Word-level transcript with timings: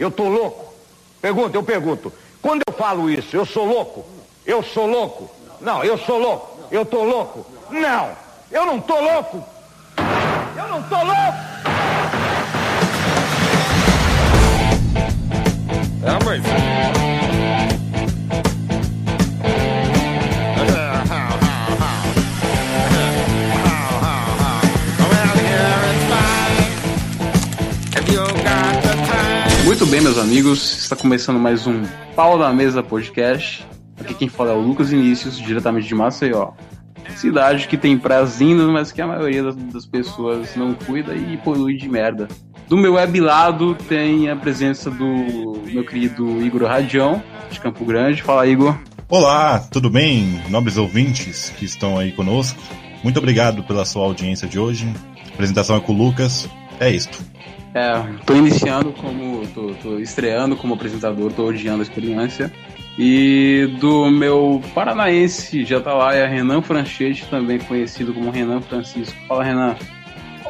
Eu 0.00 0.10
tô 0.10 0.30
louco? 0.30 0.72
Pergunta, 1.20 1.58
eu 1.58 1.62
pergunto. 1.62 2.10
Quando 2.40 2.62
eu 2.66 2.72
falo 2.72 3.10
isso, 3.10 3.36
eu 3.36 3.44
sou 3.44 3.66
louco? 3.66 4.02
Eu 4.46 4.62
sou 4.62 4.86
louco? 4.86 5.30
Não, 5.60 5.84
eu 5.84 5.98
sou 5.98 6.18
louco. 6.18 6.58
Eu 6.72 6.86
tô 6.86 7.04
louco? 7.04 7.44
Não, 7.68 8.10
eu 8.50 8.64
não 8.64 8.80
tô 8.80 8.98
louco. 8.98 9.44
Eu 10.56 10.68
não 10.68 10.82
tô 10.84 10.96
louco. 10.96 11.38
É, 16.02 16.24
mas... 16.24 17.29
Muito 29.80 29.92
bem, 29.92 30.02
meus 30.02 30.18
amigos, 30.18 30.82
está 30.82 30.94
começando 30.94 31.38
mais 31.38 31.66
um 31.66 31.82
Pau 32.14 32.36
na 32.36 32.52
Mesa 32.52 32.82
Podcast. 32.82 33.66
Aqui 33.98 34.12
quem 34.12 34.28
fala 34.28 34.50
é 34.50 34.54
o 34.54 34.60
Lucas 34.60 34.92
Inícios, 34.92 35.38
diretamente 35.38 35.88
de 35.88 35.94
Maceió. 35.94 36.50
Cidade 37.16 37.66
que 37.66 37.78
tem 37.78 37.96
praias 37.96 38.38
lindas, 38.42 38.68
mas 38.68 38.92
que 38.92 39.00
a 39.00 39.06
maioria 39.06 39.42
das 39.42 39.86
pessoas 39.86 40.54
não 40.54 40.74
cuida 40.74 41.14
e 41.14 41.38
polui 41.38 41.78
de 41.78 41.88
merda. 41.88 42.28
Do 42.68 42.76
meu 42.76 42.92
web 42.92 43.20
lado 43.22 43.74
tem 43.88 44.28
a 44.28 44.36
presença 44.36 44.90
do 44.90 45.62
meu 45.64 45.86
querido 45.86 46.42
Igor 46.44 46.64
Radião, 46.68 47.22
de 47.50 47.58
Campo 47.58 47.82
Grande. 47.86 48.22
Fala, 48.22 48.46
Igor. 48.46 48.76
Olá, 49.08 49.60
tudo 49.60 49.88
bem, 49.88 50.42
nobres 50.50 50.76
ouvintes 50.76 51.54
que 51.58 51.64
estão 51.64 51.98
aí 51.98 52.12
conosco? 52.12 52.60
Muito 53.02 53.16
obrigado 53.16 53.62
pela 53.62 53.86
sua 53.86 54.04
audiência 54.04 54.46
de 54.46 54.58
hoje. 54.58 54.86
A 55.24 55.28
apresentação 55.32 55.74
é 55.74 55.80
com 55.80 55.94
o 55.94 55.96
Lucas. 55.96 56.46
É 56.78 56.90
isto. 56.90 57.18
É, 57.74 58.02
tô 58.26 58.34
iniciando 58.34 58.92
como. 58.92 59.46
tô, 59.48 59.72
tô 59.82 59.98
estreando 59.98 60.56
como 60.56 60.74
apresentador, 60.74 61.32
tô 61.32 61.48
odiando 61.48 61.80
a 61.80 61.82
experiência. 61.82 62.52
E 62.98 63.76
do 63.80 64.10
meu 64.10 64.60
paranaense 64.74 65.64
de 65.64 65.74
Atalaia, 65.74 66.26
Renan 66.26 66.60
Franchetti, 66.60 67.26
também 67.26 67.58
conhecido 67.58 68.12
como 68.12 68.30
Renan 68.30 68.60
Francisco. 68.60 69.16
Fala, 69.28 69.44
Renan. 69.44 69.76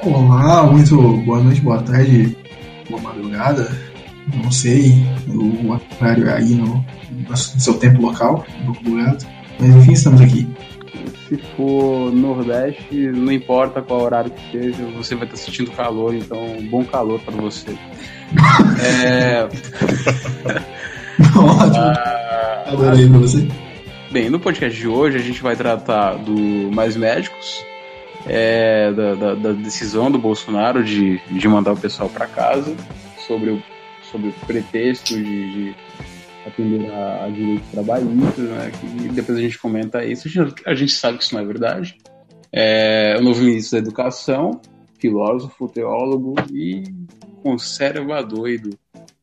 Olá, 0.03 0.65
muito 0.65 0.97
boa 1.19 1.43
noite, 1.43 1.61
boa 1.61 1.83
tarde, 1.83 2.37
boa 2.89 3.03
madrugada. 3.03 3.71
Não 4.43 4.51
sei 4.51 5.05
o 5.29 5.79
horário 6.01 6.33
aí 6.33 6.55
no, 6.55 6.85
no 7.29 7.37
seu 7.37 7.75
tempo 7.75 8.01
local, 8.01 8.45
pouco 8.65 8.83
bugado. 8.83 9.27
Mas 9.59 9.77
enfim, 9.77 9.93
estamos 9.93 10.21
aqui. 10.23 10.49
Se 11.31 11.37
for 11.57 12.13
Nordeste, 12.13 13.07
não 13.13 13.33
importa 13.33 13.81
qual 13.81 14.01
horário 14.03 14.33
que 14.33 14.51
seja, 14.51 14.85
você 14.97 15.15
vai 15.15 15.25
estar 15.27 15.37
sentindo 15.37 15.71
calor, 15.71 16.13
então 16.13 16.39
bom 16.69 16.85
calor 16.85 17.21
para 17.21 17.37
você. 17.37 17.71
é, 18.85 19.49
Ótimo, 21.39 21.85
ah, 21.85 22.65
adorei 22.67 23.09
pra 23.09 23.19
você. 23.19 23.47
Bem, 24.11 24.29
no 24.29 24.41
podcast 24.41 24.77
de 24.77 24.89
hoje 24.89 25.19
a 25.19 25.21
gente 25.21 25.41
vai 25.41 25.55
tratar 25.55 26.15
do 26.17 26.35
Mais 26.73 26.97
Médicos, 26.97 27.65
é, 28.27 28.91
da, 28.93 29.15
da- 29.15 29.35
da 29.37 29.53
decisão 29.53 30.11
do 30.11 30.19
Bolsonaro 30.19 30.83
de, 30.83 31.21
de 31.31 31.47
mandar 31.49 31.73
o 31.75 31.77
pessoal 31.77 32.09
para 32.09 32.27
casa, 32.27 32.75
sobre 33.27 33.51
o, 33.51 33.63
sobre 34.11 34.31
o 34.31 34.33
pretexto 34.49 35.15
de, 35.15 35.53
de 35.53 35.75
atender 36.47 36.91
a, 36.91 37.25
a 37.25 37.29
direitos 37.29 37.69
trabalhistas, 37.71 38.45
né, 38.49 38.73
que 38.81 39.09
depois 39.09 39.39
a 39.39 39.41
gente 39.41 39.59
comenta 39.59 40.05
isso. 40.05 40.29
A 40.67 40.75
gente, 40.75 40.93
sabe 40.93 41.19
que 41.19 41.25
isso 41.25 41.35
não 41.35 41.43
é 41.43 41.45
verdade. 41.45 41.97
É, 42.53 43.17
o 43.19 43.23
novo 43.23 43.43
ministro 43.43 43.79
da 43.79 43.87
Educação, 43.87 44.61
filósofo, 44.99 45.69
teólogo 45.69 46.35
e 46.53 46.85
conservador 47.43 48.51
e 48.51 48.59
do 48.59 48.71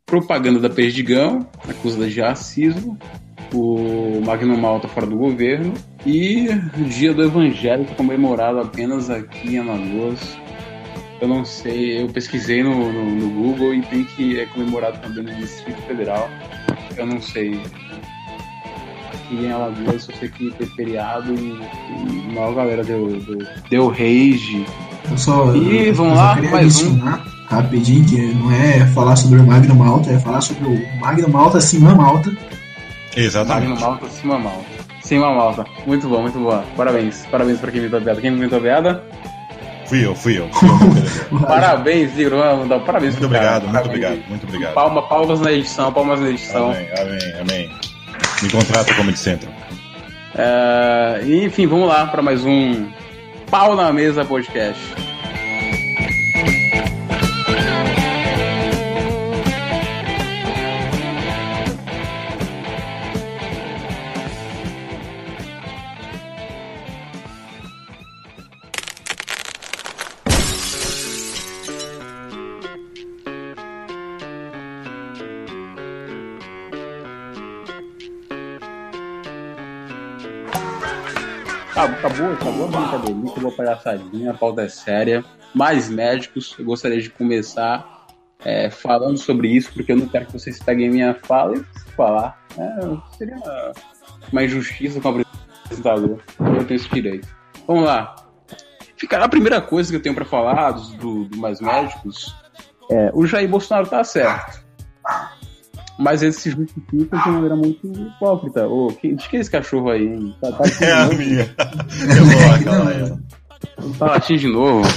propaganda 0.05 0.59
da 0.59 0.69
Perdigão, 0.69 1.45
acusada 1.67 2.07
de 2.07 2.21
racismo, 2.21 2.97
o 3.53 4.21
Magno 4.25 4.57
Malta 4.57 4.87
fora 4.87 5.05
do 5.05 5.17
governo 5.17 5.73
e 6.05 6.47
o 6.79 6.83
Dia 6.85 7.13
do 7.13 7.23
Evangelho 7.23 7.85
comemorado 7.95 8.59
apenas 8.59 9.09
aqui 9.09 9.55
em 9.55 9.59
Alagoas. 9.59 10.19
Eu 11.19 11.27
não 11.27 11.43
sei, 11.43 12.01
eu 12.01 12.07
pesquisei 12.07 12.63
no, 12.63 12.91
no, 12.91 13.05
no 13.09 13.29
Google 13.31 13.73
e 13.73 13.81
tem 13.81 14.03
que 14.03 14.39
é 14.39 14.45
comemorado 14.45 14.99
também 14.99 15.23
no 15.23 15.35
Distrito 15.35 15.81
Federal. 15.81 16.29
Eu 16.97 17.05
não 17.05 17.21
sei. 17.21 17.61
Aqui 19.13 19.35
em 19.35 19.51
Alagoas 19.51 20.07
eu 20.09 20.15
sei 20.15 20.29
que 20.29 20.51
tem 20.51 20.67
feriado 20.67 21.33
e, 21.33 21.59
e 21.59 22.29
a 22.29 22.33
maior 22.33 22.55
galera 22.55 22.83
deu, 22.83 23.07
deu, 23.21 23.47
deu 23.69 23.87
rage. 23.87 24.65
Eu 25.09 25.17
só, 25.17 25.53
eu, 25.55 25.93
vamos 25.93 26.17
lá, 26.17 26.35
queria 26.35 26.51
mais 26.51 26.81
um. 26.81 26.99
rapidinho 27.47 28.05
que 28.05 28.17
não 28.33 28.51
é 28.51 28.85
falar 28.87 29.15
sobre 29.15 29.39
o 29.39 29.45
Magno 29.45 29.75
Malta, 29.75 30.11
é 30.11 30.19
falar 30.19 30.41
sobre 30.41 30.67
o 30.67 30.99
Magno 30.99 31.29
Malta 31.29 31.59
acima 31.59 31.95
Malta. 31.95 32.29
Magno 32.29 32.57
Exatamente. 33.15 33.81
Malta, 33.81 34.09
cima 34.09 34.37
Malta. 34.37 34.65
Cima 35.01 35.33
Malta. 35.33 35.65
Muito 35.85 36.07
bom, 36.09 36.21
muito 36.21 36.37
bom. 36.37 36.63
Parabéns. 36.75 37.25
Parabéns 37.31 37.59
pra 37.59 37.71
quem 37.71 37.79
inventou 37.79 37.99
a 37.99 38.01
piada. 38.01 38.21
Quem 38.21 38.33
inventou 38.33 38.59
a 38.59 38.61
piada? 38.61 39.03
Fui 39.87 40.05
eu, 40.05 40.13
fui 40.15 40.37
eu. 40.39 40.49
Fui 40.49 40.67
eu. 41.31 41.39
Parabéns, 41.47 42.17
Igor. 42.17 42.39
Parabéns 42.85 43.13
Muito 43.13 43.25
obrigado, 43.25 43.63
muito 43.63 43.73
Parabéns. 43.73 43.85
obrigado, 43.87 44.29
muito 44.29 44.43
obrigado. 44.45 44.73
Palma, 44.73 45.01
palmas 45.07 45.39
na 45.41 45.51
edição, 45.51 45.93
palmas 45.93 46.19
na 46.19 46.29
edição. 46.29 46.71
Amém, 46.71 46.89
amém, 46.99 47.33
amém. 47.41 47.71
Me 48.41 48.49
contrata 48.49 48.93
como 48.93 49.11
de 49.11 49.17
centro. 49.19 49.49
É, 50.35 51.21
enfim, 51.25 51.65
vamos 51.67 51.87
lá 51.87 52.05
para 52.05 52.21
mais 52.21 52.45
um 52.45 52.85
Pau 53.49 53.75
na 53.75 53.91
Mesa 53.91 54.23
podcast. 54.25 54.79
Acabou, 81.87 82.33
acabou, 82.33 82.65
a 82.65 82.67
brincadeirinha, 82.67 83.31
acabou 83.31 83.51
a 83.51 83.55
palhaçadinha, 83.55 84.31
a 84.31 84.33
pauta 84.33 84.61
é 84.61 84.69
séria. 84.69 85.23
Mais 85.53 85.89
médicos, 85.89 86.55
eu 86.59 86.65
gostaria 86.65 87.01
de 87.01 87.09
começar 87.09 88.05
é, 88.43 88.69
falando 88.69 89.17
sobre 89.17 89.47
isso, 89.49 89.71
porque 89.73 89.91
eu 89.91 89.97
não 89.97 90.07
quero 90.07 90.25
que 90.25 90.33
vocês 90.33 90.59
peguem 90.59 90.89
minha 90.89 91.13
fala 91.13 91.57
e 91.57 91.91
falar. 91.91 92.45
É, 92.57 93.17
seria 93.17 93.37
uma 94.31 94.43
injustiça 94.43 94.99
com 94.99 95.09
o 95.09 95.21
apresentador. 95.63 96.19
Eu 96.39 96.65
tenho 96.65 96.77
esse 96.77 96.89
direito. 96.89 97.27
Vamos 97.65 97.85
lá. 97.85 98.15
Fica 98.95 99.23
a 99.23 99.29
primeira 99.29 99.61
coisa 99.61 99.89
que 99.89 99.95
eu 99.95 100.01
tenho 100.01 100.15
para 100.15 100.25
falar 100.25 100.71
do, 100.71 100.97
do, 100.97 101.25
do 101.25 101.37
Mais 101.37 101.61
Médicos 101.61 102.35
é 102.89 103.11
o 103.13 103.25
Jair 103.25 103.47
Bolsonaro 103.47 103.87
tá 103.87 104.03
certo. 104.03 104.65
Mas 105.97 106.21
ele 106.21 106.31
se 106.31 106.51
justifica 106.51 107.17
de 107.17 107.29
maneira 107.29 107.55
muito 107.55 107.87
hipócrita. 107.87 108.67
Ô, 108.67 108.87
que, 108.87 109.15
de 109.15 109.27
que 109.27 109.37
é 109.37 109.39
esse 109.39 109.49
cachorro 109.49 109.89
aí, 109.89 110.05
hein? 110.07 110.35
Tá, 110.39 110.51
tá 110.51 110.63
É 110.85 110.91
a 110.91 111.07
minha. 111.07 111.55
Eu 113.77 113.89
vou 113.93 114.07
latindo 114.07 114.39
de 114.39 114.47
novo. 114.47 114.87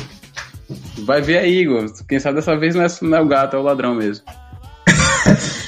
Vai 1.04 1.22
ver 1.22 1.38
aí, 1.38 1.62
Igor. 1.62 1.86
Quem 2.06 2.18
sabe 2.18 2.36
dessa 2.36 2.56
vez 2.56 2.74
não 2.74 2.82
é, 2.82 2.88
não 3.02 3.18
é 3.18 3.20
o 3.20 3.26
gato, 3.26 3.56
é 3.56 3.58
o 3.58 3.62
ladrão 3.62 3.94
mesmo. 3.94 4.24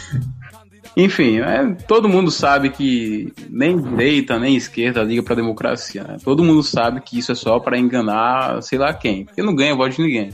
Enfim, 0.94 1.40
é, 1.40 1.74
todo 1.88 2.08
mundo 2.08 2.30
sabe 2.30 2.68
que 2.68 3.32
nem 3.48 3.80
direita 3.80 4.38
nem 4.38 4.56
esquerda 4.56 5.02
liga 5.02 5.22
pra 5.22 5.34
democracia. 5.34 6.04
Né? 6.04 6.16
Todo 6.22 6.44
mundo 6.44 6.62
sabe 6.62 7.00
que 7.00 7.18
isso 7.18 7.32
é 7.32 7.34
só 7.34 7.58
pra 7.58 7.78
enganar 7.78 8.62
sei 8.62 8.78
lá 8.78 8.92
quem. 8.92 9.24
Porque 9.24 9.42
não 9.42 9.54
ganha 9.54 9.74
voto 9.74 9.96
de 9.96 10.02
ninguém. 10.02 10.30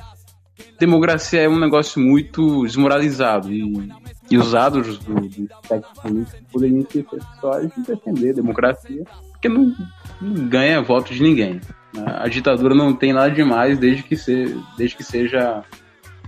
Democracia 0.79 1.43
é 1.43 1.49
um 1.49 1.59
negócio 1.59 2.01
muito 2.01 2.65
desmoralizado 2.65 3.53
e, 3.53 3.89
e 4.31 4.37
os 4.37 4.55
atos 4.55 4.99
do, 4.99 5.15
do 5.15 5.26
espectro 5.26 6.03
político 6.03 6.37
poderiam 6.53 6.87
ser 6.91 7.06
só 7.41 7.61
de 7.61 7.73
defender 7.87 8.31
a 8.31 8.35
democracia, 8.35 9.05
porque 9.32 9.49
não, 9.49 9.75
não 10.20 10.49
ganha 10.49 10.82
voto 10.82 11.12
de 11.12 11.23
ninguém. 11.23 11.61
A 12.06 12.29
ditadura 12.29 12.75
não 12.75 12.94
tem 12.94 13.12
nada 13.12 13.31
demais 13.31 13.79
desde 13.79 14.03
que, 14.03 14.17
se, 14.17 14.55
desde 14.76 14.97
que 14.97 15.03
seja 15.03 15.62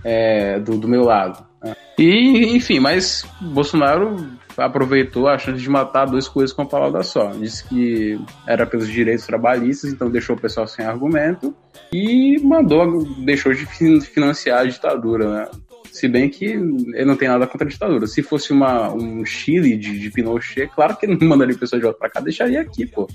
é, 0.03 0.59
do, 0.59 0.77
do 0.77 0.87
meu 0.87 1.03
lado. 1.03 1.45
né? 1.63 1.75
E, 1.97 2.55
enfim, 2.55 2.79
mas 2.79 3.25
Bolsonaro 3.39 4.15
aproveitou 4.57 5.27
a 5.27 5.37
chance 5.37 5.61
de 5.61 5.69
matar 5.69 6.05
duas 6.05 6.27
coisas 6.27 6.51
com 6.51 6.63
a 6.63 6.65
palavra 6.65 7.03
só. 7.03 7.29
Disse 7.29 7.63
que 7.67 8.19
era 8.47 8.65
pelos 8.65 8.87
direitos 8.89 9.25
trabalhistas, 9.25 9.93
então 9.93 10.09
deixou 10.09 10.35
o 10.35 10.39
pessoal 10.39 10.67
sem 10.67 10.83
argumento 10.85 11.55
e 11.93 12.39
mandou, 12.43 13.05
deixou 13.23 13.53
de 13.53 13.65
fin- 13.65 14.01
financiar 14.01 14.61
a 14.61 14.65
ditadura, 14.65 15.29
né? 15.29 15.47
Se 15.91 16.07
bem 16.07 16.29
que 16.29 16.45
ele 16.45 17.05
não 17.05 17.15
tem 17.15 17.27
nada 17.27 17.45
contra 17.45 17.67
a 17.67 17.69
ditadura. 17.69 18.07
Se 18.07 18.23
fosse 18.23 18.51
uma, 18.53 18.91
um 18.93 19.25
Chile 19.25 19.75
de, 19.77 19.99
de 19.99 20.09
Pinochet, 20.09 20.67
claro 20.73 20.95
que 20.95 21.05
ele 21.05 21.17
não 21.19 21.27
mandaria 21.27 21.55
pessoas 21.57 21.79
de 21.81 21.85
volta 21.85 21.99
pra 21.99 22.09
cá, 22.09 22.19
deixaria 22.19 22.61
aqui, 22.61 22.85
pô. 22.85 23.09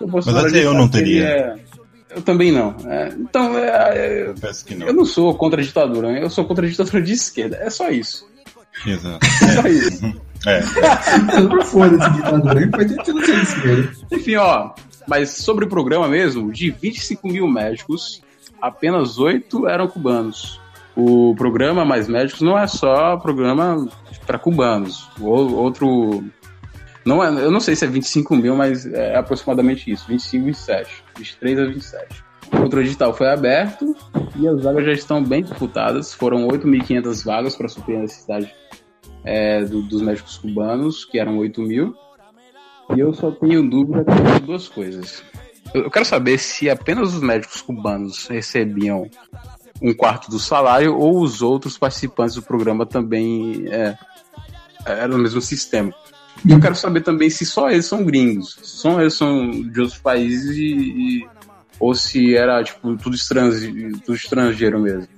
Bolsonaro 0.00 0.48
até 0.48 0.64
eu 0.64 0.74
não 0.74 0.88
teria. 0.88 1.24
é- 1.24 1.56
Eu 2.16 2.22
também 2.22 2.52
não. 2.52 2.76
É, 2.86 3.08
então, 3.18 3.58
é, 3.58 3.68
é, 4.28 4.34
Peço 4.40 4.64
que 4.64 4.74
não. 4.74 4.86
eu 4.86 4.92
não 4.92 5.04
sou 5.04 5.34
contra 5.34 5.60
a 5.60 5.64
ditadura, 5.64 6.12
né? 6.12 6.22
eu 6.22 6.30
sou 6.30 6.44
contra 6.44 6.64
a 6.64 6.68
ditadura 6.68 7.02
de 7.02 7.12
esquerda. 7.12 7.56
É 7.56 7.68
só 7.70 7.90
isso. 7.90 8.28
Exato. 8.86 9.24
Só 9.54 9.68
isso. 9.68 10.24
É. 10.46 10.60
Foda-se, 11.64 12.10
ditadura. 12.12 12.60
É. 12.60 14.14
Enfim, 14.14 14.36
ó. 14.36 14.72
Mas 15.08 15.30
sobre 15.30 15.64
o 15.64 15.68
programa 15.68 16.06
mesmo, 16.06 16.52
de 16.52 16.70
25 16.70 17.26
mil 17.28 17.48
médicos, 17.48 18.20
apenas 18.60 19.18
8 19.18 19.66
eram 19.68 19.88
cubanos. 19.88 20.60
O 20.96 21.34
programa 21.36 21.84
Mais 21.84 22.08
Médicos 22.08 22.40
não 22.40 22.56
é 22.58 22.66
só 22.66 23.16
programa 23.16 23.88
para 24.26 24.38
cubanos. 24.38 25.08
Outro. 25.20 26.24
Não 27.04 27.22
é, 27.22 27.28
eu 27.44 27.50
não 27.50 27.60
sei 27.60 27.74
se 27.76 27.84
é 27.84 27.88
25 27.88 28.34
mil, 28.36 28.56
mas 28.56 28.86
é 28.86 29.16
aproximadamente 29.16 29.90
isso: 29.90 30.06
25 30.08 30.36
e 30.42 30.46
27. 30.46 31.04
23 31.18 31.58
a 31.58 31.64
27. 31.66 32.24
Outro 32.62 32.80
edital 32.80 33.12
foi 33.12 33.28
aberto 33.28 33.96
e 34.36 34.46
as 34.46 34.62
vagas 34.62 34.84
já 34.84 34.92
estão 34.92 35.22
bem 35.22 35.42
disputadas. 35.42 36.14
Foram 36.14 36.46
8.500 36.46 37.24
vagas 37.24 37.56
para 37.56 37.68
suprir 37.68 37.98
a 37.98 38.02
necessidade 38.02 38.54
é, 39.24 39.64
do- 39.64 39.82
dos 39.82 40.00
médicos 40.00 40.36
cubanos, 40.38 41.04
que 41.04 41.18
eram 41.18 41.38
8 41.38 41.60
mil. 41.62 41.94
E 42.94 43.00
eu 43.00 43.12
só 43.12 43.30
tenho 43.32 43.68
dúvida 43.68 44.04
de 44.04 44.46
duas 44.46 44.68
coisas. 44.68 45.24
Eu 45.74 45.84
eu 45.84 45.90
quero 45.90 46.04
saber 46.04 46.38
se 46.38 46.70
apenas 46.70 47.12
os 47.14 47.20
médicos 47.20 47.60
cubanos 47.60 48.28
recebiam 48.28 49.08
um 49.82 49.92
quarto 49.92 50.30
do 50.30 50.38
salário 50.38 50.96
ou 50.96 51.20
os 51.20 51.42
outros 51.42 51.76
participantes 51.76 52.34
do 52.34 52.42
programa 52.42 52.86
também 52.86 53.64
é, 53.68 53.96
eram 54.86 55.16
no 55.16 55.22
mesmo 55.22 55.40
sistema. 55.40 55.92
E 56.44 56.52
eu 56.52 56.60
quero 56.60 56.74
saber 56.74 57.02
também 57.02 57.30
se 57.30 57.44
só 57.46 57.70
eles 57.70 57.86
são 57.86 58.04
gringos, 58.04 58.56
se 58.62 58.76
só 58.76 59.00
eles 59.00 59.14
são 59.14 59.50
de 59.50 59.80
outros 59.80 59.98
países 59.98 60.56
e, 60.56 60.62
e- 61.20 61.26
ou 61.80 61.94
se 61.94 62.36
era 62.36 62.62
tipo 62.62 62.96
tudo 62.96 63.16
estrangeiro, 63.16 63.98
tudo 64.00 64.14
estrangeiro 64.16 64.78
mesmo. 64.80 65.08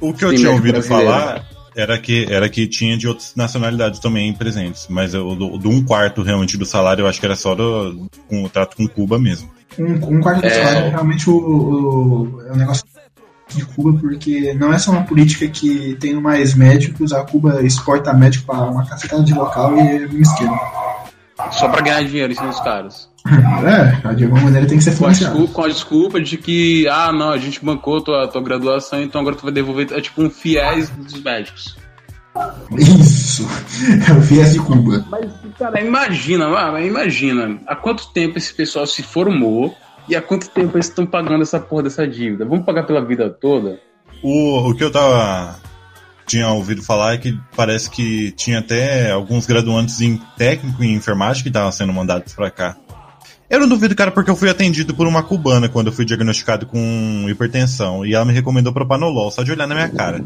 O 0.00 0.12
que 0.12 0.24
eu 0.24 0.34
tinha 0.34 0.50
ouvido 0.50 0.72
brasileiro, 0.74 1.10
falar 1.10 1.44
era 1.74 1.98
que, 1.98 2.26
era 2.30 2.48
que 2.48 2.66
tinha 2.66 2.96
de 2.96 3.06
outras 3.06 3.34
nacionalidades 3.36 4.00
também 4.00 4.32
presentes. 4.32 4.86
Mas 4.88 5.14
o 5.14 5.34
do, 5.34 5.58
do 5.58 5.68
um 5.68 5.84
quarto 5.84 6.22
realmente 6.22 6.56
do 6.56 6.64
salário, 6.64 7.02
eu 7.02 7.06
acho 7.06 7.20
que 7.20 7.26
era 7.26 7.36
só 7.36 7.54
do, 7.54 8.08
com 8.28 8.44
o 8.44 8.48
trato 8.48 8.76
com 8.76 8.88
Cuba 8.88 9.18
mesmo. 9.18 9.50
Um, 9.78 10.16
um 10.16 10.20
quarto 10.20 10.40
do 10.40 10.46
É. 10.46 10.50
salário 10.50 10.86
é 10.86 10.90
realmente 10.90 11.28
o, 11.28 11.34
o, 11.36 12.42
é 12.46 12.52
um 12.52 12.56
negócio 12.56 12.84
de 13.56 13.66
Cuba, 13.66 13.98
porque 13.98 14.54
não 14.54 14.72
é 14.72 14.78
só 14.78 14.90
uma 14.92 15.02
política 15.04 15.46
que 15.48 15.96
tendo 16.00 16.20
mais 16.20 16.54
médicos, 16.54 17.12
a 17.12 17.24
Cuba 17.24 17.62
exporta 17.62 18.12
médico 18.12 18.46
para 18.46 18.64
uma 18.64 18.86
cacetada 18.86 19.22
de 19.22 19.34
local 19.34 19.76
e 19.76 19.80
é 19.80 20.06
um 20.06 20.20
esquema. 20.20 20.58
Só 21.52 21.68
pra 21.68 21.82
ganhar 21.82 22.02
dinheiro 22.04 22.32
em 22.32 22.36
cima 22.36 22.48
dos 22.48 22.60
caras. 22.60 23.08
É, 24.06 24.14
de 24.14 24.22
alguma 24.22 24.42
maneira 24.42 24.68
tem 24.68 24.78
que 24.78 24.84
ser 24.84 24.90
Com 24.90 25.06
a, 25.06 25.12
financiado. 25.12 25.34
desculpa, 25.34 25.54
com 25.54 25.64
a 25.64 25.68
desculpa 25.68 26.20
de 26.20 26.36
que, 26.36 26.86
ah, 26.88 27.12
não, 27.12 27.30
a 27.30 27.38
gente 27.38 27.64
bancou 27.64 28.00
tua, 28.00 28.28
tua 28.28 28.40
graduação, 28.40 29.02
então 29.02 29.20
agora 29.20 29.34
tu 29.34 29.42
vai 29.42 29.52
devolver. 29.52 29.88
É 29.90 30.00
tipo 30.00 30.22
um 30.22 30.30
fiéis 30.30 30.88
dos 30.90 31.20
médicos. 31.20 31.76
Isso, 32.78 33.48
é 34.08 34.12
o 34.12 34.20
viés 34.20 34.52
de 34.52 34.60
Cuba. 34.60 35.04
Mas, 35.10 35.28
cara, 35.58 35.80
imagina, 35.80 36.46
imagina, 36.80 37.58
há 37.66 37.74
quanto 37.74 38.12
tempo 38.12 38.38
esse 38.38 38.54
pessoal 38.54 38.86
se 38.86 39.02
formou 39.02 39.74
e 40.08 40.14
há 40.14 40.22
quanto 40.22 40.48
tempo 40.50 40.76
eles 40.76 40.86
estão 40.88 41.06
pagando 41.06 41.42
essa 41.42 41.58
porra 41.58 41.84
dessa 41.84 42.06
dívida? 42.06 42.44
Vamos 42.44 42.64
pagar 42.64 42.84
pela 42.84 43.04
vida 43.04 43.28
toda? 43.30 43.80
O, 44.22 44.70
o 44.70 44.74
que 44.74 44.84
eu 44.84 44.90
tava. 44.90 45.58
Tinha 46.26 46.48
ouvido 46.50 46.82
falar 46.82 47.14
é 47.14 47.18
que 47.18 47.38
parece 47.54 47.88
que 47.88 48.32
tinha 48.32 48.58
até 48.58 49.12
alguns 49.12 49.46
graduantes 49.46 50.00
em 50.00 50.20
técnico 50.36 50.82
e 50.82 50.92
enfermagem 50.92 51.42
que 51.42 51.48
estavam 51.48 51.70
sendo 51.70 51.92
mandados 51.92 52.34
pra 52.34 52.50
cá. 52.50 52.76
Eu 53.48 53.60
não 53.60 53.68
duvido, 53.68 53.94
cara, 53.94 54.10
porque 54.10 54.28
eu 54.28 54.34
fui 54.34 54.50
atendido 54.50 54.92
por 54.92 55.06
uma 55.06 55.22
cubana 55.22 55.68
quando 55.68 55.86
eu 55.86 55.92
fui 55.92 56.04
diagnosticado 56.04 56.66
com 56.66 57.26
hipertensão. 57.28 58.04
E 58.04 58.12
ela 58.12 58.24
me 58.24 58.32
recomendou 58.32 58.72
propanolol, 58.72 59.30
só 59.30 59.44
de 59.44 59.52
olhar 59.52 59.68
na 59.68 59.74
minha 59.74 59.88
cara. 59.88 60.24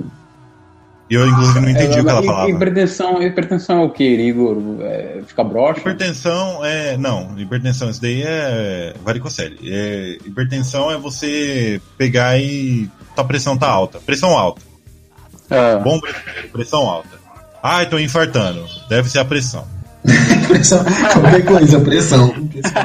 E 1.10 1.14
eu, 1.14 1.26
inclusive, 1.28 1.58
não 1.60 1.68
entendi 1.68 1.98
o 2.00 2.04
que 2.04 2.08
ela 2.10 2.20
Hi- 2.22 2.26
falava. 2.26 2.50
Hipertensão, 2.50 3.20
hipertensão 3.22 3.80
é 3.82 3.84
o 3.84 3.90
que, 3.90 4.04
Igor? 4.04 4.56
É, 4.82 5.20
fica 5.26 5.42
broxa? 5.42 5.80
Hipertensão 5.80 6.64
é. 6.64 6.96
Não, 6.96 7.36
hipertensão, 7.36 7.90
isso 7.90 8.00
daí 8.00 8.22
é 8.24 8.94
varicocele. 9.04 9.58
É, 9.64 10.18
hipertensão 10.24 10.88
é 10.90 10.96
você 10.96 11.80
pegar 11.98 12.38
e. 12.38 12.88
Tua 13.16 13.24
pressão 13.24 13.58
tá 13.58 13.66
alta. 13.68 13.98
Pressão 13.98 14.30
alta. 14.38 14.62
É. 15.50 15.78
Bom 15.78 15.98
brasileiro, 15.98 16.48
pressão 16.52 16.88
alta. 16.88 17.18
Ai, 17.60 17.86
tô 17.86 17.98
infartando. 17.98 18.64
Deve 18.88 19.10
ser 19.10 19.18
a 19.18 19.24
pressão. 19.24 19.66
Pressão, 20.48 20.82
qualquer 21.12 21.44
coisa, 21.44 21.78
pressão. 21.80 22.32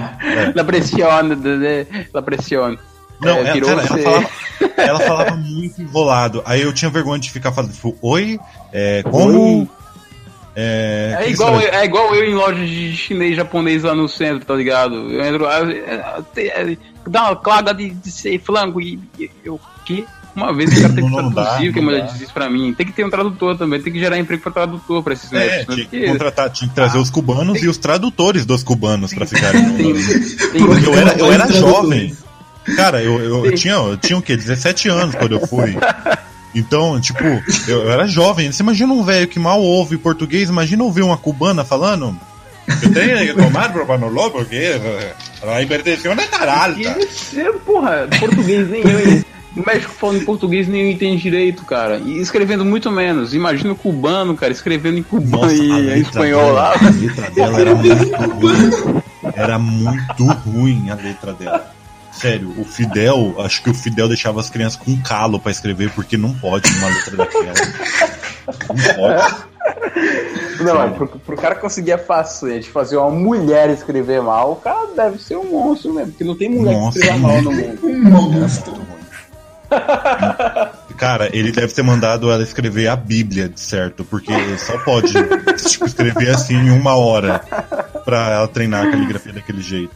La 0.55 0.63
pressione, 0.63 1.35
de- 1.35 1.59
de- 1.59 2.07
la 2.13 2.21
pressione. 2.21 2.77
Não, 3.21 3.37
É, 3.37 3.49
ela, 3.57 3.61
cara, 3.61 3.81
ela 3.81 3.97
falava, 3.97 4.29
ela 4.77 4.99
falava 4.99 5.35
muito 5.37 5.81
enrolado. 5.81 6.41
Aí 6.45 6.61
eu 6.61 6.73
tinha 6.73 6.91
vergonha 6.91 7.19
de 7.19 7.31
ficar 7.31 7.51
falando, 7.51 7.71
tipo, 7.73 7.95
oi, 8.01 8.39
é, 8.73 9.03
como. 9.03 9.59
Oi. 9.61 9.67
É, 10.57 11.17
É 11.19 11.23
que 11.25 11.31
igual, 11.31 11.55
história- 11.59 11.77
é 11.79 11.85
igual 11.85 12.15
eu 12.15 12.23
em 12.23 12.33
loja 12.33 12.65
de 12.65 12.95
chinês 12.95 13.35
japonês 13.35 13.83
lá 13.83 13.93
no 13.93 14.07
centro, 14.07 14.45
tá 14.45 14.53
ligado? 14.55 14.95
Eu 15.11 15.25
entro, 15.25 15.45
ah, 15.47 15.59
é, 15.69 16.41
é, 16.41 16.71
é, 16.71 16.77
dá 17.07 17.23
uma 17.23 17.35
claga 17.35 17.73
de, 17.73 17.89
de 17.89 18.09
ser 18.11 18.39
flanco 18.39 18.79
e 18.79 18.97
e- 19.19 19.29
eu, 19.43 19.55
o 19.55 19.59
quê? 19.83 20.05
Uma 20.33 20.53
vez 20.53 20.77
o 20.77 20.81
cara 20.81 20.93
tem 20.93 21.05
que 21.05 21.11
Não 21.11 21.29
dá, 21.29 21.43
traduzir 21.45 21.69
o 21.69 21.73
que 21.73 21.79
a 21.79 21.81
não 21.81 21.89
mulher 21.89 22.05
diz 22.07 22.21
isso 22.21 22.33
pra 22.33 22.49
mim. 22.49 22.73
Tem 22.73 22.85
que 22.85 22.91
ter 22.93 23.05
um 23.05 23.09
tradutor 23.09 23.57
também, 23.57 23.81
tem 23.81 23.91
que 23.91 23.99
gerar 23.99 24.17
emprego 24.17 24.43
pra 24.43 24.51
tradutor 24.51 25.01
pra 25.03 25.13
esses 25.13 25.31
É, 25.33 25.39
médicos. 25.39 25.75
tinha 25.75 25.87
que 25.87 25.97
Porque 25.97 26.07
contratar, 26.11 26.49
tinha 26.49 26.69
que 26.69 26.75
trazer 26.75 26.97
os 26.99 27.09
cubanos 27.09 27.61
e 27.61 27.67
os 27.67 27.77
tradutores 27.77 28.45
dos 28.45 28.61
cubanos 28.63 29.13
pra 29.13 29.25
ficarem 29.25 29.61
no. 29.67 29.77
tem, 29.77 29.93
tem, 29.93 30.61
Eu 30.61 30.93
era, 30.97 31.13
eu 31.19 31.31
era 31.33 31.51
jovem. 31.51 32.15
Cara, 32.75 33.01
eu, 33.01 33.19
eu, 33.19 33.45
eu 33.45 33.55
tinha, 33.55 33.73
eu 33.73 33.97
tinha 33.97 34.17
o 34.17 34.21
quê? 34.21 34.35
17 34.35 34.89
anos 34.89 35.15
quando 35.15 35.33
eu 35.33 35.47
fui. 35.47 35.75
Então, 36.55 36.99
tipo, 37.01 37.23
eu, 37.67 37.83
eu 37.83 37.91
era 37.91 38.07
jovem. 38.07 38.49
Você 38.51 38.63
imagina 38.63 38.93
um 38.93 39.03
velho 39.03 39.27
que 39.27 39.37
mal 39.37 39.61
ouve 39.61 39.97
português, 39.97 40.49
imagina 40.49 40.83
ouvir 40.83 41.01
uma 41.01 41.17
cubana 41.17 41.65
falando. 41.65 42.17
Eu 42.67 42.93
tenho 42.93 43.35
que 43.35 43.43
tomar 43.43 43.71
propanolol 43.71 44.31
porque 44.31 44.71
a 45.43 45.61
hipertensão 45.61 46.13
é, 47.37 47.51
porra, 47.65 48.07
português 48.19 48.69
nem 48.69 48.81
eu. 48.81 49.23
O 49.55 49.65
médico 49.65 49.93
falando 49.93 50.21
em 50.21 50.25
português 50.25 50.67
nem 50.67 50.81
eu 50.81 50.91
entendo 50.91 51.17
direito, 51.17 51.63
cara. 51.63 51.97
E 51.97 52.19
escrevendo 52.19 52.65
muito 52.65 52.91
menos. 52.91 53.33
Imagina 53.33 53.71
o 53.71 53.75
cubano, 53.75 54.35
cara, 54.35 54.51
escrevendo 54.51 54.97
em 54.97 55.03
cubano 55.03 55.43
Nossa, 55.43 55.53
e 55.53 55.97
em 55.97 56.01
espanhol 56.01 56.45
dela, 56.45 56.53
lá. 56.53 56.73
A 56.73 56.89
letra 56.89 57.31
dela 57.31 57.59
era 57.61 57.75
muito 57.75 58.17
ruim. 58.17 59.03
Era 59.33 59.59
muito 59.59 60.25
ruim 60.25 60.89
a 60.89 60.95
letra 60.95 61.33
dela. 61.33 61.74
Sério, 62.19 62.53
o 62.57 62.63
Fidel, 62.63 63.35
acho 63.39 63.61
que 63.61 63.69
o 63.69 63.73
Fidel 63.73 64.07
deixava 64.07 64.39
as 64.39 64.49
crianças 64.49 64.79
com 64.79 64.95
calo 65.01 65.39
pra 65.39 65.51
escrever, 65.51 65.91
porque 65.91 66.15
não 66.17 66.33
pode 66.33 66.69
uma 66.77 66.87
letra 66.87 67.17
daquela. 67.17 67.53
Não 68.69 68.95
pode. 68.95 70.63
Não, 70.63 70.75
mas 70.75 70.95
pro, 70.95 71.07
pro 71.07 71.35
cara 71.35 71.55
conseguir 71.55 71.93
a 71.93 71.97
façanha 71.97 72.59
de 72.59 72.69
fazer 72.69 72.97
uma 72.97 73.09
mulher 73.09 73.69
escrever 73.69 74.21
mal, 74.21 74.53
o 74.53 74.55
cara 74.55 74.87
deve 74.95 75.17
ser 75.19 75.35
um 75.35 75.45
monstro 75.45 75.93
mesmo, 75.93 76.11
porque 76.11 76.23
não 76.23 76.35
tem 76.35 76.49
mulher 76.49 76.73
Nossa, 76.73 76.99
que 76.99 77.05
escreva 77.05 77.27
mal 77.27 77.41
no 77.41 77.51
mundo. 77.51 77.79
Um 77.83 78.31
monstro. 78.31 78.73
Cara, 80.97 81.29
ele 81.35 81.51
deve 81.51 81.73
ter 81.73 81.83
mandado 81.83 82.31
ela 82.31 82.41
escrever 82.41 82.87
a 82.87 82.95
Bíblia, 82.95 83.49
de 83.49 83.59
certo, 83.59 84.05
porque 84.05 84.31
só 84.57 84.77
pode 84.79 85.11
tipo, 85.67 85.85
escrever 85.85 86.29
assim 86.29 86.55
em 86.55 86.69
uma 86.69 86.95
hora 86.95 87.41
pra 88.05 88.29
ela 88.31 88.47
treinar 88.47 88.87
a 88.87 88.91
caligrafia 88.91 89.33
daquele 89.33 89.61
jeito. 89.61 89.95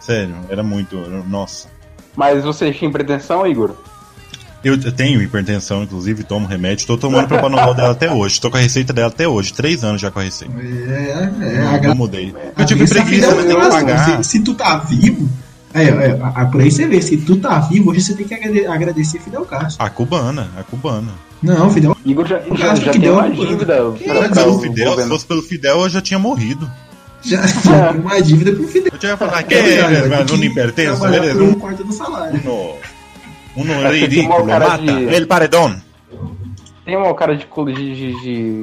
Sério, 0.00 0.34
era 0.48 0.62
muito. 0.62 0.96
Nossa. 1.28 1.68
Mas 2.16 2.42
você 2.42 2.72
tinha 2.72 2.90
pretensão, 2.90 3.46
Igor? 3.46 3.74
Eu 4.62 4.74
eu 4.74 4.92
tenho 4.92 5.22
hipertensão, 5.22 5.82
inclusive, 5.84 6.22
tomo 6.22 6.46
remédio, 6.46 6.86
tô 6.86 6.98
tomando 6.98 7.26
propanolol 7.28 7.72
dela 7.72 7.92
até 7.92 8.12
hoje, 8.12 8.38
tô 8.40 8.50
com 8.50 8.58
a 8.58 8.60
receita 8.60 8.92
dela 8.92 9.08
até 9.08 9.26
hoje, 9.26 9.54
três 9.54 9.82
anos 9.82 10.00
já 10.02 10.10
com 10.10 10.18
a 10.18 10.22
receita. 10.22 10.52
É, 10.60 11.54
é, 11.54 11.66
a 11.66 11.72
Não 11.72 11.80
gra- 11.80 11.94
mudei. 11.94 12.34
a 12.56 12.60
Eu 12.60 12.66
tive 12.66 12.86
preguiça, 12.86 13.34
mas 13.34 13.46
tem 13.46 13.56
que 13.58 13.68
pagar. 13.70 14.22
Se, 14.22 14.30
se 14.30 14.40
tu 14.44 14.52
tá 14.52 14.76
vivo, 14.78 15.26
é, 15.72 15.84
é, 15.84 16.18
a- 16.34 16.44
por 16.44 16.60
aí 16.60 16.70
você 16.70 16.86
vê, 16.86 17.00
se 17.00 17.16
tu 17.16 17.36
tá 17.36 17.58
vivo, 17.60 17.90
hoje 17.90 18.02
você 18.02 18.14
tem 18.14 18.26
que 18.28 18.34
agrade- 18.34 18.66
agradecer 18.66 19.18
Fidel 19.20 19.46
Castro. 19.46 19.82
A 19.82 19.88
cubana, 19.88 20.48
a 20.58 20.62
cubana. 20.62 21.12
Não, 21.42 21.70
Fidel. 21.70 21.96
Igor 22.04 22.26
já, 22.26 22.38
já, 22.54 22.72
acho 22.72 22.84
já 22.84 22.92
tem 22.92 23.00
deu 23.00 23.14
uma 23.14 23.30
dívida. 23.30 23.64
Pra- 23.64 24.14
é, 24.14 24.28
pra 24.28 24.58
Fidel, 24.58 24.94
se 25.00 25.08
fosse 25.08 25.24
pelo 25.26 25.40
Fidel, 25.42 25.80
eu 25.80 25.88
já 25.88 26.02
tinha 26.02 26.18
morrido. 26.18 26.70
Já 27.22 27.40
tem 27.92 28.00
uma 28.00 28.20
dívida 28.22 28.52
pro 28.52 28.66
Fidel. 28.66 28.90
Eu 28.92 28.98
tinha 28.98 29.16
falado 29.16 29.44
que 29.46 29.54
é, 29.54 29.82
vai 29.82 30.08
mas 30.08 30.30
não 30.30 30.36
hipertenso, 30.44 31.00
por 31.00 31.42
um 31.42 31.48
um, 31.50 31.54
quarto 31.54 31.84
do 31.84 31.92
salário. 31.92 32.40
uno, 32.44 32.76
uno 33.56 33.72
É, 33.86 33.90
tem 33.90 34.00
ridículo, 34.00 34.46
mata 34.46 34.78
de- 34.78 35.14
el 35.14 35.26
paredón. 35.26 35.76
Tem 36.84 36.96
uma 36.96 37.14
cara 37.14 37.36
de, 37.36 37.46
de, 37.46 37.74
de- 37.74 38.20
de 38.20 38.62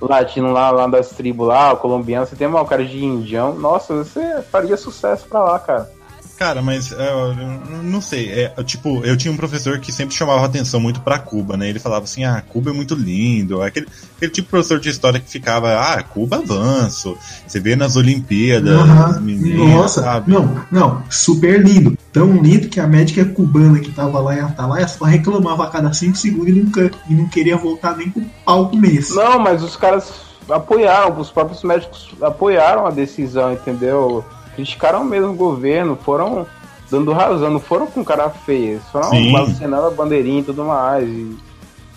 latino 0.00 0.52
lá, 0.52 0.70
lá 0.70 0.86
das 0.86 1.08
tribos 1.10 1.48
lá, 1.48 1.72
o 1.72 1.76
colombiano, 1.78 2.26
você 2.26 2.36
tem 2.36 2.46
uma 2.46 2.64
cara 2.66 2.84
de 2.84 3.02
indião, 3.02 3.54
nossa, 3.54 3.94
você 3.94 4.42
faria 4.52 4.76
sucesso 4.76 5.26
pra 5.26 5.42
lá, 5.42 5.58
cara. 5.58 5.90
Cara, 6.38 6.60
mas 6.60 6.92
é, 6.92 7.12
eu 7.12 7.82
não 7.82 8.00
sei. 8.00 8.30
É, 8.30 8.48
tipo, 8.62 9.02
eu 9.04 9.16
tinha 9.16 9.32
um 9.32 9.36
professor 9.36 9.78
que 9.78 9.90
sempre 9.90 10.14
chamava 10.14 10.44
atenção 10.44 10.78
muito 10.78 11.00
pra 11.00 11.18
Cuba, 11.18 11.56
né? 11.56 11.68
Ele 11.68 11.78
falava 11.78 12.04
assim: 12.04 12.24
ah, 12.24 12.42
Cuba 12.46 12.70
é 12.70 12.72
muito 12.74 12.94
lindo. 12.94 13.62
Aquele, 13.62 13.86
aquele 14.16 14.30
tipo 14.30 14.46
de 14.46 14.50
professor 14.50 14.78
de 14.78 14.90
história 14.90 15.18
que 15.18 15.30
ficava: 15.30 15.74
ah, 15.74 16.02
Cuba 16.02 16.36
é 16.36 16.38
avanço. 16.40 17.16
Você 17.46 17.58
vê 17.58 17.74
nas 17.74 17.96
Olimpíadas. 17.96 18.70
Aham. 18.70 19.20
meninas, 19.20 19.70
Nossa, 19.70 20.02
sabe? 20.02 20.30
não, 20.30 20.60
não, 20.70 21.02
super 21.08 21.64
lindo. 21.64 21.96
Tão 22.12 22.36
lindo 22.36 22.68
que 22.68 22.80
a 22.80 22.86
médica 22.86 23.24
cubana 23.24 23.78
que 23.80 23.90
tava 23.90 24.18
lá 24.20 24.36
em 24.36 24.40
Atalaia 24.40 24.88
só 24.88 25.04
reclamava 25.06 25.64
a 25.64 25.70
cada 25.70 25.92
5 25.92 26.16
segundos 26.16 26.48
e 26.48 26.52
nunca 26.52 26.90
e 27.08 27.14
não 27.14 27.28
queria 27.28 27.56
voltar 27.56 27.96
nem 27.96 28.10
com 28.10 28.22
pau 28.44 28.68
começo. 28.68 29.14
Não, 29.14 29.38
mas 29.38 29.62
os 29.62 29.76
caras 29.76 30.12
apoiaram, 30.48 31.18
os 31.18 31.30
próprios 31.30 31.62
médicos 31.62 32.10
apoiaram 32.20 32.86
a 32.86 32.90
decisão, 32.90 33.52
entendeu? 33.52 34.24
Criticaram 34.56 35.04
mesmo 35.04 35.30
o 35.30 35.34
governo, 35.36 35.96
foram 36.02 36.46
dando 36.90 37.12
razão, 37.12 37.50
não 37.50 37.60
foram 37.60 37.86
com 37.86 38.04
cara 38.04 38.28
feia, 38.30 38.72
eles 38.72 38.84
foram 38.90 39.10
vacinando 39.32 39.86
a 39.86 39.90
bandeirinha 39.90 40.40
e 40.40 40.44
tudo 40.44 40.64
mais. 40.64 41.06
E 41.08 41.36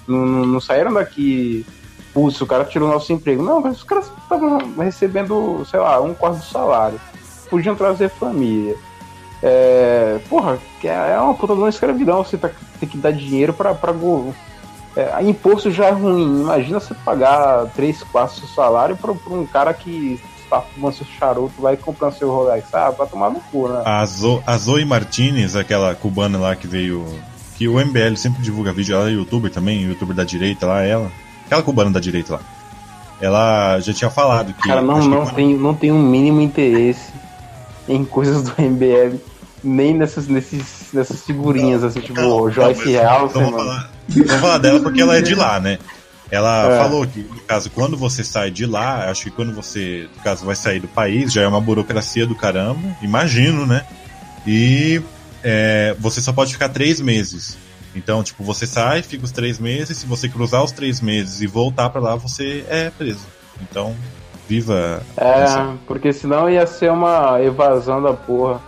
não, 0.07 0.25
não- 0.25 0.45
não 0.45 0.59
saíram 0.59 0.93
daqui, 0.93 1.65
putz, 2.13 2.39
o 2.41 2.45
cara 2.45 2.65
tirou 2.65 2.89
nosso 2.89 3.11
emprego. 3.13 3.41
Não, 3.41 3.61
mas 3.61 3.77
os 3.77 3.83
caras 3.83 4.11
estavam 4.21 4.57
recebendo, 4.77 5.65
sei 5.69 5.79
lá, 5.79 5.99
um 6.01 6.13
quarto 6.13 6.37
do 6.39 6.43
salário. 6.45 6.99
Podiam 7.49 7.75
trazer 7.75 8.09
família. 8.09 8.75
É, 9.41 10.19
porra, 10.29 10.59
é 10.83 10.87
é 11.13 11.19
uma 11.19 11.33
puta 11.33 11.53
de 11.53 11.59
uma 11.61 11.69
escravidão 11.69 12.23
você 12.23 12.37
tá, 12.37 12.49
ter 12.79 12.85
que 12.87 12.97
dar 12.97 13.11
dinheiro 13.13 13.53
pra, 13.53 13.73
pra 13.73 13.93
go- 13.93 14.33
é, 14.97 15.23
imposto 15.23 15.71
já 15.71 15.85
é 15.85 15.91
ruim. 15.91 16.41
Imagina 16.41 16.79
você 16.79 16.93
pagar 17.05 17.67
3 17.75 18.03
quartos 18.03 18.39
do 18.41 18.47
seu 18.47 18.55
salário 18.55 18.97
pra 18.97 19.11
um 19.11 19.45
cara 19.45 19.73
que 19.73 20.19
está 20.49 20.61
fumando 20.61 20.95
seu 20.95 21.05
charuto 21.19 21.61
lá 21.61 21.73
e 21.73 21.77
comprando 21.77 22.13
seu 22.17 22.29
Rolex. 22.29 22.67
Ah, 22.73 22.91
pra 22.91 23.05
tomar 23.05 23.29
no 23.29 23.39
cu, 23.39 23.67
né? 23.69 23.81
A, 23.85 24.03
Zo, 24.05 24.41
a 24.45 24.57
Zoe 24.57 24.83
Martinez, 24.83 25.55
aquela 25.55 25.93
cubana 25.95 26.37
lá 26.39 26.55
que 26.55 26.67
veio. 26.67 27.05
Que 27.57 27.67
o 27.67 27.73
MBL 27.77 28.15
sempre 28.15 28.41
divulga 28.41 28.71
vídeo, 28.71 28.95
ela 28.95 29.09
é 29.09 29.13
youtuber 29.13 29.51
também, 29.51 29.81
youtuber 29.83 30.15
da 30.15 30.23
direita 30.23 30.65
lá, 30.65 30.81
ela. 30.81 31.11
Aquela 31.45 31.61
cubana 31.61 31.91
da 31.91 31.99
direita 31.99 32.33
lá. 32.35 32.39
Ela 33.21 33.79
já 33.81 33.93
tinha 33.93 34.09
falado 34.09 34.53
que. 34.53 34.67
Cara, 34.67 34.81
não, 34.81 35.01
que 35.01 35.07
não, 35.07 35.23
quando- 35.25 35.35
tem, 35.35 35.57
não 35.57 35.73
tem 35.73 35.91
um 35.91 36.01
mínimo 36.01 36.41
interesse 36.41 37.11
em 37.87 38.05
coisas 38.05 38.43
do 38.43 38.53
MBL, 38.61 39.17
nem 39.63 39.93
nessas, 39.93 40.27
nesses, 40.27 40.87
nessas 40.93 41.23
figurinhas, 41.23 41.83
assim, 41.83 41.99
tipo 41.99 42.19
Não, 42.21 42.49
Joyce 42.49 42.85
não, 42.85 42.91
Real, 42.91 43.27
Vamos 43.27 43.51
falar, 43.51 43.89
vamos 44.07 44.31
falar 44.31 44.57
dela 44.59 44.79
porque 44.79 45.01
ela 45.01 45.17
é 45.17 45.21
de 45.21 45.35
lá, 45.35 45.59
né? 45.59 45.79
Ela 46.31 46.73
É. 46.73 46.77
falou 46.77 47.07
que, 47.07 47.21
no 47.21 47.39
caso, 47.41 47.69
quando 47.71 47.97
você 47.97 48.23
sai 48.23 48.51
de 48.51 48.65
lá, 48.65 49.09
acho 49.09 49.23
que 49.25 49.31
quando 49.31 49.53
você, 49.53 50.07
no 50.15 50.21
caso, 50.23 50.45
vai 50.45 50.55
sair 50.55 50.79
do 50.79 50.87
país, 50.87 51.33
já 51.33 51.41
é 51.41 51.47
uma 51.47 51.59
burocracia 51.61 52.25
do 52.27 52.35
caramba, 52.35 52.95
imagino, 53.01 53.65
né? 53.65 53.83
E 54.45 55.01
é, 55.43 55.95
você 55.99 56.21
só 56.21 56.31
pode 56.31 56.53
ficar 56.53 56.69
três 56.69 57.01
meses. 57.01 57.57
Então, 57.95 58.23
tipo, 58.23 58.43
você 58.43 58.67
sai, 58.67 59.01
fica 59.01 59.25
os 59.25 59.31
três 59.31 59.57
meses, 59.59 59.97
se 59.97 60.05
você 60.05 60.29
cruzar 60.29 60.63
os 60.63 60.71
três 60.71 61.01
meses 61.01 61.41
e 61.41 61.47
voltar 61.47 61.89
pra 61.89 61.99
lá, 61.99 62.15
você 62.15 62.63
é 62.69 62.91
preso. 62.91 63.25
Então, 63.61 63.95
viva. 64.47 65.01
É, 65.17 65.45
porque 65.87 66.13
senão 66.13 66.47
ia 66.49 66.67
ser 66.67 66.91
uma 66.91 67.41
evasão 67.41 68.01
da 68.01 68.13
porra. 68.13 68.61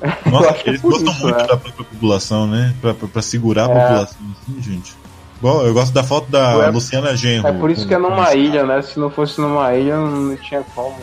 Nossa, 0.30 0.50
é 0.50 0.62
eles 0.68 0.80
gostam 0.80 1.12
muito 1.14 1.28
é. 1.40 1.46
da 1.46 1.56
própria 1.56 1.84
população, 1.84 2.46
né? 2.46 2.74
Pra, 2.80 2.94
pra, 2.94 3.08
pra 3.08 3.22
segurar 3.22 3.66
a 3.68 3.72
É. 3.72 3.80
população, 3.80 4.18
assim, 4.42 4.62
gente. 4.62 4.94
Bom, 5.42 5.62
eu 5.66 5.74
gosto 5.74 5.92
da 5.92 6.02
foto 6.04 6.30
da 6.30 6.52
É- 6.66 6.70
Luciana 6.70 7.14
Genro. 7.16 7.48
É 7.48 7.52
por 7.52 7.68
isso 7.70 7.82
com- 7.82 7.88
que 7.88 7.94
é 7.94 7.98
numa 7.98 8.32
ilha, 8.34 8.64
né? 8.64 8.80
Se 8.80 8.98
não 8.98 9.10
fosse 9.10 9.40
numa 9.40 9.74
ilha, 9.74 9.96
não 9.96 10.36
tinha 10.36 10.62
como. 10.74 10.94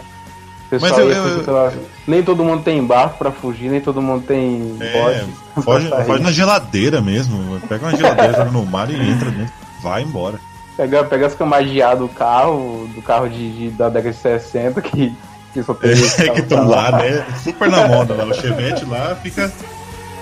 Pessoal 0.70 0.92
Mas 0.92 1.00
eu- 1.00 1.12
eu- 1.12 1.44
pela- 1.44 1.74
Nem 2.08 2.24
todo 2.24 2.44
mundo 2.44 2.64
tem 2.64 2.84
barco 2.86 3.18
pra 3.18 3.32
fugir, 3.32 3.70
nem 3.70 3.82
todo 3.82 4.02
mundo 4.02 4.24
tem 4.26 4.78
É, 4.80 4.94
bote. 4.94 5.64
Foge, 5.66 5.90
foge 6.06 6.24
na 6.24 6.32
geladeira 6.32 7.02
mesmo. 7.02 7.60
Pega 7.68 7.86
uma 7.88 7.98
geladeira, 7.98 8.34
joga 8.34 8.52
no 8.52 8.66
mar 8.66 8.90
e 8.90 8.94
entra 9.12 9.30
dentro. 9.30 9.54
Vai 9.84 10.04
embora. 10.04 10.40
Pega, 10.78 11.04
pega 11.04 11.26
as 11.28 11.36
camadeadas 11.36 12.00
do 12.00 12.08
carro, 12.08 12.88
do 12.96 13.02
carro 13.02 13.28
de, 13.28 13.52
de- 13.52 13.70
da 13.72 13.90
década 13.90 14.12
de 14.14 14.18
60, 14.22 14.80
que, 14.82 15.14
que 15.54 15.62
só 15.64 15.74
tem. 15.74 15.92
É 15.92 15.94
que 16.32 16.40
estão 16.40 16.66
lá, 16.68 16.92
né? 16.94 17.26
Super 17.44 17.70
na 17.70 17.88
moda 17.88 18.14
lá. 18.14 18.24
O 18.26 18.34
Chevette 18.34 18.86
lá 18.86 19.16
fica 19.22 19.52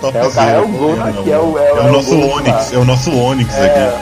top 0.00 0.16
É 0.16 0.22
o 0.22 0.40
é 0.40 0.60
o 0.60 0.68
Gol, 0.68 0.96
né? 0.96 1.14
Que 1.22 1.30
é 1.32 1.38
o- 1.38 1.58
é 1.58 1.72
o- 1.72 1.78
é 1.78 1.80
o 1.88 1.92
nosso 1.92 2.14
é 2.14 2.16
o 2.16 2.30
Onix, 2.30 2.72
é 2.72 2.78
o 2.78 2.84
nosso 2.84 3.10
Onix 3.16 3.54
aqui. 3.54 3.96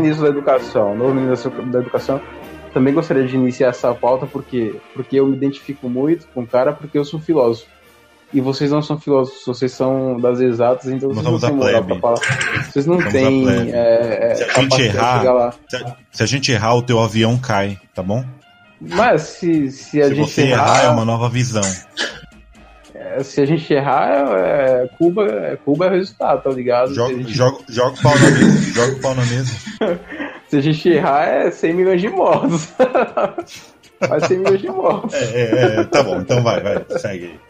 Ministro 0.00 0.24
da 0.24 0.30
Educação. 0.30 0.94
Novo 0.96 1.14
ministro 1.14 1.50
da 1.66 1.78
Educação. 1.80 2.20
Também 2.72 2.92
gostaria 2.94 3.26
de 3.26 3.34
iniciar 3.34 3.68
essa 3.68 3.94
pauta 3.94 4.26
porque, 4.26 4.74
porque 4.94 5.18
eu 5.18 5.26
me 5.26 5.36
identifico 5.36 5.88
muito 5.88 6.26
com 6.28 6.42
o 6.42 6.46
cara, 6.46 6.72
porque 6.72 6.98
eu 6.98 7.04
sou 7.04 7.18
filósofo. 7.18 7.66
E 8.32 8.42
vocês 8.42 8.70
não 8.70 8.82
são 8.82 9.00
filósofos, 9.00 9.42
vocês 9.46 9.72
são 9.72 10.20
das 10.20 10.38
exatas, 10.40 10.86
então 10.92 11.08
Nós 11.08 11.24
vocês 11.24 11.32
não 11.32 11.48
têm 11.48 11.56
moral 11.56 11.84
pra 11.84 11.96
plebe. 11.96 12.00
falar. 12.02 12.62
Vocês 12.70 12.86
não 12.86 13.00
a 13.00 13.10
têm 13.10 13.48
é, 13.72 14.32
é, 14.32 14.34
Se 14.34 14.44
a 14.44 14.60
gente 14.60 14.82
errar-. 14.82 15.54
Se 15.66 15.76
a, 15.76 15.96
se 16.10 16.26
gente 16.26 16.52
errar, 16.52 16.74
o 16.74 16.82
teu 16.82 17.00
avião 17.00 17.38
cai, 17.38 17.78
tá 17.94 18.02
bom? 18.02 18.22
Mas 18.80 19.22
se, 19.22 19.70
se 19.70 20.00
a 20.02 20.08
Se 20.08 20.14
gente 20.14 20.30
você 20.30 20.42
errar, 20.42 20.78
errar, 20.78 20.84
é 20.84 20.88
uma 20.90 21.06
nova 21.06 21.28
visão. 21.30 21.62
É, 23.18 23.22
se 23.22 23.40
a 23.40 23.46
gente 23.46 23.72
errar, 23.72 24.08
é, 24.38 24.82
é, 24.84 24.88
Cuba, 24.98 25.24
é, 25.26 25.56
Cuba 25.56 25.86
é 25.86 25.88
o 25.88 25.92
resultado, 25.92 26.42
tá 26.42 26.50
ligado? 26.50 26.94
Joga, 26.94 27.14
gente, 27.14 27.32
joga, 27.32 27.58
joga 27.68 27.94
o 27.98 28.02
pau 28.02 28.14
na 28.18 28.30
mesa. 28.30 28.72
Joga 28.72 28.92
o 28.92 29.00
pau 29.00 29.14
na 29.14 29.24
mesa. 29.26 29.52
se 30.48 30.56
a 30.56 30.60
gente 30.60 30.88
errar, 30.88 31.24
é 31.24 31.50
100 31.50 31.74
milhões 31.74 32.00
de 32.00 32.08
mortos. 32.08 32.68
Vai 34.00 34.20
100 34.20 34.38
milhões 34.38 34.60
de 34.60 34.68
mortos. 34.68 35.14
É, 35.14 35.18
é, 35.18 35.80
é, 35.80 35.84
tá 35.84 36.02
bom, 36.02 36.20
então 36.20 36.40
vai, 36.42 36.60
vai, 36.60 36.84
segue 36.98 37.24
aí. 37.26 37.40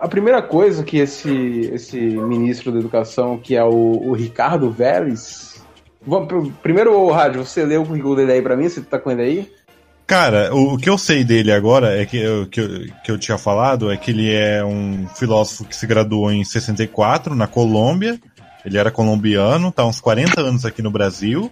A 0.00 0.08
primeira 0.08 0.40
coisa 0.42 0.82
que 0.82 0.98
esse, 0.98 1.70
esse 1.72 1.96
ministro 2.00 2.72
da 2.72 2.78
educação, 2.78 3.38
que 3.38 3.54
é 3.54 3.62
o, 3.62 4.00
o 4.08 4.12
Ricardo 4.14 4.70
Vélez. 4.70 5.62
Vamos, 6.04 6.28
pr- 6.28 6.50
primeiro, 6.62 7.08
Rádio, 7.10 7.44
você 7.44 7.64
leu 7.64 7.82
o 7.82 7.86
currículo 7.86 8.16
dele 8.16 8.32
aí 8.32 8.42
pra 8.42 8.56
mim? 8.56 8.68
Você 8.68 8.80
tá 8.80 8.98
com 8.98 9.10
ele 9.10 9.22
aí? 9.22 9.52
Cara, 10.12 10.54
o, 10.54 10.74
o 10.74 10.76
que 10.76 10.90
eu 10.90 10.98
sei 10.98 11.24
dele 11.24 11.50
agora 11.50 11.98
é 11.98 12.04
que 12.04 12.18
eu, 12.18 12.46
que, 12.46 12.60
eu, 12.60 12.68
que 13.02 13.10
eu 13.10 13.18
tinha 13.18 13.38
falado 13.38 13.90
é 13.90 13.96
que 13.96 14.10
ele 14.10 14.30
é 14.30 14.62
um 14.62 15.08
filósofo 15.08 15.64
que 15.64 15.74
se 15.74 15.86
graduou 15.86 16.30
em 16.30 16.44
64 16.44 17.34
na 17.34 17.46
Colômbia. 17.46 18.20
Ele 18.62 18.76
era 18.76 18.90
colombiano, 18.90 19.72
tá 19.72 19.86
uns 19.86 20.00
40 20.00 20.38
anos 20.38 20.66
aqui 20.66 20.82
no 20.82 20.90
Brasil. 20.90 21.50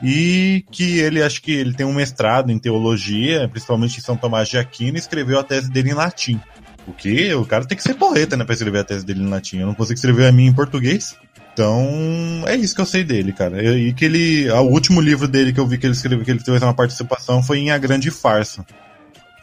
E 0.00 0.64
que 0.70 1.00
ele 1.00 1.20
acho 1.20 1.42
que 1.42 1.50
ele 1.50 1.74
tem 1.74 1.84
um 1.84 1.92
mestrado 1.92 2.52
em 2.52 2.58
teologia, 2.60 3.48
principalmente 3.48 3.98
em 3.98 4.00
São 4.00 4.16
Tomás 4.16 4.48
de 4.48 4.58
Aquino, 4.58 4.96
e 4.96 5.00
escreveu 5.00 5.40
a 5.40 5.42
tese 5.42 5.68
dele 5.68 5.90
em 5.90 5.94
latim. 5.94 6.40
O 6.88 6.92
que? 6.94 7.32
O 7.34 7.44
cara 7.44 7.66
tem 7.66 7.76
que 7.76 7.82
ser 7.82 7.94
porreta, 7.94 8.36
né, 8.36 8.44
pra 8.44 8.54
escrever 8.54 8.78
a 8.78 8.84
tese 8.84 9.04
dele 9.04 9.22
em 9.22 9.28
latim. 9.28 9.58
Eu 9.58 9.66
não 9.66 9.74
consigo 9.74 9.94
escrever 9.94 10.26
a 10.26 10.32
minha 10.32 10.48
em 10.48 10.54
português. 10.54 11.14
Então, 11.52 12.44
é 12.46 12.54
isso 12.56 12.74
que 12.74 12.80
eu 12.80 12.86
sei 12.86 13.04
dele, 13.04 13.32
cara. 13.32 13.62
E 13.62 13.92
que 13.92 14.04
ele. 14.04 14.50
O 14.50 14.62
último 14.62 15.00
livro 15.00 15.28
dele 15.28 15.52
que 15.52 15.60
eu 15.60 15.66
vi 15.66 15.76
que 15.76 15.86
ele 15.86 15.92
escreveu, 15.92 16.24
que 16.24 16.30
ele 16.30 16.42
teve 16.42 16.64
uma 16.64 16.72
participação, 16.72 17.42
foi 17.42 17.58
em 17.58 17.70
A 17.70 17.78
Grande 17.78 18.10
Farsa. 18.10 18.64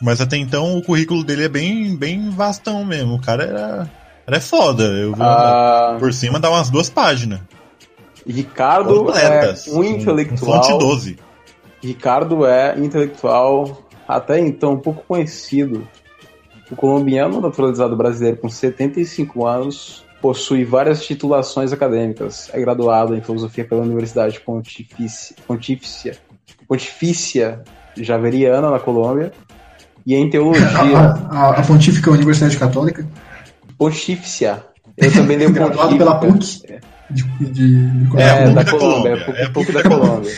Mas 0.01 0.19
até 0.19 0.37
então 0.37 0.77
o 0.77 0.81
currículo 0.81 1.23
dele 1.23 1.43
é 1.43 1.49
bem, 1.49 1.95
bem 1.95 2.29
vastão 2.29 2.83
mesmo. 2.83 3.15
O 3.15 3.21
cara 3.21 3.43
era. 3.43 3.91
Era 4.25 4.41
foda. 4.41 4.83
Eu 4.85 5.13
vi 5.13 5.21
Ah, 5.21 5.97
por 5.99 6.11
cima 6.13 6.39
dá 6.39 6.49
umas 6.49 6.69
duas 6.69 6.89
páginas. 6.89 7.41
Ricardo 8.25 8.95
Completas. 8.95 9.67
é 9.67 9.71
um 9.71 9.83
intelectual. 9.83 10.63
Fonte 10.63 10.79
12. 10.79 11.17
Ricardo 11.83 12.45
é 12.45 12.75
intelectual 12.79 13.87
até 14.07 14.39
então 14.39 14.77
pouco 14.77 15.03
conhecido. 15.07 15.87
O 16.71 16.75
colombiano 16.75 17.39
naturalizado 17.39 17.95
brasileiro 17.95 18.37
com 18.37 18.49
75 18.49 19.45
anos 19.45 20.03
possui 20.21 20.65
várias 20.65 21.05
titulações 21.05 21.71
acadêmicas. 21.71 22.49
É 22.51 22.59
graduado 22.59 23.15
em 23.15 23.21
filosofia 23.21 23.63
pela 23.65 23.83
Universidade 23.83 24.39
Pontifícia, 24.39 25.35
Pontifícia, 25.47 26.17
Pontifícia 26.67 27.61
Javeriana 27.95 28.71
na 28.71 28.79
Colômbia 28.79 29.31
e 30.05 30.15
em 30.15 30.29
teologia 30.29 30.67
A, 30.69 31.49
a, 31.49 31.49
a 31.59 31.61
Pontífica 31.63 32.11
Universidade 32.11 32.57
Católica, 32.57 33.05
Pontifícia. 33.77 34.63
Eu 34.97 35.11
também 35.13 35.37
dei 35.37 35.47
um 35.47 35.53
graduado 35.53 35.97
pela. 35.97 36.19
PUC. 36.19 36.61
De, 37.07 37.23
de, 37.23 37.51
de, 37.51 38.17
É, 38.17 38.23
É, 38.23 38.51
da 38.51 38.63
da 38.63 38.71
Colômbia, 38.71 39.23
Colômbia, 39.23 39.35
é 39.37 39.41
é 39.41 39.45
a 39.45 39.49
PUC 39.51 39.65
PUC 39.65 39.71
da 39.71 39.81
da 39.83 39.89
Colômbia. 39.89 40.31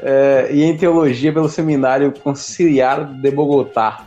É, 0.00 0.48
e 0.52 0.62
em 0.62 0.76
teologia 0.76 1.32
pelo 1.32 1.48
Seminário 1.48 2.12
Conciliar 2.12 3.04
de 3.04 3.30
Bogotá. 3.30 4.06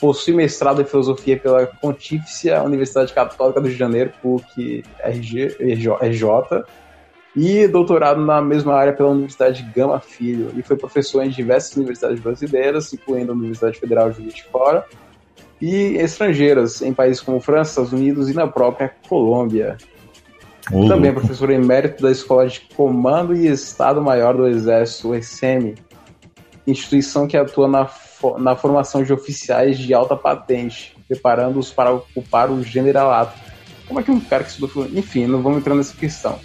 Possui 0.00 0.32
mestrado 0.32 0.80
em 0.80 0.84
filosofia 0.84 1.36
pela 1.36 1.66
Pontifícia 1.66 2.62
Universidade 2.62 3.12
Católica 3.12 3.60
do 3.60 3.66
Rio 3.66 3.74
de 3.74 3.78
Janeiro, 3.78 4.12
PUC 4.22 4.84
RJ, 5.04 6.64
e 7.36 7.68
doutorado 7.68 8.24
na 8.24 8.40
mesma 8.40 8.74
área 8.74 8.92
pela 8.92 9.10
Universidade 9.10 9.62
Gama 9.74 10.00
Filho. 10.00 10.52
E 10.56 10.62
foi 10.62 10.76
professor 10.76 11.22
em 11.22 11.28
diversas 11.28 11.76
universidades 11.76 12.20
brasileiras, 12.20 12.92
incluindo 12.92 13.32
a 13.32 13.34
Universidade 13.34 13.78
Federal 13.78 14.10
de 14.10 14.22
Juiz 14.22 14.34
de 14.34 14.44
Fora, 14.44 14.86
e 15.60 15.96
estrangeiras, 15.96 16.80
em 16.80 16.94
países 16.94 17.20
como 17.20 17.40
França, 17.40 17.70
Estados 17.70 17.92
Unidos 17.92 18.30
e 18.30 18.34
na 18.34 18.46
própria 18.46 18.92
Colômbia. 19.08 19.76
Ô, 20.72 20.86
Também 20.86 21.10
é 21.10 21.14
professor 21.14 21.50
emérito 21.50 22.02
da 22.02 22.10
Escola 22.10 22.46
de 22.46 22.60
Comando 22.74 23.34
e 23.34 23.46
Estado-Maior 23.46 24.36
do 24.36 24.46
Exército, 24.46 25.14
ESEMI, 25.14 25.74
instituição 26.66 27.26
que 27.26 27.36
atua 27.36 27.66
na, 27.66 27.86
fo- 27.86 28.38
na 28.38 28.54
formação 28.54 29.02
de 29.02 29.12
oficiais 29.12 29.78
de 29.78 29.94
alta 29.94 30.14
patente, 30.14 30.94
preparando-os 31.08 31.70
para 31.70 31.92
ocupar 31.92 32.50
o 32.50 32.62
generalato. 32.62 33.38
Como 33.86 33.98
é 33.98 34.02
que 34.02 34.10
um 34.10 34.20
cara 34.20 34.44
que 34.44 34.50
estudou... 34.50 34.86
Enfim, 34.94 35.26
não 35.26 35.40
vamos 35.42 35.58
entrar 35.58 35.74
nessa 35.74 35.96
questão. 35.96 36.38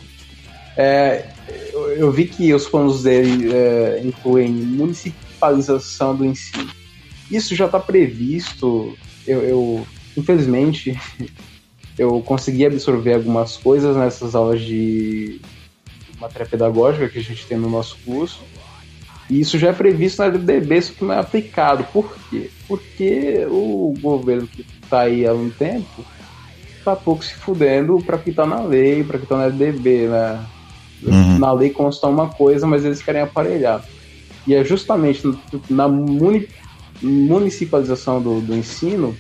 É, 0.78 1.26
eu, 1.74 1.92
eu 1.94 2.12
vi 2.12 2.26
que 2.26 2.54
os 2.54 2.68
planos 2.68 3.04
dele 3.04 3.54
é, 3.54 4.02
incluem 4.04 4.50
municipalização 4.50 6.16
do 6.16 6.26
ensino. 6.26 6.72
Isso 7.30 7.54
já 7.56 7.66
está 7.66 7.80
previsto. 7.80 8.98
Eu, 9.28 9.42
eu, 9.44 9.88
infelizmente, 10.16 10.98
eu 11.98 12.22
consegui 12.22 12.66
absorver 12.66 13.14
algumas 13.14 13.58
coisas 13.58 13.96
nessas 13.96 14.36
aulas 14.36 14.62
de 14.62 15.40
matéria 16.20 16.48
pedagógica 16.48 17.10
que 17.10 17.20
a 17.20 17.24
gente 17.24 17.46
tem 17.46 17.58
no 17.58 17.70
nosso 17.70 17.98
curso. 18.06 18.42
E 19.30 19.40
isso 19.40 19.58
já 19.58 19.70
é 19.70 19.74
previsto 19.74 20.20
na 20.22 20.28
LDB, 20.28 20.82
só 20.82 20.94
que 20.94 21.04
não 21.06 21.14
é 21.14 21.20
aplicado. 21.20 21.86
Por 21.92 22.14
quê? 22.30 22.50
Porque 22.68 23.46
o 23.50 23.96
governo 24.02 24.48
que 24.48 24.66
está 24.84 25.02
aí 25.02 25.26
há 25.26 25.34
um 25.34 25.50
tempo 25.50 26.04
tá 26.84 26.96
pouco 26.96 27.24
se 27.24 27.34
fudendo 27.36 28.02
para 28.06 28.18
que 28.18 28.34
tá 28.34 28.46
na 28.46 28.62
lei, 28.62 29.04
para 29.04 29.18
que 29.18 29.26
tá 29.26 29.38
na 29.38 29.46
LDB, 29.46 30.08
né? 30.08 30.46
Uhum. 31.02 31.40
Na 31.40 31.52
lei 31.54 31.70
consta 31.70 32.08
uma 32.08 32.30
coisa, 32.30 32.68
mas 32.68 32.84
eles 32.84 33.02
querem 33.02 33.22
aparelhar. 33.22 33.84
E 34.46 34.54
é 34.54 34.64
justamente 34.64 35.22
na 35.70 35.88
muni- 35.88 36.48
municipalização 37.02 38.22
do, 38.22 38.42
do 38.42 38.56
ensino 38.56 39.16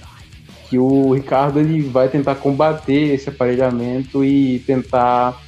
que 0.73 0.79
o 0.79 1.13
Ricardo 1.13 1.59
ele 1.59 1.83
vai 1.83 2.09
tentar 2.09 2.33
combater 2.33 3.13
esse 3.13 3.29
aparelhamento 3.29 4.25
e 4.25 4.57
tentar 4.65 5.39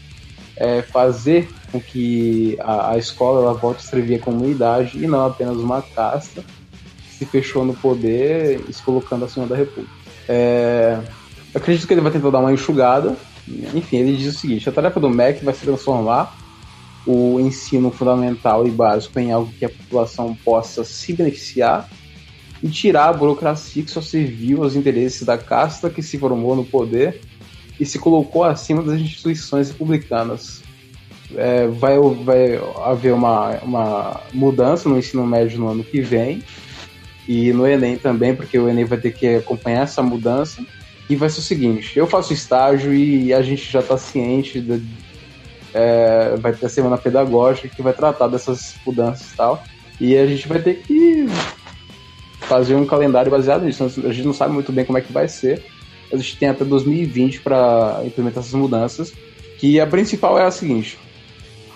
é, 0.55 0.84
fazer 0.84 1.50
com 1.72 1.82
que 1.82 2.55
a, 2.60 2.91
a 2.91 2.98
escola 3.00 3.41
ela 3.41 3.53
volte 3.55 3.79
a 3.79 3.89
servir 3.89 4.15
a 4.15 4.20
comunidade 4.20 5.03
e 5.03 5.08
não 5.08 5.25
apenas 5.25 5.58
uma 5.58 5.82
casta 5.82 6.44
que 6.44 7.15
se 7.15 7.25
fechou 7.25 7.65
no 7.65 7.74
poder 7.74 8.62
e 8.70 8.72
se 8.72 8.84
colocando 8.84 9.25
acima 9.25 9.48
da 9.48 9.55
república. 9.55 9.91
É, 10.29 11.00
acredito 11.55 11.88
que 11.88 11.94
ele 11.96 12.01
vai 12.01 12.12
tentar 12.12 12.29
dar 12.29 12.39
uma 12.39 12.53
enxugada. 12.53 13.15
Enfim, 13.74 13.98
ele 13.98 14.17
diz 14.17 14.36
o 14.36 14.39
seguinte: 14.39 14.70
a 14.70 14.72
tarefa 14.72 15.00
do 15.00 15.10
MEC 15.10 15.44
vai 15.44 15.55
se 15.55 15.65
transformar 15.65 16.38
o 17.03 17.39
ensino 17.39 17.89
fundamental 17.89 18.67
e 18.67 18.70
básico 18.70 19.20
em 19.20 19.32
algo 19.32 19.51
que 19.53 19.65
a 19.65 19.70
população 19.70 20.38
possa 20.46 20.84
se 20.84 21.13
beneficiar 21.13 21.89
e 22.64 22.70
tirar 22.70 23.10
a 23.10 23.14
burocracia 23.14 23.84
que 23.84 23.92
só 23.92 24.02
serviu 24.02 24.64
aos 24.64 24.76
interesses 24.76 25.24
da 25.24 25.38
casta 25.38 25.90
que 25.90 26.02
se 26.02 26.18
formou 26.18 26.56
no 26.56 26.64
poder 26.64 27.22
e 27.80 27.86
se 27.86 28.00
colocou 28.00 28.44
acima 28.44 28.82
das 28.82 29.00
instituições 29.00 29.70
republicanas. 29.70 30.64
É, 31.36 31.68
vai, 31.68 31.98
vai 32.24 32.60
haver 32.84 33.14
uma, 33.14 33.58
uma 33.58 34.22
mudança 34.34 34.88
no 34.88 34.98
ensino 34.98 35.26
médio 35.26 35.60
no 35.60 35.68
ano 35.68 35.84
que 35.84 36.00
vem 36.00 36.44
e 37.28 37.52
no 37.52 37.68
Enem 37.68 37.98
também, 37.98 38.36
porque 38.36 38.58
o 38.58 38.70
Enem 38.70 38.86
vai 38.86 39.00
ter 39.00 39.12
que 39.12 39.36
acompanhar 39.36 39.84
essa 39.84 40.02
mudança. 40.04 40.64
E 41.10 41.16
vai 41.16 41.30
ser 41.30 41.40
o 41.40 41.44
seguinte: 41.44 41.98
eu 41.98 42.08
faço 42.08 42.34
estágio 42.34 42.94
e 42.94 43.34
a 43.34 43.42
gente 43.42 43.70
já 43.72 43.80
está 43.80 43.98
ciente, 43.98 44.62
de, 44.62 44.82
é, 45.74 46.36
vai 46.38 46.54
ter 46.54 46.68
a 46.68 46.70
semana 46.70 46.98
pedagógica 46.98 47.68
que 47.68 47.82
vai 47.82 47.94
tratar 47.94 48.28
dessas 48.28 48.76
mudanças 48.86 49.32
e 49.32 49.36
tal. 49.36 49.64
E 50.00 50.18
a 50.18 50.26
gente 50.26 50.48
vai 50.48 50.62
ter 50.62 50.82
que 50.82 51.28
fazer 52.48 52.75
um 52.75 52.86
calendário 52.86 53.32
baseado 53.32 53.64
nisso. 53.64 53.84
A 53.84 54.14
gente 54.14 54.25
não 54.25 54.34
sabe 54.34 54.54
muito 54.54 54.72
bem 54.72 54.86
como 54.86 54.98
é 54.98 55.02
que 55.02 55.12
vai 55.12 55.28
ser. 55.28 55.64
A 56.12 56.18
gente 56.18 56.38
tem 56.38 56.50
até 56.50 56.64
2020 56.64 57.42
para 57.42 58.02
implementar 58.06 58.44
essas 58.44 58.54
mudanças. 58.54 59.14
Que 59.58 59.80
a 59.80 59.88
principal 59.88 60.38
é 60.40 60.44
a 60.44 60.52
seguinte: 60.52 60.98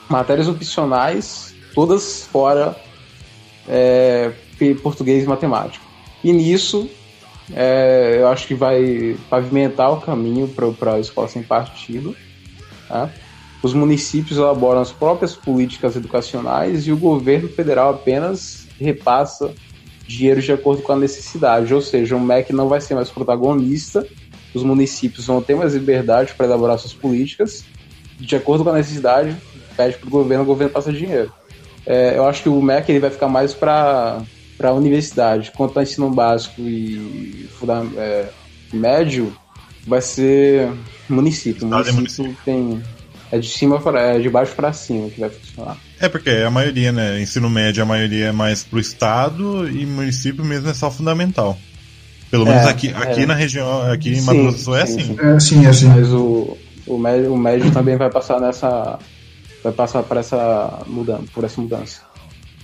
matérias 0.08 0.48
opcionais, 0.48 1.54
todas 1.74 2.26
fora 2.26 2.76
é, 3.68 4.32
português 4.82 5.24
e 5.24 5.28
matemática. 5.28 5.84
E 6.24 6.34
nisso, 6.34 6.90
é, 7.54 8.18
eu 8.20 8.28
acho 8.28 8.48
que 8.48 8.54
vai 8.54 9.18
pavimentar 9.30 9.92
o 9.92 10.02
caminho 10.02 10.48
para 10.48 10.96
a 10.96 11.00
escola 11.00 11.28
sem 11.28 11.42
partido. 11.42 12.16
Tá? 12.88 13.10
Os 13.62 13.74
municípios 13.74 14.38
elaboram 14.38 14.82
as 14.82 14.92
próprias 14.92 15.36
políticas 15.36 15.96
educacionais 15.96 16.88
e 16.88 16.92
o 16.92 16.98
governo 16.98 17.50
federal 17.50 17.92
apenas 17.92 18.68
repassa 18.80 19.54
dinheiro 20.10 20.42
de 20.42 20.52
acordo 20.52 20.82
com 20.82 20.92
a 20.92 20.96
necessidade. 20.96 21.74
Ou 21.74 21.82
seja, 21.82 22.16
o 22.16 22.20
MEC 22.20 22.52
não 22.52 22.68
vai 22.68 22.82
ser 22.82 22.96
mais 22.96 23.10
protagonista, 23.10 24.06
os 24.54 24.64
municípios 24.64 25.28
vão 25.28 25.42
ter 25.42 25.56
mais 25.56 25.74
liberdade 25.76 26.34
para 26.36 26.48
elaborar 26.48 26.80
suas 26.80 26.94
políticas. 26.94 27.64
De 28.20 28.36
acordo 28.36 28.64
com 28.64 28.72
a 28.72 28.74
necessidade, 28.74 29.38
pede 29.78 29.98
para 29.98 30.08
o 30.08 30.10
governo, 30.10 30.44
o 30.44 30.48
governo 30.48 30.74
passa 30.74 30.92
dinheiro. 30.92 31.32
É, 31.86 32.18
eu 32.18 32.26
acho 32.26 32.44
que 32.44 32.50
o 32.50 32.62
MEC 32.62 32.92
ele 32.92 33.00
vai 33.00 33.12
ficar 33.12 33.28
mais 33.28 33.54
para 33.54 34.22
a 34.62 34.72
universidade. 34.74 35.52
Quanto 35.56 35.78
ao 35.78 35.84
ensino 35.84 36.10
básico 36.10 36.62
e 36.62 37.48
é, 37.98 38.30
médio, 38.74 39.34
vai 39.88 40.02
ser 40.02 40.72
município. 41.08 41.64
O 41.64 41.70
Estado 41.70 41.90
e 41.90 41.94
município 41.94 42.38
tem. 42.44 42.82
É 43.32 43.38
de 43.38 43.48
cima 43.48 43.80
para 43.80 44.16
é 44.16 44.20
de 44.20 44.28
baixo 44.28 44.56
para 44.56 44.74
cima 44.74 45.08
que 45.10 45.20
vai 45.20 45.30
funcionar. 45.30 45.78
É 46.00 46.08
porque 46.08 46.30
a 46.30 46.50
maioria, 46.50 46.92
né? 46.92 47.22
Ensino 47.22 47.50
médio, 47.50 47.84
a 47.84 47.86
maioria 47.86 48.28
é 48.28 48.32
mais 48.32 48.64
pro 48.64 48.80
estado 48.80 49.70
e 49.70 49.86
município 49.86 50.44
mesmo 50.46 50.70
é 50.70 50.74
só 50.74 50.90
fundamental. 50.90 51.58
Pelo 52.32 52.48
É, 52.48 52.52
menos 52.52 52.68
aqui, 52.68 52.90
é. 52.90 52.96
aqui 52.96 53.26
na 53.26 53.34
região, 53.34 53.92
aqui 53.92 54.14
em 54.14 54.22
Mato 54.22 54.40
Grosso 54.40 54.58
do 54.58 54.64
Sul 54.64 54.76
é 54.78 54.86
sim, 54.86 54.96
assim. 54.96 55.04
sim. 55.04 55.18
É 55.20 55.32
assim, 55.32 55.66
é 55.66 55.70
assim. 55.70 55.88
Mas 55.88 56.10
o, 56.14 56.58
o, 56.88 56.98
médio, 56.98 57.34
o 57.34 57.38
médio 57.38 57.72
também 57.72 57.98
vai 57.98 58.10
passar 58.10 58.40
nessa. 58.40 58.98
Vai 59.64 59.74
passar 59.74 60.04
por 60.04 60.16
essa 60.16 60.84
mudança, 60.88 61.24
por 61.34 61.44
essa 61.44 61.60
mudança. 61.60 62.02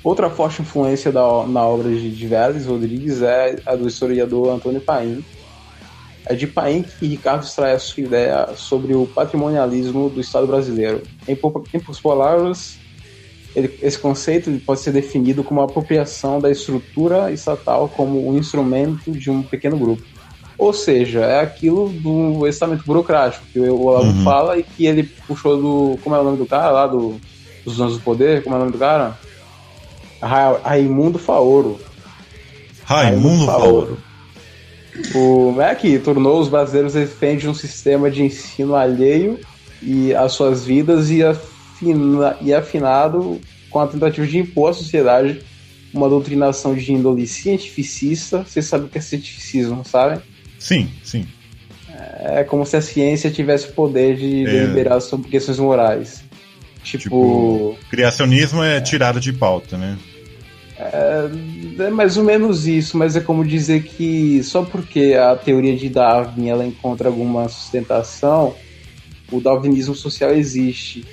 Outra 0.01 0.29
forte 0.29 0.61
influência 0.61 1.11
da, 1.11 1.45
na 1.47 1.63
obra 1.65 1.89
de, 1.89 2.15
de 2.15 2.27
Vélez 2.27 2.67
Rodrigues 2.67 3.21
é 3.21 3.57
a 3.65 3.75
do 3.75 3.87
historiador 3.87 4.53
Antônio 4.53 4.79
Paim. 4.79 5.25
É 6.27 6.33
de 6.33 6.47
Paim 6.47 6.83
que 6.83 7.07
Ricardo 7.07 7.43
extrai 7.43 7.73
a 7.73 7.79
sua 7.79 8.03
ideia 8.03 8.49
sobre 8.55 8.93
o 8.95 9.05
patrimonialismo 9.05 10.09
do 10.09 10.21
Estado 10.21 10.47
brasileiro. 10.47 11.01
Em, 11.27 11.33
em 11.33 11.35
poucas 11.35 11.99
palavras, 11.99 12.77
ele- 13.55 13.77
esse 13.81 13.97
conceito 13.97 14.51
pode 14.65 14.81
ser 14.81 14.91
definido 14.91 15.43
como 15.43 15.61
a 15.61 15.65
apropriação 15.65 16.39
da 16.39 16.51
estrutura 16.51 17.31
estatal 17.31 17.87
como 17.89 18.29
um 18.29 18.37
instrumento 18.37 19.11
de 19.11 19.31
um 19.31 19.41
pequeno 19.41 19.77
grupo. 19.77 20.03
Ou 20.57 20.71
seja, 20.71 21.19
é 21.21 21.41
aquilo 21.41 21.89
do 21.89 22.47
estamento 22.47 22.83
burocrático 22.85 23.45
que 23.51 23.59
o 23.59 23.81
Olavo 23.85 24.07
Uhum. 24.07 24.23
fala 24.23 24.57
e 24.57 24.63
que 24.63 24.85
ele 24.85 25.03
puxou 25.27 25.57
do. 25.57 25.99
Como 26.03 26.15
é 26.15 26.19
o 26.19 26.23
nome 26.23 26.37
do 26.37 26.45
cara 26.45 26.71
lá? 26.71 26.87
Do, 26.87 27.19
dos 27.65 27.75
Donos 27.77 27.95
do 27.97 27.99
Poder? 28.01 28.41
Como 28.43 28.55
é 28.55 28.57
o 28.57 28.61
nome 28.61 28.71
do 28.71 28.77
cara? 28.77 29.17
Ra- 30.21 30.59
Raimundo 30.63 31.19
Faoro. 31.19 31.77
Raimundo 32.85 33.45
Faoro. 33.45 33.97
O 35.13 35.51
MEC 35.51 35.99
tornou 35.99 36.39
os 36.39 36.47
brasileiros 36.47 36.93
reféns 36.93 37.41
de 37.41 37.49
um 37.49 37.53
sistema 37.53 38.09
de 38.09 38.23
ensino 38.23 38.75
alheio 38.75 39.37
e 39.81 40.15
às 40.15 40.31
suas 40.31 40.63
vidas 40.65 41.09
e, 41.09 41.19
afina, 41.75 42.37
e 42.41 42.53
afinado 42.53 43.39
com 43.69 43.79
a 43.79 43.87
tentativa 43.87 44.25
de 44.25 44.37
impor 44.37 44.69
à 44.69 44.73
sociedade 44.73 45.41
uma 45.93 46.09
doutrinação 46.09 46.75
de 46.75 46.91
índole 46.91 47.25
cientificista. 47.25 48.43
Vocês 48.43 48.65
sabem 48.65 48.87
o 48.87 48.89
que 48.89 48.97
é 48.97 49.01
cientificismo, 49.01 49.83
sabem? 49.85 50.19
Sim, 50.59 50.89
sim. 51.03 51.25
É 52.19 52.43
como 52.43 52.65
se 52.65 52.75
a 52.75 52.81
ciência 52.81 53.31
tivesse 53.31 53.69
o 53.69 53.71
poder 53.73 54.17
de 54.17 54.45
É. 54.45 54.49
deliberar 54.49 54.99
sobre 55.01 55.29
questões 55.29 55.57
morais. 55.57 56.23
Tipo, 56.83 57.03
Tipo, 57.03 57.77
criacionismo 57.89 58.61
é 58.61 58.81
tirada 58.81 59.19
de 59.19 59.31
pauta, 59.31 59.77
né? 59.77 59.97
é 60.77 61.89
mais 61.89 62.17
ou 62.17 62.23
menos 62.23 62.67
isso, 62.67 62.97
mas 62.97 63.15
é 63.15 63.21
como 63.21 63.45
dizer 63.45 63.83
que 63.83 64.43
só 64.43 64.61
porque 64.63 65.13
a 65.13 65.33
teoria 65.35 65.75
de 65.75 65.87
Darwin 65.87 66.49
ela 66.49 66.65
encontra 66.65 67.07
alguma 67.07 67.47
sustentação, 67.47 68.53
o 69.31 69.39
darwinismo 69.39 69.95
social 69.95 70.31
existe. 70.33 71.05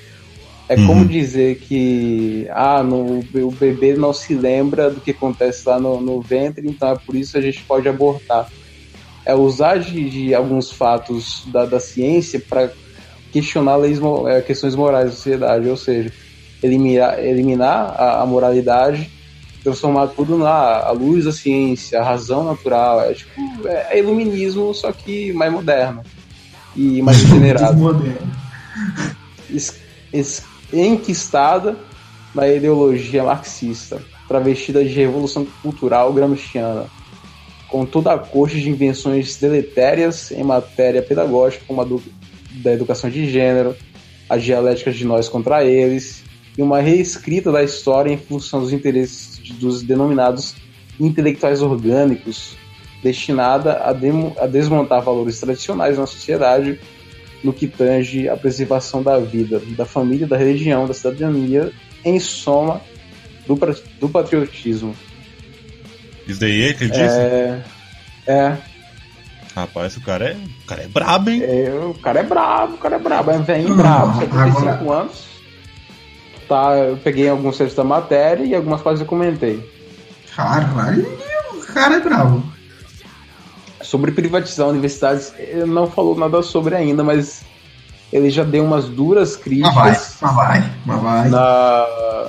É 0.69 0.75
Uhum. 0.75 0.87
como 0.87 1.05
dizer 1.05 1.55
que 1.59 2.47
ah, 2.51 2.81
no, 2.81 3.19
o 3.19 3.51
bebê 3.51 3.95
não 3.95 4.13
se 4.13 4.33
lembra 4.33 4.89
do 4.89 5.01
que 5.01 5.11
acontece 5.11 5.67
lá 5.67 5.79
no, 5.79 5.99
no 5.99 6.21
ventre, 6.21 6.67
então 6.67 6.89
é 6.89 6.97
por 7.05 7.15
isso 7.15 7.33
que 7.33 7.37
a 7.37 7.41
gente 7.41 7.65
pode 7.67 7.87
abortar. 7.89 8.47
É 9.25 9.35
usar 9.35 9.77
de, 9.77 10.09
de 10.09 10.33
alguns 10.33 10.71
fatos 10.71 11.43
da, 11.51 11.65
da 11.65 11.79
ciência 11.79 12.41
para 12.49 12.71
questionar 13.31 13.75
leis, 13.77 13.99
eh, 14.27 14.41
questões 14.41 14.75
morais 14.75 15.05
da 15.09 15.15
sociedade, 15.15 15.67
ou 15.67 15.77
seja, 15.77 16.11
eliminar, 16.61 17.19
eliminar 17.19 17.95
a, 17.97 18.21
a 18.21 18.25
moralidade, 18.25 19.09
transformar 19.63 20.07
tudo 20.07 20.37
na 20.37 20.49
a 20.81 20.91
luz 20.91 21.25
da 21.25 21.31
ciência, 21.31 21.99
a 21.99 22.03
razão 22.03 22.43
natural. 22.45 23.01
É 23.01 23.13
tipo, 23.13 23.67
é, 23.67 23.95
é 23.95 23.99
iluminismo, 23.99 24.73
só 24.73 24.91
que 24.91 25.33
mais 25.33 25.51
moderno 25.51 26.03
e 26.75 27.01
mais 27.01 27.21
regenerado. 27.21 27.77
Moderno. 27.77 28.31
Es- 29.49 29.79
es- 30.11 30.52
enquistada 30.73 31.77
na 32.33 32.47
ideologia 32.47 33.23
marxista, 33.23 34.01
travestida 34.27 34.83
de 34.83 34.93
revolução 34.93 35.45
cultural 35.61 36.11
gramsciana, 36.11 36.85
com 37.69 37.85
toda 37.85 38.13
a 38.13 38.17
corte 38.17 38.59
de 38.59 38.69
invenções 38.69 39.35
deletérias 39.37 40.31
em 40.31 40.43
matéria 40.43 41.01
pedagógica, 41.01 41.63
como 41.67 41.81
a 41.81 41.83
do- 41.83 42.01
da 42.63 42.73
educação 42.73 43.09
de 43.09 43.29
gênero, 43.29 43.75
a 44.29 44.37
dialética 44.37 44.91
de 44.91 45.05
nós 45.05 45.27
contra 45.29 45.63
eles, 45.63 46.23
e 46.57 46.61
uma 46.61 46.79
reescrita 46.79 47.51
da 47.51 47.63
história 47.63 48.11
em 48.11 48.17
função 48.17 48.59
dos 48.61 48.71
interesses 48.71 49.39
dos 49.59 49.81
denominados 49.81 50.55
intelectuais 50.99 51.61
orgânicos, 51.61 52.55
destinada 53.01 53.73
a, 53.73 53.89
a 53.89 54.47
desmontar 54.47 55.01
valores 55.01 55.39
tradicionais 55.39 55.97
na 55.97 56.05
sociedade 56.05 56.79
no 57.43 57.51
que 57.53 57.67
tange 57.67 58.29
a 58.29 58.37
preservação 58.37 59.03
da 59.03 59.19
vida, 59.19 59.61
da 59.77 59.85
família, 59.85 60.25
da 60.25 60.37
religião, 60.37 60.87
da 60.87 60.93
cidadania, 60.93 61.71
em 62.05 62.19
soma, 62.19 62.81
do, 63.45 63.57
do 63.99 64.09
patriotismo. 64.09 64.95
Isso 66.27 66.39
daí 66.39 66.63
é 66.69 66.73
que 66.73 66.85
ele 66.85 66.91
disse? 66.91 67.03
É, 67.17 67.61
é, 68.27 68.57
Rapaz, 69.55 69.95
o 69.97 70.01
cara 70.01 70.29
é, 70.29 70.33
o 70.63 70.65
cara 70.65 70.83
é 70.83 70.87
brabo, 70.87 71.29
hein? 71.29 71.43
é, 71.43 71.69
o 71.73 71.93
cara 71.93 72.21
é 72.21 72.23
brabo, 72.23 72.73
o 72.75 72.77
cara 72.77 72.95
é 72.95 72.99
brabo, 72.99 73.31
é 73.31 73.37
velhinho 73.39 73.69
Não, 73.69 73.75
brabo, 73.77 74.19
75 74.21 74.69
agora- 74.69 75.01
anos. 75.01 75.33
Tá, 76.47 76.75
eu 76.77 76.97
peguei 76.97 77.29
alguns 77.29 77.57
textos 77.57 77.75
da 77.75 77.83
matéria 77.83 78.43
e 78.43 78.53
algumas 78.55 78.81
coisas 78.81 78.99
eu 79.01 79.05
comentei. 79.07 79.63
Caralho, 80.35 81.07
o 81.53 81.65
cara 81.73 81.95
é 81.95 81.99
bravo. 81.99 82.43
Sobre 83.83 84.11
privatizar 84.11 84.67
universidades, 84.67 85.33
ele 85.37 85.65
não 85.65 85.87
falou 85.89 86.15
nada 86.17 86.41
sobre 86.41 86.75
ainda, 86.75 87.03
mas 87.03 87.43
ele 88.11 88.29
já 88.29 88.43
deu 88.43 88.63
umas 88.63 88.85
duras 88.85 89.31
Mas 89.31 89.73
vai, 89.73 89.83
críticas. 89.93 90.17
mas 90.21 90.35
vai, 90.35 90.73
mas 90.85 91.01
vai. 91.01 91.29
na, 91.29 91.85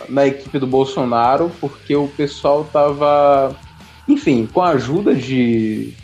na 0.08 0.26
equipe 0.26 0.58
do 0.58 0.66
Bolsonaro, 0.66 1.50
porque 1.60 1.94
o 1.94 2.08
pessoal 2.08 2.64
tava, 2.72 3.54
enfim, 4.08 4.48
com 4.52 4.62
a 4.62 4.70
ajuda 4.70 5.14
de. 5.14 5.94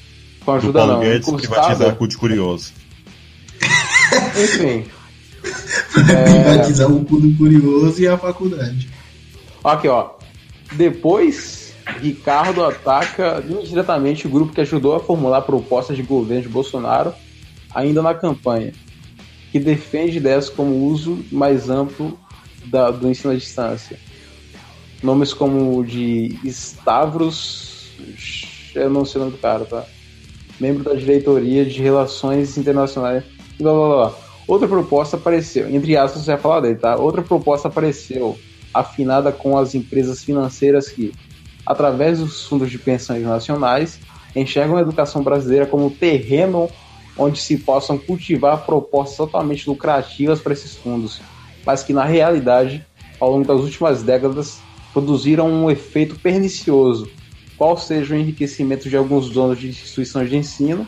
Com 0.44 0.52
a 0.52 0.54
Do 0.54 0.58
ajuda 0.58 0.78
Paulo 0.80 0.92
não, 0.94 1.00
Guedes 1.00 1.30
privatizar 1.30 1.96
cu 1.96 2.06
de 2.06 2.16
curioso. 2.16 2.72
Enfim. 4.42 4.84
Privatizar 5.92 6.90
o 6.90 7.04
cu 7.04 7.20
do 7.20 7.36
curioso 7.36 8.00
e 8.00 8.08
a 8.08 8.16
faculdade. 8.16 8.88
Aqui, 9.64 9.88
ó. 9.88 10.10
Depois, 10.72 11.59
Ricardo 12.00 12.64
ataca 12.64 13.44
indiretamente 13.48 14.26
o 14.26 14.30
grupo 14.30 14.52
que 14.52 14.60
ajudou 14.60 14.94
a 14.94 15.00
formular 15.00 15.42
propostas 15.42 15.96
de 15.96 16.02
governo 16.02 16.42
de 16.42 16.48
Bolsonaro, 16.48 17.12
ainda 17.74 18.02
na 18.02 18.14
campanha, 18.14 18.72
que 19.52 19.58
defende 19.58 20.18
ideias 20.18 20.48
como 20.48 20.72
o 20.72 20.84
uso 20.86 21.24
mais 21.30 21.68
amplo 21.68 22.18
da- 22.64 22.90
do 22.90 23.08
ensino 23.08 23.32
à 23.32 23.36
distância. 23.36 23.98
Nomes 25.02 25.32
como 25.32 25.78
o 25.78 25.84
de 25.84 26.38
Stavros, 26.44 27.94
eu 28.74 28.90
não 28.90 29.04
sei 29.04 29.20
o 29.20 29.24
nome 29.24 29.36
do 29.36 29.40
cara, 29.40 29.64
tá? 29.64 29.86
Membro 30.60 30.84
da 30.84 30.94
diretoria 30.94 31.64
de 31.64 31.82
Relações 31.82 32.58
Internacionais. 32.58 33.24
Blá, 33.58 33.72
blá, 33.72 33.88
blá. 33.88 34.14
Outra 34.46 34.66
proposta 34.66 35.16
apareceu, 35.16 35.68
entre 35.70 35.96
aspas, 35.96 36.22
você 36.22 36.32
vai 36.32 36.40
falar 36.40 36.60
dele, 36.60 36.74
tá? 36.74 36.96
Outra 36.96 37.22
proposta 37.22 37.68
apareceu, 37.68 38.38
afinada 38.74 39.32
com 39.32 39.56
as 39.56 39.74
empresas 39.74 40.22
financeiras 40.24 40.88
que, 40.88 41.12
através 41.64 42.18
dos 42.18 42.46
fundos 42.46 42.70
de 42.70 42.78
pensões 42.78 43.22
nacionais, 43.22 44.00
enxergam 44.34 44.76
a 44.76 44.80
educação 44.80 45.22
brasileira 45.22 45.66
como 45.66 45.90
terreno 45.90 46.70
onde 47.16 47.40
se 47.40 47.58
possam 47.58 47.98
cultivar 47.98 48.64
propostas 48.64 49.16
totalmente 49.16 49.68
lucrativas 49.68 50.40
para 50.40 50.52
esses 50.52 50.74
fundos, 50.76 51.20
mas 51.66 51.82
que 51.82 51.92
na 51.92 52.04
realidade, 52.04 52.84
ao 53.18 53.30
longo 53.30 53.46
das 53.46 53.60
últimas 53.60 54.02
décadas, 54.02 54.58
produziram 54.92 55.50
um 55.50 55.70
efeito 55.70 56.16
pernicioso, 56.16 57.10
qual 57.58 57.76
seja 57.76 58.14
o 58.14 58.18
enriquecimento 58.18 58.88
de 58.88 58.96
alguns 58.96 59.28
donos 59.28 59.58
de 59.58 59.68
instituições 59.68 60.30
de 60.30 60.36
ensino, 60.36 60.86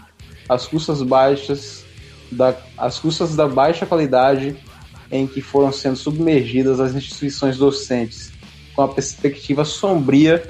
as 0.49 0.67
custas 0.67 1.03
baixas 1.03 1.85
da, 2.31 2.57
as 2.79 2.99
custas 2.99 3.37
da 3.37 3.47
baixa 3.47 3.85
qualidade 3.85 4.57
em 5.11 5.27
que 5.27 5.43
foram 5.43 5.71
sendo 5.71 5.97
submergidas 5.97 6.81
as 6.81 6.95
instituições 6.95 7.59
docentes, 7.59 8.33
com 8.75 8.83
a 8.83 8.89
perspectiva 8.89 9.65
sombria 9.65 10.43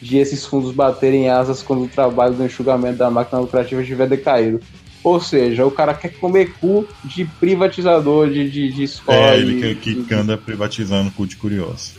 de 0.00 0.16
esses 0.16 0.46
fundos 0.46 0.72
baterem 0.72 1.28
asas 1.28 1.62
quando 1.62 1.84
o 1.84 1.88
trabalho 1.88 2.34
do 2.34 2.44
enxugamento 2.44 2.98
da 2.98 3.10
máquina 3.10 3.40
lucrativa 3.40 3.82
estiver 3.82 4.08
decaído. 4.08 4.60
Ou 5.02 5.18
seja, 5.20 5.64
o 5.64 5.70
cara 5.70 5.94
quer 5.94 6.10
comer 6.10 6.52
cu 6.60 6.86
de 7.04 7.24
privatizador 7.24 8.28
de, 8.28 8.50
de, 8.50 8.72
de 8.72 8.82
escola. 8.82 9.18
É, 9.18 9.38
ele 9.38 9.74
que, 9.74 10.02
que 10.02 10.14
anda 10.14 10.36
privatizando 10.36 11.10
cu 11.10 11.26
de 11.26 11.36
curioso. 11.36 11.94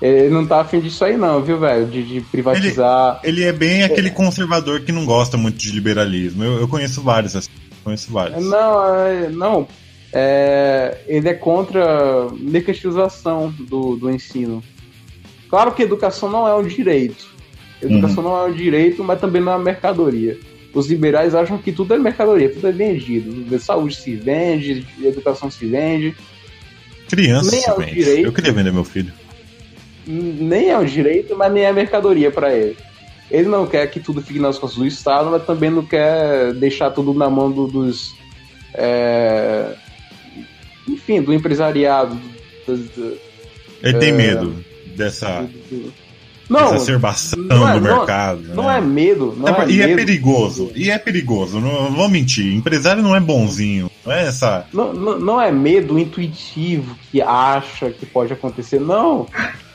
Ele 0.00 0.30
não 0.30 0.46
tá 0.46 0.60
afim 0.60 0.80
disso 0.80 1.04
aí, 1.04 1.16
não, 1.16 1.42
viu, 1.42 1.58
velho? 1.58 1.86
De, 1.86 2.02
de 2.04 2.20
privatizar. 2.20 3.20
Ele 3.24 3.42
é 3.42 3.52
bem 3.52 3.82
aquele 3.82 4.10
conservador 4.10 4.80
que 4.80 4.92
não 4.92 5.04
gosta 5.04 5.36
muito 5.36 5.58
de 5.58 5.72
liberalismo. 5.72 6.44
Eu, 6.44 6.60
eu 6.60 6.68
conheço 6.68 7.02
vários, 7.02 7.34
assim. 7.34 7.48
Conheço 7.82 8.12
vários. 8.12 8.44
Não, 8.44 8.96
é, 8.96 9.28
não. 9.28 9.66
É, 10.12 10.98
ele 11.06 11.28
é 11.28 11.34
contra 11.34 11.82
a 11.84 12.30
mercantilização 12.32 13.52
do, 13.58 13.96
do 13.96 14.10
ensino. 14.10 14.62
Claro 15.48 15.72
que 15.72 15.82
educação 15.82 16.30
não 16.30 16.46
é 16.46 16.54
um 16.54 16.62
direito. 16.66 17.26
Educação 17.82 18.22
não 18.22 18.36
é 18.36 18.44
um 18.48 18.52
direito, 18.52 19.02
mas 19.04 19.20
também 19.20 19.40
não 19.40 19.52
é 19.52 19.56
uma 19.56 19.64
mercadoria. 19.64 20.38
Os 20.74 20.88
liberais 20.88 21.34
acham 21.34 21.56
que 21.58 21.72
tudo 21.72 21.94
é 21.94 21.98
mercadoria, 21.98 22.48
tudo 22.50 22.68
é 22.68 22.72
vendido. 22.72 23.58
Saúde 23.58 23.96
se 23.96 24.14
vende, 24.14 24.86
educação 25.02 25.50
se 25.50 25.64
vende. 25.66 26.14
Criança, 27.08 27.50
nem 27.50 27.60
é 27.60 27.62
o 27.62 27.70
simplesmente. 27.70 27.94
direito. 27.94 28.26
Eu 28.26 28.32
queria 28.32 28.52
vender 28.52 28.72
meu 28.72 28.84
filho. 28.84 29.12
nem 30.06 30.70
é 30.70 30.78
um 30.78 30.84
direito, 30.84 31.36
mas 31.36 31.52
nem 31.52 31.64
é 31.64 31.72
mercadoria 31.72 32.30
para 32.30 32.54
ele. 32.54 32.76
Ele 33.30 33.48
não 33.48 33.66
quer 33.66 33.86
que 33.90 34.00
tudo 34.00 34.22
fique 34.22 34.38
nas 34.38 34.58
costas 34.58 34.78
do 34.78 34.86
Estado, 34.86 35.30
mas 35.30 35.44
também 35.44 35.68
não 35.70 35.84
quer 35.84 36.52
deixar 36.54 36.90
tudo 36.90 37.12
na 37.14 37.28
mão 37.30 37.50
do- 37.50 37.66
dos. 37.66 38.14
é, 38.74 39.74
enfim, 40.86 41.20
do 41.22 41.32
empresariado. 41.32 42.18
do- 42.66 42.76
do- 42.76 43.18
Ele 43.82 43.98
tem 43.98 44.10
É. 44.10 44.12
medo 44.12 44.64
dessa 44.98 45.48
não, 46.48 46.74
exacerbação 46.74 47.38
não 47.42 47.68
é- 47.68 47.74
do 47.74 47.80
não- 47.80 47.96
mercado. 47.98 48.42
não 48.54 48.64
né? 48.68 48.78
é 48.78 48.80
medo. 48.80 49.34
Não 49.36 49.48
é, 49.48 49.70
e 49.70 49.82
é 49.82 49.86
medo. 49.88 49.96
perigoso. 49.96 50.72
E 50.74 50.90
é 50.90 50.98
perigoso. 50.98 51.60
Não, 51.60 51.84
não 51.84 51.92
vou 51.96 52.08
mentir. 52.08 52.54
Empresário 52.54 53.02
não 53.02 53.14
é 53.14 53.20
bonzinho. 53.20 53.90
Não 54.04 54.12
é 54.12 54.26
essa. 54.26 54.66
Não, 54.72 54.92
não, 54.94 55.18
não 55.18 55.40
é 55.40 55.52
medo 55.52 55.98
intuitivo 55.98 56.96
que 57.10 57.20
acha 57.20 57.90
que 57.90 58.06
pode 58.06 58.32
acontecer. 58.32 58.80
Não. 58.80 59.26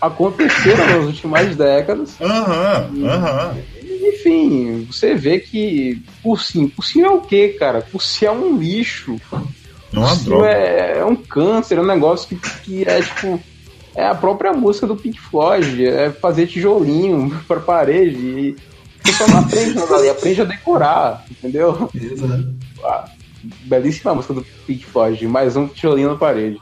Aconteceram 0.01 0.85
nas 0.97 1.05
últimas 1.05 1.55
décadas. 1.55 2.19
Aham, 2.19 2.89
aham. 3.05 3.57
Enfim, 4.05 4.85
você 4.91 5.15
vê 5.15 5.39
que 5.39 6.01
Cursinho, 6.21 6.69
Cursinho 6.69 7.05
é 7.05 7.09
o 7.09 7.21
quê, 7.21 7.55
cara? 7.59 7.81
Cursinho 7.83 8.29
é 8.29 8.31
um 8.33 8.57
lixo. 8.57 9.15
Não 9.91 10.09
é 10.09 10.15
droga. 10.15 10.47
é, 10.49 10.97
é 10.99 11.05
um 11.05 11.15
câncer, 11.15 11.77
é 11.77 11.81
um 11.81 11.85
negócio 11.85 12.27
que, 12.27 12.35
que 12.63 12.83
é 12.83 13.01
tipo. 13.01 13.39
É 13.95 14.05
a 14.05 14.15
própria 14.15 14.53
música 14.53 14.87
do 14.87 14.95
Pink 14.95 15.19
Floyd, 15.19 15.85
é 15.85 16.11
fazer 16.11 16.47
tijolinho 16.47 17.29
pra 17.47 17.59
parede. 17.59 18.17
E 18.17 18.55
pessoal 19.03 19.29
não 19.29 19.39
aprende 19.39 19.75
nada 19.75 19.95
ali, 19.95 20.09
aprende 20.09 20.41
a 20.41 20.45
decorar, 20.45 21.25
entendeu? 21.29 21.89
Exato. 21.93 22.53
Ah, 22.83 23.05
belíssima 23.65 24.15
música 24.15 24.33
do 24.33 24.45
Pink 24.65 24.85
Floyd, 24.85 25.27
mais 25.27 25.55
um 25.55 25.67
tijolinho 25.67 26.09
na 26.09 26.15
parede. 26.15 26.59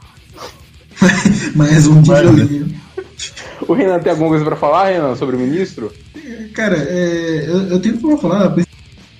Mais 1.56 1.86
um 1.86 2.02
tijolinho. 2.02 2.80
O 3.66 3.72
Renan 3.72 3.98
tem 4.00 4.10
alguma 4.10 4.28
coisa 4.28 4.44
pra 4.44 4.56
falar, 4.56 4.90
Renan, 4.90 5.16
sobre 5.16 5.36
o 5.36 5.38
ministro? 5.38 5.92
Cara, 6.54 6.76
é, 6.76 7.44
eu, 7.46 7.68
eu 7.68 7.80
tenho 7.80 7.98
pra 7.98 8.16
falar 8.16 8.54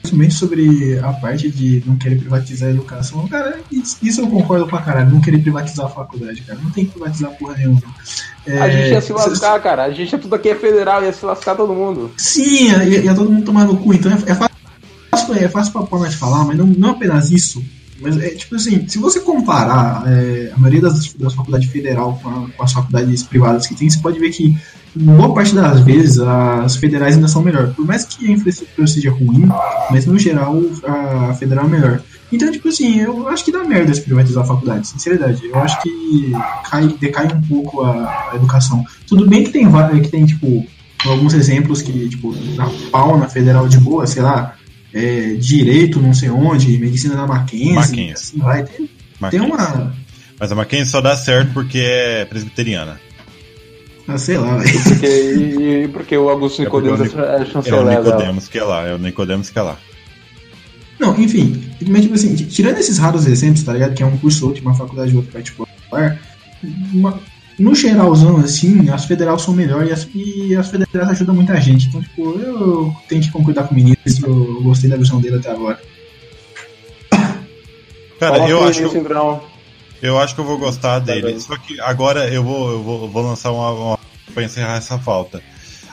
principalmente 0.02 0.34
sobre 0.34 0.98
a 0.98 1.12
parte 1.12 1.48
de 1.48 1.82
não 1.86 1.96
querer 1.96 2.16
privatizar 2.18 2.68
a 2.68 2.72
educação. 2.72 3.26
Cara, 3.28 3.60
isso, 3.70 4.20
eu 4.20 4.26
concordo 4.28 4.66
pra 4.66 4.80
caralho. 4.82 5.10
Não 5.10 5.20
querer 5.20 5.38
privatizar 5.38 5.86
a 5.86 5.88
faculdade, 5.88 6.42
cara. 6.42 6.58
Não 6.62 6.70
tem 6.70 6.84
que 6.84 6.90
privatizar 6.92 7.30
porra 7.38 7.56
nenhuma. 7.56 7.80
É, 8.44 8.58
A 8.58 8.68
gente 8.68 8.90
ia 8.90 9.00
se 9.00 9.12
lascar, 9.12 9.60
cara. 9.62 9.84
A 9.84 9.90
gente 9.92 10.14
é 10.14 10.18
tudo 10.18 10.34
aqui 10.34 10.48
é 10.48 10.54
federal, 10.56 11.04
ia 11.04 11.12
se 11.12 11.24
lascar 11.24 11.54
todo 11.54 11.72
mundo. 11.72 12.10
Sim, 12.16 12.66
ia, 12.68 13.04
ia 13.04 13.14
todo 13.14 13.30
mundo 13.30 13.44
tomar 13.44 13.64
no 13.64 13.76
cu. 13.76 13.94
Então 13.94 14.10
é, 14.10 14.16
é 14.26 14.34
fácil, 14.34 15.34
é 15.36 15.48
fácil 15.48 15.72
pra, 15.72 15.82
pra 15.84 15.98
nós 16.00 16.14
falar, 16.14 16.44
mas 16.44 16.58
não, 16.58 16.66
não 16.66 16.90
apenas 16.90 17.30
isso. 17.30 17.64
Mas 18.00 18.20
é 18.20 18.30
tipo 18.30 18.56
assim, 18.56 18.88
se 18.88 18.98
você 18.98 19.20
comparar 19.20 20.02
é, 20.08 20.50
a 20.52 20.58
maioria 20.58 20.80
das, 20.82 21.12
das 21.14 21.34
faculdades 21.34 21.70
federal 21.70 22.18
com, 22.20 22.28
a- 22.28 22.48
com 22.56 22.62
as 22.64 22.72
faculdades 22.72 23.22
privadas 23.22 23.68
que 23.68 23.76
tem, 23.76 23.88
você 23.88 24.00
pode 24.00 24.18
ver 24.18 24.30
que 24.30 24.58
boa 24.94 25.35
parte 25.35 25.55
das 25.55 25.81
vezes 25.81 26.18
as 26.18 26.76
federais 26.76 27.16
ainda 27.16 27.28
são 27.28 27.42
melhor. 27.42 27.72
Por 27.74 27.87
mais 27.87 28.05
que 28.05 28.26
a 28.26 28.33
infraestrutura 28.33 28.87
seja 28.87 29.11
ruim, 29.11 29.48
mas 29.90 30.07
no 30.07 30.18
geral 30.18 30.61
a 30.85 31.35
federal 31.35 31.66
é 31.66 31.68
melhor. 31.68 32.02
Então, 32.31 32.50
tipo 32.50 32.68
assim, 32.68 33.00
eu 33.00 33.28
acho 33.28 33.44
que 33.44 33.52
dá 33.52 33.62
merda 33.62 33.92
se 33.92 34.00
privatizar 34.00 34.42
a 34.42 34.46
faculdade, 34.46 34.87
sinceridade. 34.87 35.44
Eu 35.44 35.59
acho 35.59 35.81
que 35.83 36.33
cai, 36.70 36.88
decai 36.98 37.26
um 37.26 37.42
pouco 37.42 37.83
a, 37.83 38.31
a 38.33 38.37
educação. 38.37 38.83
Tudo 39.07 39.28
bem 39.28 39.44
que 39.44 39.50
tem, 39.50 39.66
que 40.02 40.09
tem, 40.09 40.24
tipo, 40.24 40.66
alguns 41.05 41.35
exemplos 41.35 41.83
que, 41.83 42.09
tipo, 42.09 42.35
dá 42.57 42.70
pau 42.90 43.18
na 43.18 43.28
federal 43.28 43.68
de 43.68 43.78
boa, 43.78 44.07
sei 44.07 44.22
lá, 44.22 44.57
é, 44.94 45.35
direito 45.35 46.00
não 46.00 46.14
sei 46.14 46.31
onde, 46.31 46.78
medicina 46.78 47.14
da 47.14 47.26
Mackenzie, 47.26 47.74
Mackenzie. 47.74 48.12
assim 48.12 48.38
vai. 48.38 48.64
Tem, 48.64 48.88
tem 49.31 49.40
uma. 49.40 49.94
Mas 50.40 50.50
a 50.50 50.55
Mackenzie 50.55 50.87
só 50.87 51.00
dá 51.00 51.14
certo 51.16 51.52
porque 51.52 51.78
é 51.78 52.24
presbiteriana. 52.24 52.98
Ah, 54.14 54.18
sei 54.18 54.38
lá, 54.38 54.57
velho. 54.57 54.83
Porque, 54.85 55.07
e, 55.07 55.85
e 55.85 55.88
porque 55.88 56.16
o 56.16 56.29
Augusto 56.29 56.62
É 56.62 56.64
Nicodemus 56.64 57.01
é 57.01 57.37
É 57.38 57.42
o 57.42 57.46
chanceler. 57.46 57.98
Nicodemos 57.98 58.48
que 58.48 58.59
é 58.59 58.64
lá, 58.64 58.87
é 58.87 58.94
o 58.94 58.98
Nicodemos 58.98 59.51
que 59.51 59.59
é 59.59 59.62
lá. 59.62 59.79
Não, 60.98 61.18
enfim, 61.20 61.61
mas 61.88 62.03
tipo 62.03 62.14
assim, 62.14 62.35
tirando 62.35 62.79
esses 62.79 62.96
raros 62.98 63.27
exemplos, 63.27 63.64
tá 63.64 63.72
ligado? 63.72 63.94
Que 63.94 64.03
é 64.03 64.07
um 64.07 64.16
curso 64.18 64.46
outro, 64.46 64.62
uma 64.62 64.75
faculdade 64.75 65.16
outra 65.16 65.33
particular, 65.33 65.68
uma- 66.92 67.18
no 67.59 67.75
geralzão, 67.75 68.37
assim, 68.38 68.88
as 68.88 69.05
federais 69.05 69.42
são 69.42 69.53
melhores 69.53 69.88
e 69.88 69.92
as, 69.92 70.09
e 70.14 70.57
as 70.57 70.68
federais 70.70 71.11
ajudam 71.11 71.35
muita 71.35 71.61
gente. 71.61 71.88
Então, 71.88 72.01
tipo, 72.01 72.38
eu 72.38 72.94
tenho 73.09 73.20
que 73.20 73.31
concordar 73.31 73.64
com 73.68 73.75
o 73.75 73.77
ministro, 73.77 74.29
eu 74.57 74.62
gostei 74.62 74.88
da 74.88 74.96
visão 74.96 75.20
dele 75.20 75.37
até 75.37 75.51
agora. 75.51 75.79
Cara, 78.20 78.37
Fala 78.37 78.48
eu 78.48 78.64
acho, 78.64 78.83
isso, 78.83 78.90
que 78.90 78.98
então. 78.98 79.42
Eu 80.02 80.18
acho 80.18 80.34
que 80.34 80.40
eu 80.40 80.44
vou 80.44 80.58
gostar 80.58 80.98
dele. 80.98 81.22
bem. 81.22 81.40
Só 81.40 81.56
que 81.56 81.80
agora 81.80 82.28
eu 82.28 82.42
vou, 82.42 82.70
eu 82.72 82.82
vou, 82.82 83.08
vou 83.08 83.22
lançar 83.22 83.52
uma, 83.52 83.70
uma 83.70 83.98
pra 84.34 84.42
encerrar 84.42 84.76
essa 84.76 84.98
falta. 84.98 85.40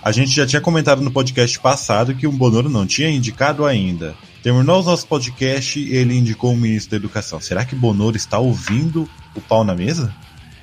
A 0.01 0.11
gente 0.11 0.31
já 0.31 0.45
tinha 0.47 0.61
comentado 0.61 1.01
no 1.01 1.11
podcast 1.11 1.59
passado 1.59 2.15
que 2.15 2.25
o 2.25 2.31
Bonoro 2.31 2.69
não 2.69 2.85
tinha 2.87 3.09
indicado 3.09 3.65
ainda. 3.65 4.15
Terminou 4.41 4.81
o 4.81 4.83
nosso 4.83 5.05
podcast 5.05 5.77
e 5.79 5.93
ele 5.95 6.17
indicou 6.17 6.53
o 6.53 6.57
ministro 6.57 6.91
da 6.91 6.97
Educação. 6.97 7.39
Será 7.41 7.65
que 7.65 7.75
Bonoro 7.75 8.15
está 8.15 8.39
ouvindo 8.39 9.07
o 9.35 9.41
pau 9.41 9.63
na 9.63 9.75
mesa? 9.75 10.13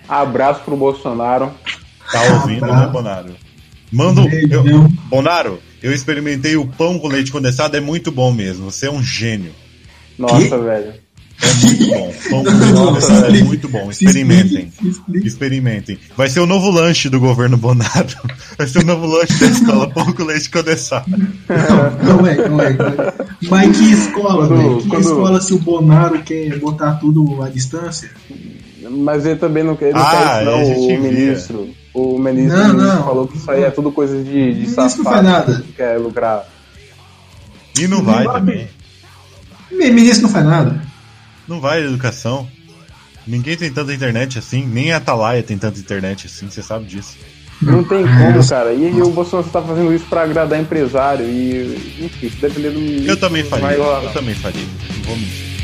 Abraço 0.08 0.60
pro 0.62 0.76
Bolsonaro. 0.76 1.52
Tá 2.10 2.22
ouvindo, 2.34 2.60
tá. 2.60 2.80
né, 2.80 2.86
Bonaro? 2.86 3.36
Manda 3.92 4.22
um- 4.22 4.30
eu, 4.30 4.88
Bonaro, 5.08 5.60
eu 5.82 5.92
experimentei 5.92 6.56
o 6.56 6.66
pão 6.66 6.98
com 6.98 7.08
leite 7.08 7.30
condensado, 7.30 7.76
é 7.76 7.80
muito 7.80 8.10
bom 8.10 8.32
mesmo. 8.32 8.70
Você 8.70 8.86
é 8.86 8.90
um 8.90 9.02
gênio. 9.02 9.52
Nossa, 10.18 10.58
velho. 10.58 10.94
É 11.42 11.54
muito 11.66 11.86
bom. 11.86 12.14
Pão 12.30 12.44
com 12.44 13.24
é 13.36 13.42
muito 13.44 13.68
bom. 13.68 13.90
Experimentem. 13.90 14.72
Experimentem. 15.22 15.98
Vai 16.16 16.28
ser 16.28 16.40
o 16.40 16.46
novo 16.46 16.70
lanche 16.70 17.08
do 17.08 17.20
governo 17.20 17.56
Bonaro. 17.56 18.08
Vai 18.56 18.66
ser 18.66 18.78
o 18.82 18.86
novo 18.86 19.06
lanche 19.06 19.34
da 19.34 19.46
escola, 19.46 19.88
pão 19.90 20.12
com 20.12 20.24
leite 20.24 20.50
condensado. 20.50 21.04
Não, 21.10 22.16
não 22.18 22.26
é, 22.26 22.48
não 22.48 22.60
é. 22.60 22.72
não 22.72 22.86
é. 22.86 23.14
Mas 23.50 23.76
que 23.76 23.92
escola, 23.92 24.46
Quando- 24.48 24.56
velho? 24.62 24.76
Que 24.78 24.88
quando- 24.88 25.02
escola 25.02 25.40
se 25.40 25.52
o 25.54 25.58
Bonaro 25.58 26.22
quer 26.22 26.58
botar 26.58 26.92
tudo 26.94 27.42
à 27.42 27.48
distância? 27.48 28.10
Mas 28.88 29.26
ele 29.26 29.36
também 29.36 29.64
não 29.64 29.74
quer, 29.76 29.88
ele 29.90 29.98
Ah, 29.98 30.10
quer 30.10 30.42
isso, 30.42 30.50
não, 30.50 30.62
o 30.62 30.86
via. 30.86 30.98
ministro. 31.00 31.68
O 31.92 32.18
ministro, 32.18 32.58
Não, 32.58 32.72
não. 32.74 33.04
falou 33.04 33.26
que 33.26 33.36
isso 33.36 33.50
aí 33.50 33.62
é 33.64 33.70
tudo 33.70 33.90
coisa 33.90 34.16
de, 34.22 34.24
de 34.24 34.30
O 34.38 34.54
ministro 34.54 34.76
não 34.82 34.88
safado 34.88 35.04
faz 35.10 35.24
nada. 35.24 35.60
que 35.62 35.72
quer 35.72 35.98
lucrar. 35.98 36.44
E 37.78 37.86
não 37.88 38.02
vai 38.02 38.24
também. 38.24 38.68
O 39.72 39.76
ministro 39.76 40.22
não 40.22 40.30
faz 40.30 40.44
nada. 40.46 40.85
Não 41.48 41.60
vai 41.60 41.82
educação. 41.82 42.48
Ninguém 43.26 43.56
tem 43.56 43.72
tanta 43.72 43.92
internet 43.92 44.38
assim. 44.38 44.64
Nem 44.64 44.92
a 44.92 44.98
Atalaia 44.98 45.42
tem 45.42 45.58
tanta 45.58 45.78
internet 45.78 46.26
assim. 46.26 46.48
Você 46.48 46.62
sabe 46.62 46.86
disso. 46.86 47.16
Não 47.60 47.82
tem 47.82 48.04
como, 48.04 48.46
cara. 48.46 48.72
E, 48.72 49.00
o 49.00 49.10
Bolsonaro 49.10 49.48
tá 49.48 49.62
fazendo 49.62 49.92
isso 49.92 50.04
pra 50.06 50.22
agradar 50.22 50.60
empresário. 50.60 51.24
E, 51.24 52.04
enfim, 52.04 52.28
se 52.28 52.36
depender 52.36 52.70
do. 52.70 52.80
Eu 52.80 53.16
também 53.16 53.42
faria. 53.44 53.66
vai 53.66 53.76
rolar, 53.76 54.04
Eu 54.04 54.12
também 54.12 54.34
faria. 54.34 54.62
Não 54.62 55.02
vou 55.04 55.16
mentir. 55.16 55.55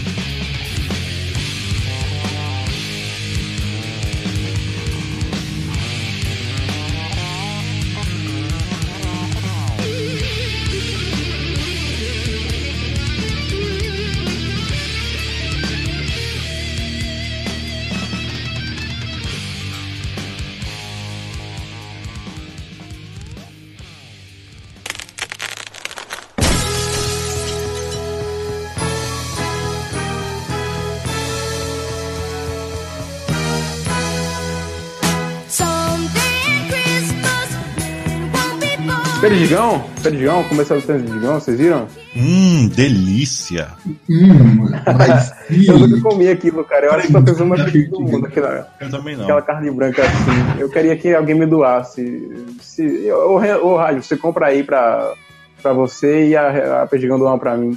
Born. 39.49 39.49
Perdigão? 39.49 39.85
Perdigão? 40.03 40.45
Começou 40.45 40.79
o 40.79 40.83
Perdigão, 40.83 41.35
vocês 41.41 41.59
viram? 41.59 41.87
Hum, 42.17 42.69
delícia. 42.69 43.69
Hum, 44.09 44.71
mas. 44.97 45.33
Eu 45.51 45.79
nunca 45.79 46.01
comi 46.01 46.29
aquilo, 46.29 46.65
cara. 46.65 46.87
Eu 46.87 46.93
acho 46.93 47.07
que 47.07 47.13
foi 47.13 47.21
a 47.21 47.25
coisa 47.25 47.45
mais 47.45 47.63
feliz 47.63 47.91
do 47.91 48.01
mundo. 48.01 48.27
Aquela, 48.27 48.69
Eu 48.81 48.91
também 48.91 49.17
não. 49.17 49.25
aquela 49.25 49.43
carne 49.43 49.71
branca 49.71 50.03
assim. 50.03 50.61
Eu 50.61 50.69
queria 50.69 50.97
que 50.97 51.15
alguém 51.15 51.35
me 51.35 51.47
doasse. 51.47 52.31
Se, 52.61 53.11
ô, 53.13 53.37
ô, 53.67 53.77
Rádio, 53.77 54.03
você 54.03 54.17
compra 54.17 54.47
aí 54.47 54.63
pra, 54.63 55.13
pra 55.63 55.73
você 55.73 56.29
e 56.29 56.37
a, 56.37 56.83
a 56.83 56.87
Perdigão 56.87 57.19
doar 57.19 57.39
pra 57.39 57.57
mim. 57.57 57.77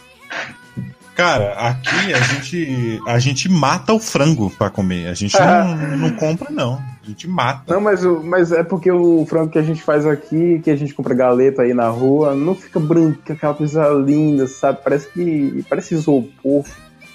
Cara, 1.16 1.54
aqui 1.54 2.14
a 2.14 2.20
gente 2.20 3.00
a 3.08 3.20
gente 3.20 3.48
mata 3.50 3.94
o 3.94 4.00
frango 4.00 4.50
pra 4.50 4.70
comer. 4.70 5.08
A 5.08 5.14
gente 5.14 5.40
não, 5.40 5.76
não 5.98 6.10
compra 6.12 6.50
não. 6.52 6.82
A 7.06 7.10
gente 7.10 7.28
mata. 7.28 7.72
Não, 7.72 7.80
mas, 7.80 8.04
o- 8.04 8.24
mas 8.24 8.52
é 8.52 8.64
porque 8.64 8.92
o 8.92 9.24
frango 9.28 9.52
que 9.52 9.60
a 9.60 9.64
gente 9.64 9.82
faz 9.84 10.06
aqui, 10.08 10.60
que 10.64 10.72
a 10.72 10.76
gente 10.76 10.94
compra 10.94 11.14
galeta 11.14 11.62
aí 11.62 11.74
na 11.74 11.88
rua, 11.88 12.34
não 12.34 12.56
fica 12.56 12.80
branco, 12.80 13.20
aquela 13.32 13.54
coisa 13.54 13.88
linda, 13.90 14.48
sabe? 14.48 14.80
Parece 14.84 15.08
que. 15.10 15.64
Parece 15.70 15.94
isopor. 15.94 16.66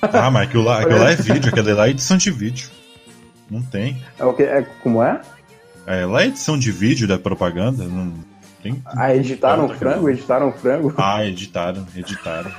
Ah, 0.03 0.31
mas 0.31 0.49
aquilo 0.49 0.63
lá, 0.65 0.81
aquilo 0.81 0.99
lá 1.01 1.11
é 1.11 1.17
vídeo, 1.17 1.49
aquilo 1.51 1.75
lá 1.75 1.87
é 1.89 1.91
edição 1.91 2.17
de 2.17 2.31
vídeo. 2.31 2.71
Não 3.51 3.61
tem. 3.63 4.01
É 4.19 4.25
o 4.25 4.33
que? 4.33 4.45
É, 4.45 4.63
como 4.83 5.03
é? 5.03 5.21
É, 5.87 6.07
lá 6.07 6.23
é 6.23 6.27
edição 6.29 6.57
de 6.57 6.71
vídeo 6.71 7.09
da 7.09 7.19
propaganda. 7.19 7.83
Não 7.85 8.13
tem. 8.63 8.81
Ah, 8.87 9.15
editaram 9.15 9.67
o 9.67 9.69
frango? 9.71 10.09
Editaram 10.09 10.49
o 10.51 10.53
frango? 10.53 10.95
Ah, 10.97 11.27
editaram, 11.27 11.85
editaram. 11.97 12.51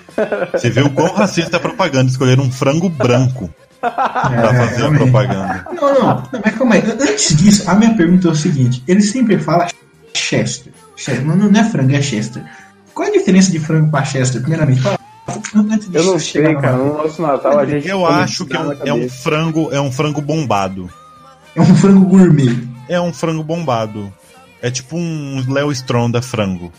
Você 0.52 0.70
vê 0.70 0.82
o 0.82 0.90
quão 0.90 1.14
racista 1.14 1.56
a 1.58 1.60
propaganda. 1.62 2.10
Escolheram 2.12 2.44
um 2.44 2.52
frango 2.52 2.90
branco 2.90 3.50
pra 3.82 4.54
fazer 4.54 4.86
a 4.86 4.92
propaganda. 4.92 5.68
Não, 5.74 5.94
não, 5.94 6.16
não, 6.16 6.42
mas 6.44 6.56
calma 6.56 6.76
aí. 6.76 6.84
Antes 7.00 7.36
disso, 7.36 7.70
a 7.70 7.76
minha 7.76 7.94
pergunta 7.96 8.28
é 8.28 8.32
o 8.32 8.36
seguinte: 8.36 8.84
ele 8.88 9.02
sempre 9.02 9.38
fala 9.38 9.68
Chester. 10.14 10.72
Chester. 10.96 11.26
Não, 11.26 11.36
não 11.36 11.60
é 11.60 11.64
frango, 11.64 11.94
é 11.96 12.02
Chester. 12.02 12.44
Qual 12.94 13.08
a 13.08 13.12
diferença 13.12 13.52
de 13.52 13.60
frango 13.60 13.90
pra 13.90 14.04
Chester? 14.04 14.42
Primeiramente, 14.42 14.82
fala. 14.82 15.00
Eu 15.94 16.04
não 16.04 16.20
sei, 16.20 16.56
cara. 16.56 16.78
No 16.78 16.98
nosso 16.98 17.22
Natal 17.22 17.60
a 17.60 17.66
gente. 17.66 17.88
Eu 17.88 18.06
acho 18.06 18.46
que 18.46 18.56
é 18.56 18.60
um, 18.60 18.72
é 18.86 18.94
um 18.94 19.10
frango, 19.10 19.70
é 19.72 19.82
um 19.82 19.92
frango 19.92 20.22
bombado. 20.22 20.90
É 21.56 21.62
um 21.62 21.76
frango 21.76 22.06
gourmet. 22.06 22.68
É 22.88 23.00
um 23.00 23.14
frango 23.14 23.44
bombado. 23.44 24.12
É 24.62 24.70
tipo 24.70 24.96
um 24.96 25.44
Léo 25.50 25.72
Stronda 25.72 26.22
frango. 26.22 26.72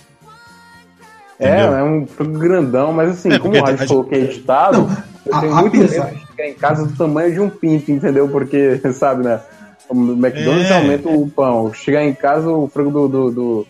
É, 1.39 1.49
entendeu? 1.49 1.77
é 1.77 1.85
um 1.85 2.07
frango 2.07 2.39
grandão, 2.39 2.93
mas 2.93 3.11
assim, 3.11 3.33
É, 3.33 3.39
como 3.39 3.57
o 3.57 3.65
Rádio 3.65 3.89
falou 3.89 4.05
que 4.05 4.15
é 4.15 4.19
editado, 4.19 4.79
Não, 4.79 4.97
eu 5.27 5.41
tenho 5.41 5.55
muito 5.57 5.77
apesar- 5.77 6.05
medo 6.07 6.17
de 6.19 6.27
chegar 6.27 6.49
em 6.49 6.55
casa 6.55 6.87
do 6.87 6.97
tamanho 6.97 7.33
de 7.33 7.41
um 7.41 7.51
pinto, 7.51 7.91
entendeu? 7.93 8.29
Porque, 8.29 8.81
sabe, 8.93 9.25
né? 9.25 9.41
O 9.89 9.95
McDonald's 9.95 10.71
É. 10.71 10.75
aumenta 10.79 11.09
o 11.09 11.29
pão. 11.29 11.73
Chegar 11.75 12.03
em 12.05 12.15
casa, 12.15 12.49
o 12.49 12.69
frango 12.69 12.91
do, 12.91 13.09
do, 13.09 13.31
do, 13.31 13.67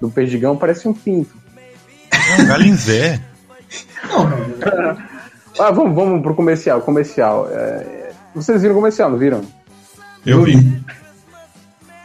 do 0.00 0.10
perdigão 0.10 0.56
parece 0.56 0.86
um 0.86 0.92
pinto. 0.94 1.34
É 2.38 2.42
um 2.42 2.46
galinzé. 2.46 3.20
Não, 4.08 4.28
Ah, 5.58 5.70
vamos, 5.70 5.94
vamos 5.94 6.20
pro 6.22 6.34
comercial. 6.34 6.80
Comercial. 6.80 7.48
É, 7.50 8.10
vocês 8.34 8.60
viram 8.60 8.74
o 8.74 8.78
comercial, 8.78 9.08
não 9.10 9.18
viram? 9.18 9.40
Eu 10.26 10.42
vi. 10.42 10.82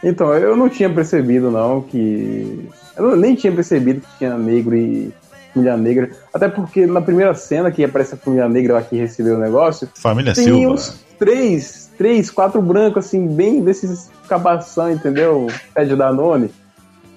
Então, 0.02 0.32
eu 0.34 0.56
não 0.56 0.68
tinha 0.68 0.88
percebido, 0.88 1.50
não, 1.50 1.82
que. 1.82 2.68
Eu 2.96 3.16
nem 3.16 3.34
tinha 3.34 3.52
percebido 3.52 4.00
que 4.02 4.18
tinha 4.18 4.36
negro 4.38 4.76
e 4.76 5.12
mulher 5.54 5.76
negra. 5.76 6.10
Até 6.32 6.48
porque 6.48 6.86
na 6.86 7.00
primeira 7.00 7.34
cena 7.34 7.70
que 7.70 7.84
aparece 7.84 8.14
a 8.14 8.16
família 8.16 8.48
negra 8.48 8.74
lá 8.74 8.82
que 8.82 8.96
recebeu 8.96 9.36
o 9.36 9.38
negócio, 9.38 9.88
Família 9.94 10.34
tem 10.34 10.44
Silva. 10.44 10.74
uns 10.74 11.04
três, 11.18 11.90
três, 11.98 12.30
quatro 12.30 12.62
brancos, 12.62 13.06
assim, 13.06 13.26
bem 13.26 13.62
desses 13.62 14.10
cabação, 14.28 14.90
entendeu? 14.90 15.48
Pé 15.74 15.84
de 15.84 15.96
Danone. 15.96 16.50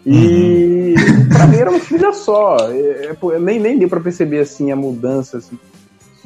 E 0.05 0.95
pra 1.29 1.47
mim 1.47 1.57
era 1.57 1.69
uma 1.69 1.79
filha 1.79 2.11
só. 2.11 2.57
É, 2.69 3.05
é, 3.05 3.13
pô, 3.13 3.31
nem, 3.39 3.59
nem 3.59 3.77
deu 3.77 3.87
pra 3.87 3.99
perceber 3.99 4.39
assim 4.39 4.71
a 4.71 4.75
mudança. 4.75 5.37
Assim. 5.37 5.57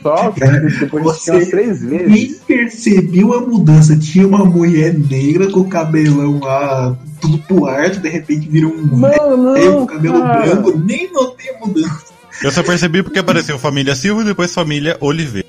Só 0.02 0.32
Cara, 0.32 0.60
depois 0.60 1.04
de 1.04 1.10
você 1.10 1.32
umas 1.32 1.48
três 1.48 1.82
Nem 1.82 2.06
vezes. 2.08 2.40
percebeu 2.48 3.34
a 3.34 3.42
mudança. 3.42 3.98
Tinha 3.98 4.28
uma 4.28 4.46
mulher 4.46 4.94
negra 4.98 5.50
com 5.52 5.62
o 5.62 5.68
cabelão 5.68 6.40
lá, 6.40 6.96
tudo 7.20 7.38
pro 7.40 7.66
de 8.00 8.10
repente 8.10 8.48
vira 8.48 8.68
um 8.68 8.78
Não, 8.86 9.54
velho 9.54 9.74
com 9.74 9.86
cabelo 9.88 10.22
cara. 10.22 10.42
branco. 10.56 10.78
Nem 10.78 11.12
notei 11.12 11.50
a 11.56 11.60
mudança. 11.66 12.06
Eu 12.44 12.52
só 12.52 12.62
percebi 12.62 13.02
porque 13.02 13.20
apareceu 13.20 13.58
família 13.58 13.96
Silva 13.96 14.22
e 14.22 14.26
depois 14.26 14.54
família 14.54 14.96
Oliveira. 15.00 15.48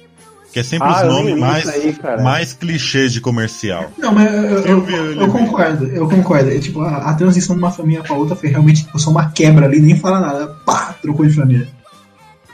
Que 0.51 0.61
é 0.61 0.63
sempre 0.63 0.89
Ah, 0.89 1.03
os 1.03 1.09
nomes 1.09 1.39
mais, 1.39 1.69
aí, 1.69 1.95
mais 2.23 2.55
clichês 2.55 3.13
de 3.13 3.21
comercial. 3.21 3.93
Não, 3.99 4.15
mas 4.15 4.33
eu, 4.33 4.43
eu, 4.43 4.87
Eu 4.87 5.21
eu, 5.21 5.29
concordo, 5.29 5.87
eu 5.89 6.09
concordo. 6.09 6.51
É, 6.51 6.59
tipo, 6.59 6.81
a, 6.81 7.11
a 7.11 7.15
transição 7.15 7.55
de 7.55 7.61
uma 7.63 7.71
família 7.71 8.03
pra 8.03 8.17
outra 8.17 8.35
foi 8.35 8.49
realmente 8.49 8.85
tipo, 8.85 8.99
só 8.99 9.11
uma 9.11 9.31
quebra 9.31 9.67
ali, 9.67 9.79
nem 9.79 9.95
fala 9.99 10.21
nada. 10.21 10.47
Pá, 10.65 10.95
trocou 11.03 11.27
de 11.27 11.35
família. 11.35 11.69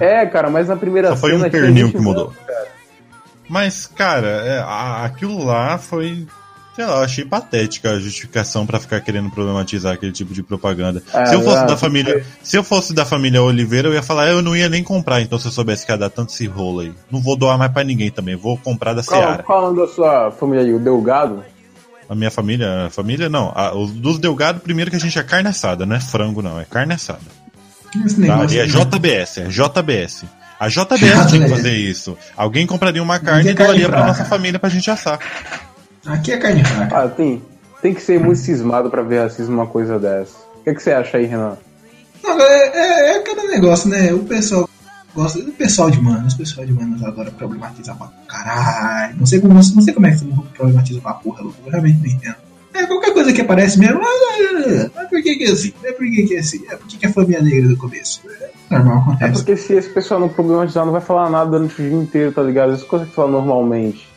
É, 0.01 0.27
cara, 0.27 0.51
mas 0.51 0.69
na 0.69 0.77
primeira 0.77 1.11
Só 1.11 1.17
foi 1.17 1.31
cena 1.33 1.47
um 1.47 1.51
tinha 1.51 1.63
pernil 1.63 1.91
que 1.91 1.99
mudou. 1.99 2.29
branca. 2.31 2.65
Mas, 3.49 3.87
cara, 3.87 4.27
é, 4.27 4.59
a- 4.61 5.05
aquilo 5.05 5.45
lá 5.45 5.79
foi. 5.79 6.27
Sei 6.75 6.85
lá, 6.85 6.97
eu 6.97 7.03
achei 7.05 7.25
patética 7.25 7.93
a 7.93 8.01
justificação 8.01 8.67
pra 8.67 8.81
ficar 8.81 9.01
querendo 9.01 9.31
problematizar 9.31 9.93
aquele 9.95 10.11
tipo 10.11 10.35
de 10.35 10.43
propaganda. 10.43 11.01
Ah, 11.13 11.25
se 11.25 11.35
eu 11.37 11.43
fosse 11.43 11.65
da 11.67 11.77
família, 11.77 12.25
se 12.43 12.57
eu 12.57 12.65
fosse 12.65 12.93
da 12.93 13.05
família 13.05 13.41
Oliveira, 13.41 13.87
eu 13.87 13.93
ia 13.95 14.03
falar, 14.03 14.27
eu 14.29 14.43
não 14.43 14.57
ia 14.57 14.69
nem 14.69 14.83
comprar, 14.83 15.21
então 15.21 15.39
se 15.39 15.47
eu 15.47 15.53
soubesse 15.53 15.87
que 15.87 15.93
ia 15.93 15.97
dar 15.99 16.11
tanto 16.11 16.33
esse 16.33 16.47
rolo 16.49 16.81
aí. 16.81 16.93
Não 17.13 17.21
vou 17.21 17.37
doar 17.37 17.57
mais 17.57 17.71
pra 17.71 17.85
ninguém 17.85 18.11
também, 18.11 18.35
vou 18.35 18.59
comprar 18.59 18.93
da 18.93 19.05
Qual, 19.05 19.21
Seara. 19.23 19.43
qual 19.45 19.73
é 19.73 19.77
da 19.77 19.87
sua 19.87 20.33
família 20.33 20.65
aí? 20.65 20.75
O 20.75 20.81
Delgado? 20.81 21.45
A 22.09 22.15
minha 22.17 22.31
família, 22.31 22.87
a 22.87 22.91
família 22.91 23.29
não, 23.29 23.53
a, 23.55 23.73
os 23.73 23.93
dos 23.93 24.19
Delgado, 24.19 24.59
primeiro 24.59 24.91
que 24.91 24.97
a 24.97 25.01
gente 25.01 25.17
é 25.17 25.23
carne 25.23 25.49
assada, 25.49 25.87
não 25.87 25.95
é 25.95 26.01
frango 26.01 26.43
não, 26.43 26.59
é 26.61 26.65
carne 26.65 26.93
assada. 26.95 27.21
Esse 28.05 28.15
Tá? 28.17 28.21
negócio 28.23 28.57
E 28.57 28.61
é. 28.61 28.67
JBS, 28.67 29.39
é 29.39 29.45
JBS. 29.49 30.25
A 30.59 30.69
JBS 30.69 31.27
tinha 31.31 31.45
que 31.45 31.51
fazer 31.51 31.73
isso. 31.73 32.17
Alguém 32.37 32.67
compraria 32.67 33.03
uma 33.03 33.19
carne 33.19 33.51
e 33.51 33.55
doaria 33.55 33.89
pra 33.89 34.07
nossa 34.07 34.25
família 34.25 34.59
pra 34.59 34.69
gente 34.69 34.91
assar. 34.91 35.19
Aqui 36.07 36.33
é 36.33 36.39
carne 36.39 36.65
fraca. 36.65 37.03
Ah, 37.05 37.09
tem, 37.09 37.43
tem 37.83 37.93
que 37.95 38.01
ser 38.01 38.21
muito 38.21 38.39
cismado 38.39 38.89
pra 38.91 39.03
ver 39.03 39.23
racismo 39.23 39.57
numa 39.57 39.67
coisa 39.67 39.99
dessa. 39.99 40.37
O 40.61 40.65
que, 40.65 40.75
que 40.75 40.83
você 40.83 40.93
acha 40.93 41.17
aí, 41.19 41.27
Renan? 41.27 41.57
Não, 42.23 42.41
é, 42.41 42.69
é, 42.69 43.11
é 43.11 43.19
aquele 43.19 43.49
negócio, 43.49 43.89
né? 43.91 44.13
O 44.13 44.21
pessoal 44.21 44.69
gosta. 45.15 45.39
O 45.41 45.53
pessoal 45.53 45.91
de 45.91 46.01
Manos, 46.01 46.35
o 46.35 46.39
pessoal 46.39 46.67
de 46.67 46.73
Manos 46.73 47.03
adora 47.03 47.31
problematizar 47.31 47.97
pra 47.97 48.09
caralho. 48.27 49.17
Não 49.19 49.27
sei 49.27 49.41
como, 49.41 49.55
não 49.55 49.63
sei 49.63 49.93
como 49.93 50.07
é 50.07 50.11
que 50.11 50.19
você 50.19 50.25
não 50.25 50.37
problematiza 50.39 51.01
pra 51.01 51.15
porra. 51.15 51.43
Eu 51.43 51.55
realmente 51.71 51.99
não 51.99 52.07
entendo. 52.07 52.37
É 52.75 52.87
qualquer 52.87 53.13
coisa 53.13 53.33
que 53.33 53.41
aparece 53.41 53.79
mesmo. 53.79 54.01
Mas, 54.01 54.91
mas 54.95 55.09
por 55.09 55.23
que 55.23 55.37
que 55.37 55.45
é 55.45 55.51
assim? 55.51 55.73
É 55.85 55.93
por 55.93 56.05
que 56.07 56.23
que 56.27 56.35
é 56.35 56.39
assim? 56.41 56.65
É 56.69 56.77
por 56.77 56.87
que 56.89 56.97
que 56.99 57.07
é 57.07 57.09
família 57.09 57.41
negra 57.43 57.69
do 57.69 57.77
começo? 57.77 58.21
É 58.71 58.79
normal, 58.79 58.97
É 58.97 59.01
acontece. 59.27 59.33
porque 59.35 59.57
se 59.57 59.73
esse 59.75 59.89
pessoal 59.91 60.19
não 60.21 60.29
problematizar, 60.29 60.85
não 60.85 60.93
vai 60.93 61.01
falar 61.01 61.31
nada 61.31 61.51
durante 61.51 61.81
o 61.81 61.85
dia 61.89 61.93
inteiro, 61.97 62.33
tá 62.33 62.43
ligado? 62.43 62.75
Isso 62.75 62.87
consegue 62.87 63.13
falar 63.13 63.31
normalmente. 63.31 64.09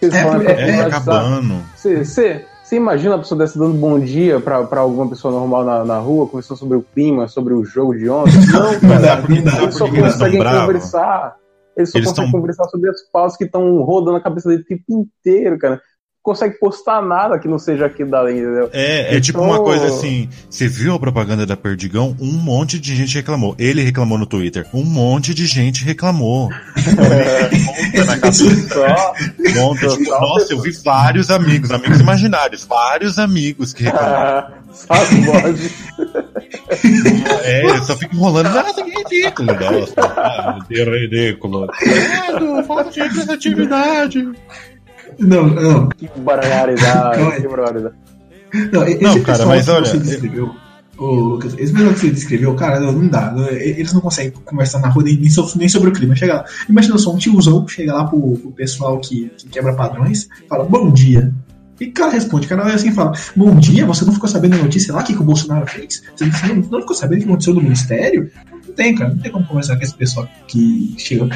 Se 0.00 0.06
eles 0.06 0.14
É, 0.14 0.22
falam 0.22 0.40
é, 0.42 0.44
É, 0.44 0.54
problematizar- 0.54 0.86
acabando. 1.02 1.54
Você, 1.74 2.04
você, 2.04 2.44
você 2.62 2.76
imagina 2.76 3.14
a 3.16 3.18
pessoa 3.18 3.38
dessa 3.38 3.58
dando 3.58 3.74
bom 3.74 3.98
dia 3.98 4.38
pra, 4.40 4.62
pra 4.64 4.80
alguma 4.82 5.08
pessoa 5.08 5.32
normal 5.32 5.64
na, 5.64 5.84
na 5.84 5.98
rua, 5.98 6.26
conversando 6.28 6.58
sobre 6.58 6.76
o 6.76 6.82
clima, 6.82 7.26
sobre 7.26 7.54
o 7.54 7.64
jogo 7.64 7.96
de 7.96 8.08
ontem? 8.08 8.32
Não, 8.52 8.72
Não 8.72 8.80
cara. 8.80 9.00
dá, 9.00 9.16
não 9.28 9.42
dá. 9.42 9.62
Eles 9.62 9.74
só 9.74 9.84
porque 9.86 10.00
eles 10.00 10.12
conseguem 10.12 10.38
conversar. 10.44 11.36
Eles 11.76 11.90
só 11.90 11.98
Eles 11.98 12.08
conseguem 12.10 12.30
tão- 12.30 12.40
conversar 12.40 12.64
sobre 12.68 12.90
as 12.90 13.02
pausas 13.12 13.36
que 13.36 13.44
estão 13.44 13.82
rodando 13.82 14.16
a 14.16 14.20
cabeça 14.20 14.48
dele 14.48 14.62
o 14.62 14.64
tempo 14.66 14.84
inteiro, 14.88 15.58
cara. 15.58 15.80
Não 16.26 16.32
consegue 16.32 16.58
postar 16.58 17.02
nada 17.02 17.38
que 17.38 17.46
não 17.46 17.58
seja 17.58 17.84
aquilo 17.84 18.10
dali, 18.10 18.32
entendeu? 18.32 18.70
É, 18.72 19.14
é 19.14 19.20
tipo 19.20 19.40
Então- 19.40 19.50
uma 19.50 19.62
coisa 19.62 19.88
assim. 19.88 20.26
Você 20.48 20.66
viu 20.66 20.94
a 20.94 20.98
propaganda 20.98 21.44
da 21.44 21.54
Perdigão? 21.54 22.16
Um 22.18 22.32
monte 22.32 22.80
de 22.80 22.96
gente 22.96 23.14
reclamou. 23.14 23.54
Ele 23.58 23.82
reclamou 23.82 24.16
no 24.16 24.24
Twitter. 24.24 24.66
Um 24.72 24.84
monte 24.84 25.34
de 25.34 25.44
gente 25.44 25.84
reclamou. 25.84 26.48
Monta 26.48 28.04
na 28.06 28.16
cabeça. 28.16 28.68
Só. 28.72 29.14
Monta, 29.60 29.88
tipo, 29.88 30.10
nossa, 30.10 30.54
eu 30.54 30.62
vi 30.62 30.70
vários 30.82 31.30
amigos, 31.30 31.70
amigos 31.70 32.00
imaginários, 32.00 32.64
vários 32.64 33.18
amigos 33.18 33.74
que 33.74 33.82
reclamaram. 33.82 34.64
Sabe, 34.72 35.16
bode? 35.26 35.70
É, 37.44 37.64
eu 37.66 37.82
só 37.84 37.96
fico 37.96 38.16
enrolando. 38.16 38.48
Nossa, 38.48 38.82
que 38.82 38.90
ridículo. 38.90 39.52
Nossa, 39.52 39.94
ah, 40.00 40.58
que 40.66 40.82
ridículo. 40.82 41.68
É, 41.82 42.62
falta 42.64 42.90
de 42.90 43.00
representatividade. 43.00 44.32
Não, 45.18 45.46
não. 45.48 45.88
Que 45.90 46.08
barbaridade, 46.20 47.20
Não, 47.20 47.32
é- 47.32 47.40
que 47.40 47.48
barbaridade. 47.48 47.94
Não, 48.72 48.84
esse 48.86 49.02
Não, 49.02 49.12
cara, 49.20 49.24
pessoal 49.24 49.48
mas 49.48 49.64
que 49.64 49.70
olha, 49.70 50.54
Ô, 50.96 51.06
Lucas, 51.12 51.54
esse 51.58 51.72
pessoal 51.72 51.92
que 51.92 51.98
você 51.98 52.10
descreveu, 52.10 52.54
cara, 52.54 52.78
não, 52.78 53.08
dá. 53.08 53.32
não, 53.32 53.48
Eles 53.48 53.92
não 53.92 54.00
conseguem 54.00 54.30
conversar 54.44 54.78
na 54.78 54.88
rua 54.88 55.02
nem, 55.02 55.16
nem 55.16 55.28
sobre, 55.28 55.58
nem 55.58 55.68
sobre 55.68 55.88
o 55.88 55.92
clima. 55.92 56.14
Chega 56.14 56.34
lá. 56.34 56.44
Imagina 56.68 56.96
só 56.98 57.12
um 57.12 57.18
tiozão 57.18 57.66
chega 57.66 57.92
lá 57.92 58.04
pro, 58.04 58.20
pro 58.38 58.52
pessoal 58.52 59.00
que, 59.00 59.28
que 59.36 59.48
quebra 59.48 59.74
padrões, 59.74 60.28
fala 60.48 60.62
bom 60.64 60.92
dia. 60.92 61.32
E 61.80 61.86
o 61.86 61.92
cara 61.92 62.12
responde, 62.12 62.46
o 62.46 62.48
cara 62.48 62.62
vai 62.62 62.74
assim 62.74 62.90
e 62.90 62.94
fala: 62.94 63.12
Bom 63.34 63.56
dia, 63.56 63.84
você 63.84 64.04
não 64.04 64.12
ficou 64.12 64.28
sabendo 64.28 64.54
a 64.54 64.58
notícia 64.58 64.94
lá 64.94 65.02
que, 65.02 65.12
que 65.14 65.20
o 65.20 65.24
Bolsonaro 65.24 65.66
fez? 65.66 66.00
Você 66.16 66.26
não, 66.46 66.54
não 66.70 66.80
ficou 66.80 66.94
sabendo 66.94 67.18
o 67.18 67.22
que 67.22 67.28
aconteceu 67.28 67.54
no 67.54 67.60
ministério? 67.60 68.30
Não 68.64 68.74
tem, 68.74 68.94
cara, 68.94 69.10
não 69.10 69.18
tem 69.18 69.32
como 69.32 69.44
conversar 69.48 69.74
com 69.76 69.82
esse 69.82 69.94
pessoal 69.96 70.28
que 70.46 70.94
chega. 70.96 71.28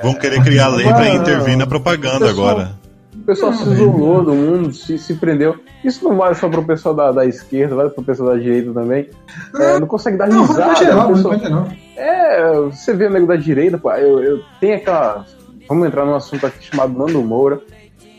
Vão 0.00 0.14
querer 0.14 0.44
criar 0.44 0.68
lei 0.68 0.86
pra 0.86 1.12
intervir 1.12 1.56
na 1.56 1.66
propaganda 1.66 2.26
pessoal- 2.28 2.48
agora. 2.50 2.85
O 3.26 3.30
pessoal 3.34 3.50
Não, 3.50 3.58
se 3.58 3.70
isolou 3.72 4.24
do 4.24 4.32
mundo, 4.36 4.72
se, 4.72 4.96
se 4.98 5.14
prendeu. 5.14 5.56
Isso 5.82 6.04
não 6.08 6.16
vale 6.16 6.36
só 6.36 6.48
pro 6.48 6.62
pessoal 6.62 6.94
da, 6.94 7.10
da 7.10 7.26
esquerda, 7.26 7.74
vale 7.74 7.90
pro 7.90 8.04
pessoal 8.04 8.28
da 8.28 8.36
direita 8.36 8.72
também. 8.72 9.10
É, 9.58 9.80
não 9.80 9.86
consegue 9.88 10.16
dar 10.16 10.28
Não, 10.28 10.36
não 10.36 10.46
risada. 10.46 10.66
pode 10.66 10.78
geral, 10.78 11.12
o 11.12 11.50
não. 11.50 11.68
É, 11.96 12.52
você 12.70 12.94
vê 12.94 13.06
o 13.06 13.10
nego 13.10 13.26
da 13.26 13.34
direita, 13.34 13.78
pô, 13.78 13.90
eu, 13.94 14.22
eu 14.22 14.40
tenho 14.60 14.76
aquela. 14.76 15.26
Vamos 15.68 15.88
entrar 15.88 16.04
num 16.04 16.14
assunto 16.14 16.46
aqui 16.46 16.66
chamado 16.70 16.96
Nando 16.96 17.20
Moura. 17.20 17.60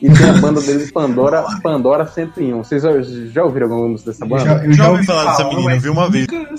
E 0.02 0.10
tem 0.12 0.30
a 0.30 0.34
banda 0.34 0.60
dele 0.62 0.92
Pandora, 0.92 1.46
Pandora 1.64 2.06
101. 2.06 2.58
Vocês 2.62 2.84
já, 2.84 2.92
já 3.02 3.44
ouviram 3.46 3.68
alguma 3.68 3.88
música 3.88 4.12
dessa 4.12 4.26
Eu 4.26 4.30
banda? 4.30 4.44
já, 4.44 4.66
eu 4.66 4.74
Já 4.74 4.90
ouvi 4.92 5.06
falar 5.06 5.24
dessa 5.32 5.48
menina, 5.48 5.74
eu 5.74 5.80
vi 5.80 5.90
uma 5.90 6.10
vez. 6.10 6.28
nunca- 6.28 6.52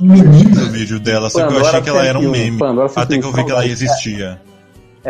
Menina. 0.00 0.64
vídeo 0.72 0.98
dela, 0.98 1.28
só 1.28 1.40
que 1.40 1.44
eu 1.44 1.48
Pandora 1.48 1.68
achei 1.68 1.82
que 1.82 1.88
ela 1.90 2.06
era 2.06 2.18
um 2.18 2.22
101, 2.22 2.32
meme. 2.32 2.58
Pandora 2.58 2.90
Até 2.96 3.18
que 3.18 3.24
eu 3.26 3.32
vi 3.32 3.44
que 3.44 3.50
ela 3.50 3.62
101, 3.62 3.72
existia. 3.72 4.40
É, 4.42 4.55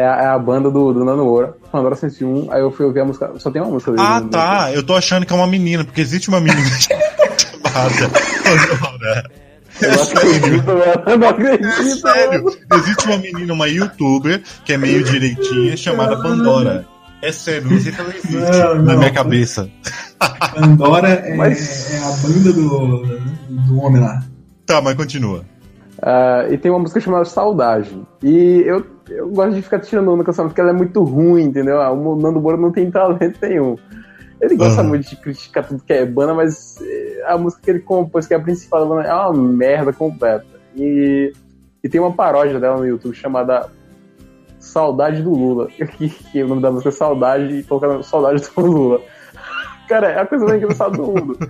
a- 0.04 0.22
é 0.22 0.26
a 0.26 0.38
banda 0.38 0.70
do, 0.70 0.92
do 0.92 1.04
Nando 1.04 1.24
Moura, 1.24 1.54
Pandora 1.70 1.94
101. 1.96 2.52
Aí 2.52 2.61
eu 2.61 2.70
fui 2.72 2.85
ouvir 2.87 3.00
a 3.00 3.04
música. 3.04 3.32
Só 3.38 3.50
tem 3.50 3.62
uma 3.62 3.70
música 3.70 3.92
dele. 3.92 4.02
Ah, 4.04 4.20
tá. 4.30 4.70
Eu 4.72 4.82
tô 4.82 4.94
achando 4.94 5.24
que 5.24 5.32
é 5.32 5.37
uma 5.37 5.46
menina, 5.46 5.85
porque 5.85 6.00
existe 6.00 6.28
uma 6.28 6.40
menina 6.40 6.61
chamada 6.78 8.18
Pandora. 8.80 9.30
Eu 9.80 9.92
não 9.92 10.02
acredito. 10.02 10.70
Eu 11.11 11.18
não 11.18 11.28
acredito. 11.28 12.00
Sério, 12.00 12.44
existe 12.74 13.06
uma 13.06 13.18
menina, 13.18 13.52
uma 13.52 13.68
youtuber, 13.68 14.42
que 14.64 14.72
é 14.72 14.78
meio 14.78 15.04
direitinha, 15.04 15.76
chamada 15.76 16.16
Pandora. 16.22 16.87
É 17.22 17.32
sério, 17.32 17.70
não 17.70 17.80
sei 17.80 17.92
se 17.92 18.00
ela 18.00 18.11
existe 18.14 18.32
Não, 18.37 18.74
na 18.76 18.92
não. 18.92 18.98
minha 18.98 19.11
cabeça. 19.12 19.68
Pandora 20.54 21.09
é, 21.09 21.35
Mas- 21.35 21.90
é 21.92 21.98
a 21.98 22.11
banda 22.28 22.52
do, 22.52 23.18
do 23.48 23.78
homem 23.80 24.00
lá. 24.02 24.22
Tá, 24.66 24.80
mas 24.80 24.94
continua. 24.96 25.44
Ah, 26.02 26.46
e 26.50 26.59
tem 26.59 26.70
uma 26.70 26.80
música 26.80 27.00
chamada 27.00 27.24
Saudade. 27.24 28.00
E 28.22 28.62
eu, 28.66 28.85
eu 29.09 29.28
gosto 29.30 29.54
de 29.54 29.62
ficar 29.62 29.80
tirando 29.80 30.12
onda 30.12 30.24
com 30.24 30.30
essa 30.30 30.42
música, 30.42 30.62
ela 30.62 30.70
é 30.70 30.74
muito 30.74 31.02
ruim, 31.02 31.44
entendeu? 31.44 31.80
Ah, 31.80 31.90
O 31.90 32.16
Nando 32.16 32.40
Moura 32.40 32.56
não 32.56 32.70
tem 32.70 32.90
talento 32.90 33.38
nenhum. 33.40 33.76
Ele 34.40 34.54
gosta 34.54 34.82
muito 34.82 35.09
de 35.09 35.16
criticar 35.16 35.66
tudo 35.66 35.82
que 35.82 35.92
é 35.92 36.04
banda, 36.04 36.35
mas 36.35 36.76
eh, 36.82 37.24
a 37.26 37.38
música 37.38 37.62
que 37.62 37.70
ele 37.70 37.80
compôs, 37.80 38.26
que 38.26 38.35
é 38.35 38.37
a 38.37 38.40
principal 38.40 38.80
da 38.80 38.94
banda, 38.94 39.09
é 39.09 39.14
uma 39.14 39.32
merda 39.32 39.94
completa. 39.94 40.44
E, 40.76 41.32
e 41.82 41.88
tem 41.88 41.98
uma 41.98 42.12
paródia 42.12 42.61
dela 42.61 42.76
no 42.76 42.87
YouTube 42.87 43.14
chamada 43.14 43.70
Saudade 44.59 45.22
do 45.22 45.30
Lula. 45.30 45.68
Que, 45.96 46.09
que 46.11 46.42
o 46.42 46.48
nome 46.48 46.61
da 46.61 46.70
música 46.70 46.90
é 46.90 46.92
Saudade 46.92 47.54
e 47.54 47.62
colocaram 47.62 48.02
Saudade 48.02 48.42
do 48.42 48.61
Lula. 48.61 49.00
Cara, 49.88 50.09
é 50.11 50.20
a 50.20 50.26
coisa 50.26 50.44
mais 50.44 50.62
engraçada 50.62 50.96
do 50.96 51.02
mundo. 51.02 51.38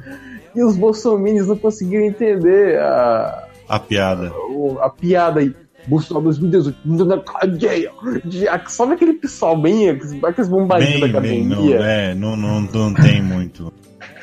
E 0.55 0.65
os 0.65 0.75
bolsominions 0.75 1.49
não 1.49 1.57
conseguiram 1.59 2.07
entender 2.07 2.79
a, 2.79 3.46
A 3.69 3.79
piada. 3.79 4.33
o- 4.51 4.79
a 4.81 4.89
piada 4.91 5.41
aí. 5.41 5.55
Bolsonaro 5.89 6.25
2018, 6.25 6.79
mundo 6.85 7.05
na 7.05 7.19
cadeia. 7.21 7.93
De- 8.25 8.47
Sabe 8.67 8.95
aquele 8.95 9.13
pessoal 9.13 9.57
bem, 9.57 9.89
aqueles 9.89 10.49
bombadinhos 10.49 11.13
da 11.13 11.21
Bem, 11.21 11.31
bem, 11.31 11.45
não, 11.47 11.59
academia? 11.59 11.77
é, 11.77 12.15
não, 12.15 12.37
não, 12.37 12.61
não 12.61 12.93
tem 12.95 13.23
muito. 13.23 13.73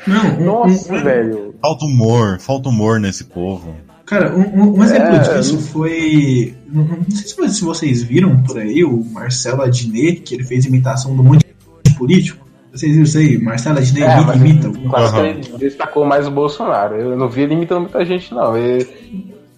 Não, 0.06 0.26
um- 0.40 0.44
Nossa, 0.44 0.92
um- 0.94 1.02
velho. 1.02 1.54
Falta 1.62 1.86
humor, 1.86 2.38
falta 2.38 2.68
humor 2.68 3.00
nesse 3.00 3.24
povo. 3.24 3.74
Cara, 4.04 4.36
um, 4.36 4.42
um- 4.42 4.78
um 4.78 4.84
exemplo 4.84 5.14
É, 5.14 5.18
disso 5.20 5.58
foi. 5.58 6.54
Não, 6.70 6.84
não 6.84 7.04
sei 7.10 7.48
se 7.48 7.64
vocês- 7.64 8.02
viram 8.02 8.42
por 8.42 8.58
aí 8.58 8.84
o 8.84 9.02
Marcelo 9.02 9.62
Adnet, 9.62 10.20
que 10.20 10.34
ele 10.34 10.44
fez 10.44 10.66
imitação 10.66 11.16
do 11.16 11.24
monte 11.24 11.46
de 11.82 11.94
político. 11.94 12.44
Vocês 12.70 12.92
viram 12.92 13.04
isso 13.04 13.16
aí? 13.16 13.38
Marcelo 13.40 13.78
Adnet 13.78 14.02
É, 14.04 14.36
imita. 14.36 14.68
Claro 14.70 15.10
que 15.12 15.18
Aham. 15.18 15.26
ele 15.28 15.58
destacou 15.58 16.04
mais 16.04 16.26
o 16.28 16.30
Bolsonaro. 16.30 16.96
Eu 16.96 17.16
não 17.16 17.30
vi 17.30 17.40
ele 17.42 17.54
imitando 17.54 17.80
muita 17.82 18.04
gente, 18.04 18.34
não. 18.34 18.54
Ele- 18.54 18.86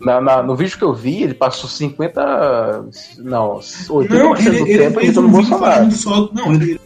na- 0.00 0.20
na- 0.20 0.42
no 0.42 0.54
vídeo 0.56 0.76
que 0.78 0.84
eu 0.84 0.94
vi, 0.94 1.22
ele 1.22 1.34
passou 1.34 1.68
50. 1.68 2.84
Não, 3.18 3.58
80% 3.58 4.08
Não, 4.08 4.36
ele, 4.36 4.50
do 4.60 4.66
ele 4.66 4.78
tempo 4.78 4.94
fez 5.00 5.06
imitando 5.06 5.26
um 5.26 5.30
Bolsonaro. 5.30 5.72
falando 5.74 5.92
só. 5.92 6.30
Não, 6.32 6.54
ele, 6.54 6.80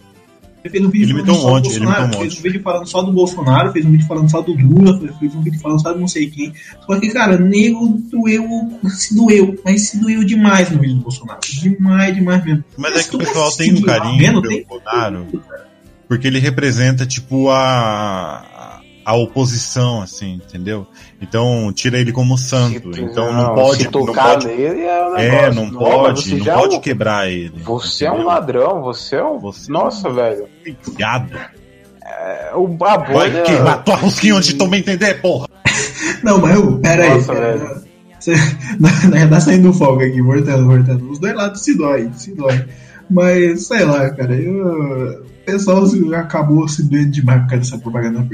Ele 0.63 0.71
fez 0.73 0.85
um 0.85 0.91
vídeo 0.91 1.17
Ele 1.19 1.25
falando 1.25 1.31
um 1.31 1.35
só 1.41 1.47
do 1.47 1.53
monte, 1.55 1.71
ele 1.71 1.79
Bolsonaro, 1.87 2.05
um 2.17 2.21
fez 2.21 2.39
um 2.39 2.43
vídeo 2.43 2.63
falando 2.63 2.87
só 2.87 3.03
do 3.03 3.13
Bolsonaro, 3.13 3.73
fez 3.73 3.87
um 3.87 3.91
vídeo 3.93 4.07
falando 4.07 4.31
só 4.31 4.41
do 4.43 4.53
Lula, 4.53 5.01
fez 5.19 5.35
um 5.35 5.41
vídeo 5.41 5.59
falando 5.61 5.81
só 5.83 5.93
de 5.95 6.01
não 6.01 6.07
sei 6.09 6.31
quem. 6.31 6.53
Só 6.87 7.01
que, 7.01 7.09
cara, 7.11 7.39
nego 7.39 7.89
doeu, 8.13 8.79
se 8.91 9.17
doeu, 9.17 9.59
mas 9.65 9.89
se 9.89 9.99
doeu 9.99 10.23
demais 10.23 10.71
no 10.71 10.79
vídeo 10.79 10.97
do 10.97 11.03
Bolsonaro. 11.03 11.41
Demais, 11.63 12.15
demais 12.15 12.45
mesmo. 12.45 12.63
Mas 12.77 12.95
é 12.95 13.03
que 13.09 13.17
o 13.17 13.19
pessoal 13.19 13.51
tem 13.53 13.73
um 13.73 13.81
carinho 13.81 14.43
pelo 14.43 14.65
Bolsonaro, 14.67 15.27
porque 16.07 16.27
ele 16.27 16.39
representa, 16.39 17.07
tipo, 17.07 17.49
a, 17.49 18.45
a 19.11 19.15
oposição, 19.17 20.01
assim, 20.03 20.35
entendeu? 20.35 20.87
Então, 21.21 21.73
tira 21.73 21.99
ele 21.99 22.13
como 22.13 22.39
santo. 22.39 22.95
Se- 22.95 23.01
então, 23.03 23.33
não, 23.33 23.55
pode. 23.55 23.79
Se 23.79 23.85
Não 23.85 23.91
tocar 23.93 24.35
pode 24.35 24.47
nele 24.47 24.83
é 24.83 25.05
um 25.09 25.17
é, 25.17 25.31
negócio. 25.51 25.55
não 25.55 25.65
mas 25.65 25.73
pode, 26.25 26.35
não 26.37 26.45
pode 26.55 26.75
é 26.75 26.79
um- 26.79 26.81
quebrar 26.81 27.29
ele. 27.31 27.53
Você 27.65 28.05
é 28.05 28.11
um 28.11 28.15
entendeu? 28.15 28.29
ladrão, 28.29 28.83
você 28.83 29.17
é 29.17 29.25
um. 29.25 29.39
Você- 29.41 29.71
Nossa, 29.73 30.09
velho. 30.11 30.47
Viado. 30.97 31.37
É, 32.05 32.53
O, 32.55 32.67
a 32.85 32.97
Vai 32.97 33.13
bolha. 33.31 33.43
queimar 33.43 33.85
tua 33.85 33.97
rosquinha 33.97 34.37
onde 34.37 34.55
tu 34.55 34.67
me 34.67 34.79
entender, 34.79 35.21
porra. 35.21 35.47
Não, 36.23 36.39
mas 36.41 36.55
eu, 36.57 36.79
pera 36.79 37.05
aí. 37.05 37.11
Nossa, 37.15 37.33
pera- 37.33 37.57
velho. 37.57 37.81
Você, 38.19 38.33
na, 38.79 38.89
verdade, 39.11 39.45
saindo 39.45 39.73
do 39.73 39.75
fogo 39.79 40.03
aqui, 40.03 40.21
voltando, 40.21 40.67
voltando. 40.67 41.11
Os 41.11 41.19
dois 41.19 41.35
lados 41.35 41.63
se 41.63 41.77
dói, 41.77 42.11
se 42.15 42.35
dói. 42.35 42.65
Mas, 43.11 43.67
sei 43.67 43.85
lá, 43.85 44.09
cara, 44.11 44.35
eu, 44.35 45.25
pessoal 45.53 45.87
se- 45.87 46.15
acabou 46.15 46.69
se 46.69 46.83
doendo 46.83 47.11
demais 47.11 47.43
por 47.43 47.49
causa 47.51 47.65
dessa 47.65 47.79
propaganda 47.79 48.19
não. 48.21 48.29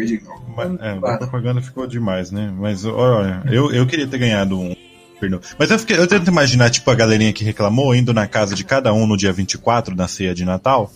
Mas, 0.56 0.80
é, 0.80 0.90
a 1.14 1.18
propaganda 1.18 1.60
ficou 1.60 1.86
demais, 1.86 2.30
né? 2.30 2.52
Mas, 2.58 2.84
olha, 2.84 3.42
eu, 3.50 3.70
eu 3.72 3.86
queria 3.86 4.06
ter 4.06 4.18
ganhado 4.18 4.58
um 4.58 4.74
pernil. 5.20 5.40
Mas 5.58 5.70
eu, 5.70 5.78
fiquei, 5.78 5.98
eu 5.98 6.06
tento 6.06 6.28
imaginar, 6.28 6.70
tipo, 6.70 6.90
a 6.90 6.94
galerinha 6.94 7.32
que 7.32 7.44
reclamou 7.44 7.94
indo 7.94 8.12
na 8.14 8.26
casa 8.26 8.54
de 8.54 8.64
cada 8.64 8.92
um 8.92 9.06
no 9.06 9.16
dia 9.16 9.32
24, 9.32 9.94
na 9.94 10.08
ceia 10.08 10.34
de 10.34 10.44
Natal, 10.44 10.90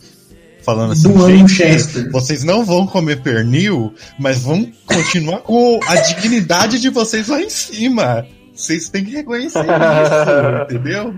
falando 0.63 0.93
assim, 0.93 1.09
um 1.09 1.29
gente, 1.29 2.09
vocês 2.11 2.45
não 2.45 2.65
vão 2.65 2.87
comer 2.87 3.21
pernil, 3.23 3.95
mas 4.19 4.41
vão 4.41 4.71
continuar 4.87 5.39
com 5.41 5.81
a 5.87 5.97
dignidade 5.97 6.79
de 6.81 6.89
vocês 6.91 7.29
lá 7.29 7.41
em 7.41 7.51
cima. 7.51 8.27
Vocês 8.61 8.89
têm 8.89 9.05
que 9.05 9.11
reconhecer 9.13 9.61
isso, 9.61 9.71
entendeu? 10.77 11.15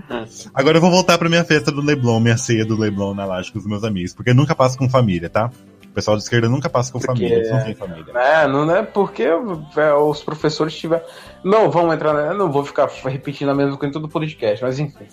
Agora 0.53 0.77
eu 0.77 0.81
vou 0.81 0.89
voltar 0.91 1.17
pra 1.17 1.29
minha 1.29 1.43
festa 1.43 1.71
do 1.71 1.81
Leblon, 1.81 2.19
minha 2.19 2.37
ceia 2.37 2.65
do 2.65 2.77
Leblon 2.77 3.13
na 3.13 3.25
laje 3.25 3.51
com 3.51 3.59
os 3.59 3.65
meus 3.65 3.83
amigos, 3.83 4.13
porque 4.13 4.29
eu 4.31 4.35
nunca 4.35 4.55
passo 4.55 4.77
com 4.77 4.89
família, 4.89 5.29
tá? 5.29 5.49
O 5.85 5.93
pessoal 5.93 6.17
de 6.17 6.23
esquerda 6.23 6.49
nunca 6.49 6.69
passa 6.69 6.91
com 6.91 6.99
Porque- 6.99 7.13
família, 7.15 7.35
eles 7.37 7.51
não 7.51 7.61
têm 7.63 7.75
família. 7.75 8.05
É, 8.15 8.47
não 8.47 8.75
é 8.75 8.81
porque 8.81 9.23
é, 9.23 9.93
os 9.93 10.23
professores 10.23 10.73
tiveram. 10.75 11.03
Não, 11.43 11.69
vamos 11.69 11.93
entrar. 11.93 12.13
né? 12.13 12.29
Eu 12.29 12.37
não 12.37 12.51
vou 12.51 12.65
ficar 12.65 12.89
repetindo 13.05 13.49
a 13.49 13.53
mesma 13.55 13.77
coisa 13.77 13.89
em 13.91 13.93
todo 13.93 14.09
podcast, 14.09 14.63
mas 14.63 14.79
enfim. 14.79 15.05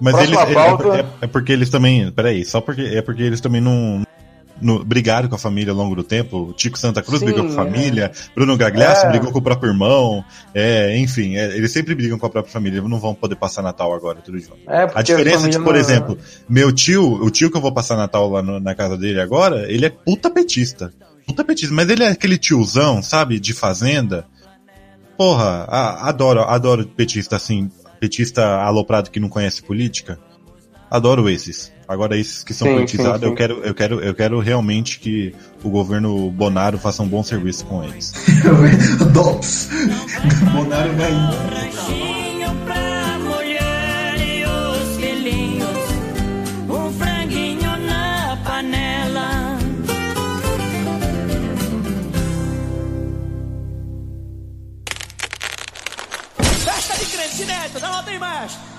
Mas 0.00 0.16
eles, 0.18 0.30
Próxima 0.30 0.60
é- 0.60 0.64
pauta. 0.68 0.96
é, 1.00 1.06
é 1.22 1.26
porque 1.26 1.52
eles 1.52 1.68
também. 1.68 2.12
Peraí, 2.12 2.44
só 2.44 2.60
porque. 2.60 2.82
É 2.82 3.02
porque 3.02 3.22
eles 3.22 3.40
também 3.40 3.60
não. 3.60 4.02
No- 4.60 4.84
brigaram 4.84 5.28
com 5.28 5.34
a 5.34 5.38
família 5.38 5.72
ao 5.72 5.76
longo 5.76 5.94
do 5.94 6.02
tempo. 6.02 6.48
O 6.50 6.52
Tico 6.52 6.78
Santa 6.78 7.02
Cruz 7.02 7.20
Sim, 7.20 7.26
brigou 7.26 7.44
com 7.44 7.50
a 7.50 7.52
é. 7.52 7.56
família, 7.56 8.12
Bruno 8.34 8.56
Gagliasso 8.56 9.06
É. 9.06 9.08
brigou 9.10 9.32
com 9.32 9.38
o 9.38 9.42
próprio 9.42 9.70
irmão. 9.72 10.24
É, 10.54 10.96
enfim, 10.98 11.36
é, 11.36 11.56
eles 11.56 11.72
sempre 11.72 11.94
brigam 11.94 12.18
com 12.18 12.26
a 12.26 12.30
própria 12.30 12.52
família. 12.52 12.80
Não 12.82 12.98
vão 12.98 13.14
poder 13.14 13.36
passar 13.36 13.62
Natal 13.62 13.92
agora, 13.94 14.20
tudo 14.20 14.38
junto. 14.38 14.58
É, 14.68 14.90
A 14.94 15.02
diferença 15.02 15.46
é 15.46 15.50
que, 15.50 15.58
por 15.58 15.74
não- 15.74 15.80
exemplo, 15.80 16.18
meu 16.48 16.72
tio, 16.72 17.14
o 17.22 17.30
tio 17.30 17.50
que 17.50 17.56
eu 17.56 17.60
vou 17.60 17.72
passar 17.72 17.96
Natal 17.96 18.28
lá 18.30 18.42
no- 18.42 18.60
na 18.60 18.74
casa 18.74 18.96
dele 18.96 19.20
agora, 19.20 19.70
ele 19.70 19.86
é 19.86 19.90
puta 19.90 20.30
petista. 20.30 20.92
Puta 21.26 21.44
petista, 21.44 21.72
mas 21.74 21.88
ele 21.88 22.02
é 22.02 22.08
aquele 22.08 22.36
tiozão, 22.36 23.02
sabe, 23.02 23.38
de 23.38 23.52
fazenda. 23.52 24.26
Porra, 25.16 25.64
a- 25.68 26.08
adoro, 26.08 26.40
adoro 26.42 26.86
petista 26.86 27.36
assim, 27.36 27.70
petista 28.00 28.42
aloprado 28.62 29.10
que 29.10 29.20
não 29.20 29.28
conhece 29.28 29.62
política. 29.62 30.18
Adoro 30.90 31.28
esses. 31.28 31.70
Agora 31.90 32.16
esses 32.16 32.44
que 32.44 32.54
são 32.54 32.68
Sim, 32.68 32.74
politizados, 32.74 33.18
sim, 33.18 33.26
sim. 33.26 33.30
eu 33.30 33.34
quero, 33.34 33.54
eu 33.64 33.74
quero, 33.74 34.00
eu 34.00 34.14
quero 34.14 34.38
realmente 34.38 35.00
que 35.00 35.34
o 35.64 35.68
governo 35.68 36.30
Bonaro 36.30 36.78
faça 36.78 37.02
um 37.02 37.08
bom 37.08 37.20
serviço 37.20 37.66
com 37.66 37.82
eles. 37.82 38.12
Dops. 39.12 39.68
Bonaro 40.52 40.92
vai. 40.94 41.10
Festa 56.64 56.98
de 56.98 57.06
crente 57.06 57.80
não 57.80 58.04
tem 58.04 58.18
mais. 58.20 58.69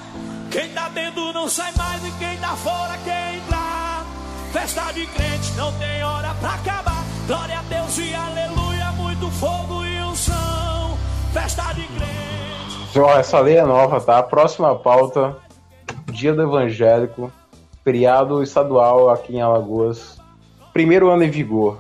Quem 0.52 0.68
tá 0.74 0.90
dentro 0.90 1.32
não 1.32 1.48
sai 1.48 1.72
mais 1.78 2.06
e 2.06 2.12
quem 2.20 2.38
tá 2.38 2.54
fora 2.58 2.98
quer 3.06 3.36
entrar. 3.36 4.06
Festa 4.52 4.92
de 4.92 5.06
crente 5.08 5.54
não 5.56 5.72
tem 5.80 6.04
hora 6.04 6.34
pra 6.42 6.56
acabar. 6.56 7.06
Glória 7.26 7.58
a 7.58 7.62
Deus 7.62 7.98
e 7.98 8.14
aleluia, 8.14 8.92
muito 8.98 9.32
fogo 9.32 9.86
e 9.86 10.02
unção. 10.04 10.98
Festa 11.32 11.72
de 11.72 11.88
crente. 11.88 13.00
Ó, 13.00 13.18
essa 13.18 13.40
lei 13.40 13.56
é 13.56 13.64
nova, 13.64 14.02
tá? 14.02 14.22
Próxima 14.22 14.78
pauta: 14.78 15.38
Dia 16.12 16.34
do 16.34 16.42
Evangélico, 16.42 17.32
feriado 17.82 18.44
estadual 18.44 19.10
aqui 19.10 19.38
em 19.38 19.42
Alagoas. 19.42 20.20
Primeiro 20.74 21.10
ano 21.10 21.24
em 21.24 21.30
vigor. 21.30 21.78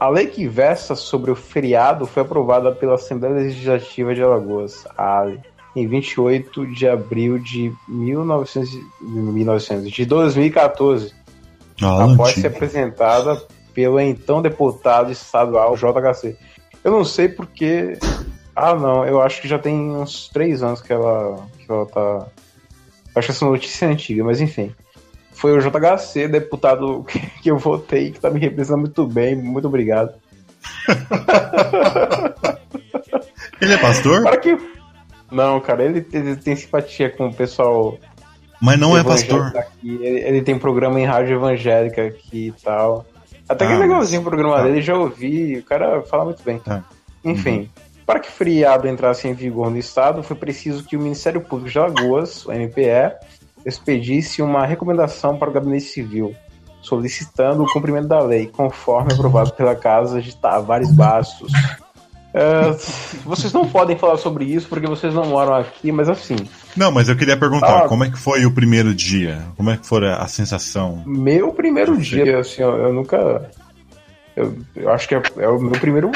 A 0.00 0.08
lei 0.08 0.26
que 0.26 0.48
versa 0.48 0.94
sobre 0.94 1.30
o 1.30 1.36
feriado 1.36 2.06
foi 2.06 2.22
aprovada 2.22 2.72
pela 2.72 2.94
Assembleia 2.94 3.34
Legislativa 3.34 4.14
de 4.14 4.22
Alagoas, 4.22 4.86
a 4.96 5.18
ALE, 5.18 5.40
em 5.74 5.86
28 5.86 6.66
de 6.68 6.88
abril 6.88 7.38
de 7.38 7.72
1900, 7.88 8.78
1900 9.00 9.90
de 9.90 10.04
2014, 10.04 11.12
Ah, 11.82 12.04
após 12.04 12.34
ser 12.34 12.46
apresentada 12.46 13.42
pelo 13.74 13.98
então 13.98 14.40
deputado 14.40 15.10
estadual 15.10 15.76
JHC. 15.76 16.36
Eu 16.82 16.92
não 16.92 17.04
sei 17.04 17.28
porque. 17.28 17.98
Ah, 18.54 18.74
não, 18.74 19.04
eu 19.04 19.20
acho 19.20 19.42
que 19.42 19.48
já 19.48 19.58
tem 19.58 19.74
uns 19.74 20.28
três 20.28 20.62
anos 20.62 20.80
que 20.80 20.92
ela, 20.92 21.44
que 21.58 21.70
ela 21.70 21.86
tá. 21.86 22.26
Acho 23.16 23.26
que 23.26 23.32
essa 23.32 23.44
notícia 23.44 23.86
é 23.86 23.88
antiga, 23.88 24.22
mas 24.22 24.40
enfim. 24.40 24.72
Foi 25.32 25.52
o 25.52 25.60
JHC, 25.60 26.28
deputado 26.28 27.02
que, 27.08 27.18
que 27.18 27.50
eu 27.50 27.58
votei, 27.58 28.12
que 28.12 28.20
tá 28.20 28.30
me 28.30 28.38
representando 28.38 28.80
muito 28.80 29.06
bem. 29.06 29.34
Muito 29.34 29.66
obrigado. 29.66 30.14
Ele 33.60 33.72
é 33.72 33.78
pastor? 33.78 34.22
Para 34.22 34.36
que. 34.36 34.73
Não, 35.34 35.60
cara, 35.60 35.84
ele, 35.84 36.06
ele 36.12 36.36
tem 36.36 36.54
simpatia 36.54 37.10
com 37.10 37.26
o 37.26 37.34
pessoal 37.34 37.98
Mas 38.60 38.78
não 38.78 38.96
é 38.96 39.02
pastor. 39.02 39.52
Ele, 39.82 40.04
ele 40.04 40.42
tem 40.42 40.58
programa 40.58 41.00
em 41.00 41.04
rádio 41.04 41.34
evangélica 41.36 42.06
aqui 42.06 42.48
e 42.48 42.52
tal. 42.62 43.04
Até 43.48 43.66
que 43.66 43.72
Ah, 43.72 43.76
é 43.76 43.78
legalzinho 43.78 44.20
o 44.20 44.24
programa 44.24 44.56
tá. 44.56 44.62
dele, 44.62 44.80
já 44.80 44.94
ouvi, 44.96 45.58
o 45.58 45.62
cara 45.64 46.02
fala 46.02 46.24
muito 46.24 46.42
bem. 46.42 46.58
Tá. 46.58 46.84
Enfim, 47.24 47.68
para 48.06 48.20
que 48.20 48.28
o 48.28 48.32
feriado 48.32 48.88
entrasse 48.88 49.26
em 49.28 49.34
vigor 49.34 49.70
no 49.70 49.78
estado, 49.78 50.22
foi 50.22 50.36
preciso 50.36 50.84
que 50.84 50.96
o 50.96 51.00
Ministério 51.00 51.40
Público 51.40 51.70
de 51.70 51.78
Alagoas, 51.78 52.46
o 52.46 52.52
MPE, 52.52 53.12
expedisse 53.66 54.42
uma 54.42 54.66
recomendação 54.66 55.36
para 55.36 55.50
o 55.50 55.52
Gabinete 55.52 55.84
Civil, 55.84 56.34
solicitando 56.82 57.62
o 57.62 57.72
cumprimento 57.72 58.08
da 58.08 58.20
lei, 58.20 58.46
conforme 58.46 59.12
aprovado 59.12 59.52
pela 59.54 59.74
Casa 59.74 60.20
de 60.20 60.36
Tavares 60.36 60.90
Bastos. 60.90 61.52
É, 62.36 62.76
vocês 63.24 63.52
não 63.52 63.64
podem 63.68 63.96
falar 63.96 64.16
sobre 64.16 64.44
isso 64.44 64.66
porque 64.68 64.88
vocês 64.88 65.14
não 65.14 65.24
moram 65.24 65.54
aqui, 65.54 65.92
mas 65.92 66.08
assim, 66.08 66.34
Não, 66.76 66.90
mas 66.90 67.08
eu 67.08 67.14
queria 67.14 67.36
perguntar, 67.36 67.84
Ah. 67.84 67.88
como 67.88 68.02
é 68.02 68.10
que 68.10 68.18
foi 68.18 68.44
o 68.44 68.50
primeiro 68.50 68.92
dia? 68.92 69.40
Como 69.56 69.70
é 69.70 69.76
que 69.76 69.86
foi 69.86 70.04
a, 70.08 70.16
a 70.16 70.26
sensação? 70.26 71.04
Meu 71.06 71.52
primeiro 71.52 71.96
dia, 71.96 72.40
assim, 72.40 72.60
eu, 72.60 72.76
eu 72.76 72.92
nunca. 72.92 73.48
Eu, 74.34 74.52
eu 74.74 74.90
acho 74.90 75.06
que 75.06 75.14
é, 75.14 75.22
é 75.38 75.48
o 75.48 75.60
meu 75.60 75.78
primeiro, 75.80 76.10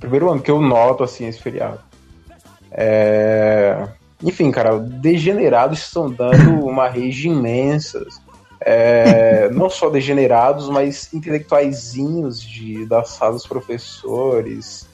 primeiro 0.00 0.30
ano 0.30 0.40
que 0.40 0.50
eu 0.50 0.58
noto, 0.58 1.04
assim, 1.04 1.26
esse 1.28 1.38
feriado. 1.42 1.80
É, 2.70 3.86
Enfim, 4.22 4.50
cara, 4.50 4.78
degenerados 4.78 5.80
estão 5.80 6.10
dando 6.10 6.64
uma 6.64 6.88
rede 6.88 7.28
imensa. 7.28 8.06
É, 8.60 9.50
não 9.52 9.68
só 9.68 9.90
degenerados, 9.90 10.68
mas 10.70 11.12
intelectuaizinhos 11.12 12.40
de, 12.40 12.86
da 12.86 13.04
sala 13.04 13.34
dos 13.34 13.46
professores. 13.46 14.87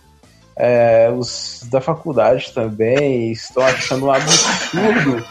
É, 0.57 1.11
os 1.17 1.63
da 1.71 1.81
faculdade 1.81 2.53
também 2.55 3.33
estão 3.33 3.63
achando 3.65 4.07
um 4.07 4.11
absurdo 4.13 5.25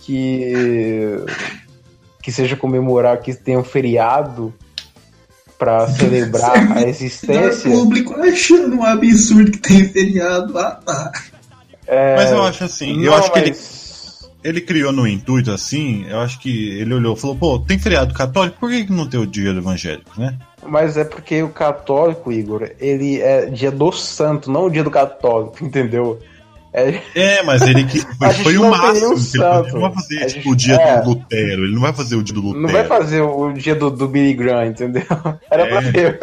que 0.00 1.16
que 2.22 2.32
seja 2.32 2.56
comemorar 2.56 3.20
que 3.20 3.34
tenha 3.34 3.58
um 3.58 3.64
feriado 3.64 4.52
para 5.58 5.86
celebrar 5.88 6.76
a 6.76 6.82
existência. 6.82 7.70
público 7.70 8.14
achando 8.20 8.76
um 8.76 8.82
absurdo 8.82 9.50
que 9.52 9.58
tem 9.58 9.86
feriado. 9.88 10.58
Ah, 10.58 10.80
tá. 10.84 11.12
É, 11.86 12.16
Mas 12.16 12.30
eu 12.32 12.42
acho 12.42 12.64
assim, 12.64 12.92
eu 13.04 13.10
não, 13.10 13.18
acho 13.18 13.30
que 13.30 13.38
mas- 13.40 13.48
ele 13.48 13.56
criou 14.60 14.92
no 14.92 15.06
intuito 15.06 15.50
assim, 15.50 16.04
eu 16.08 16.20
acho 16.20 16.38
que 16.38 16.70
ele 16.78 16.92
olhou 16.94 17.14
e 17.14 17.18
falou, 17.20 17.36
pô, 17.36 17.58
tem 17.58 17.78
feriado 17.78 18.12
católico, 18.14 18.58
por 18.60 18.70
que, 18.70 18.84
que 18.84 18.92
não 18.92 19.06
tem 19.06 19.18
o 19.20 19.26
dia 19.26 19.52
do 19.52 19.60
evangélico, 19.60 20.10
né? 20.20 20.36
Mas 20.66 20.96
é 20.96 21.04
porque 21.04 21.42
o 21.42 21.48
católico, 21.48 22.32
Igor, 22.32 22.70
ele 22.80 23.20
é 23.20 23.46
dia 23.46 23.70
do 23.70 23.90
santo, 23.92 24.50
não 24.50 24.66
o 24.66 24.70
dia 24.70 24.82
do 24.84 24.90
católico, 24.90 25.56
entendeu? 25.64 26.18
É, 26.76 27.00
É, 27.14 27.42
mas 27.44 27.62
ele 27.62 27.84
que 27.84 27.98
gente 28.02 28.42
foi 28.42 28.56
o 28.58 28.68
máximo. 28.68 28.92
nenhum 28.94 29.12
Ele 29.12 29.20
santo. 29.20 29.72
não 29.74 29.80
vai 29.82 29.92
fazer 29.94 30.16
A 30.22 30.26
tipo, 30.26 30.34
gente- 30.42 30.48
o 30.48 30.56
dia 30.56 30.74
é. 30.74 31.00
do 31.02 31.08
Lutero. 31.10 31.64
Ele 31.64 31.74
não 31.74 31.80
vai 31.82 31.92
fazer 31.92 32.16
o 32.16 32.22
dia 32.22 32.34
do 32.34 32.40
Lutero. 32.40 32.62
não 32.62 32.72
vai 32.72 32.84
fazer 32.84 33.20
o 33.20 33.52
dia 33.52 33.74
do, 33.76 33.90
do 33.90 34.08
Billy 34.08 34.34
Graham, 34.34 34.66
entendeu? 34.66 35.02
Era 35.50 35.66
pra 35.68 35.82
É. 35.82 35.92
ter. 35.92 36.18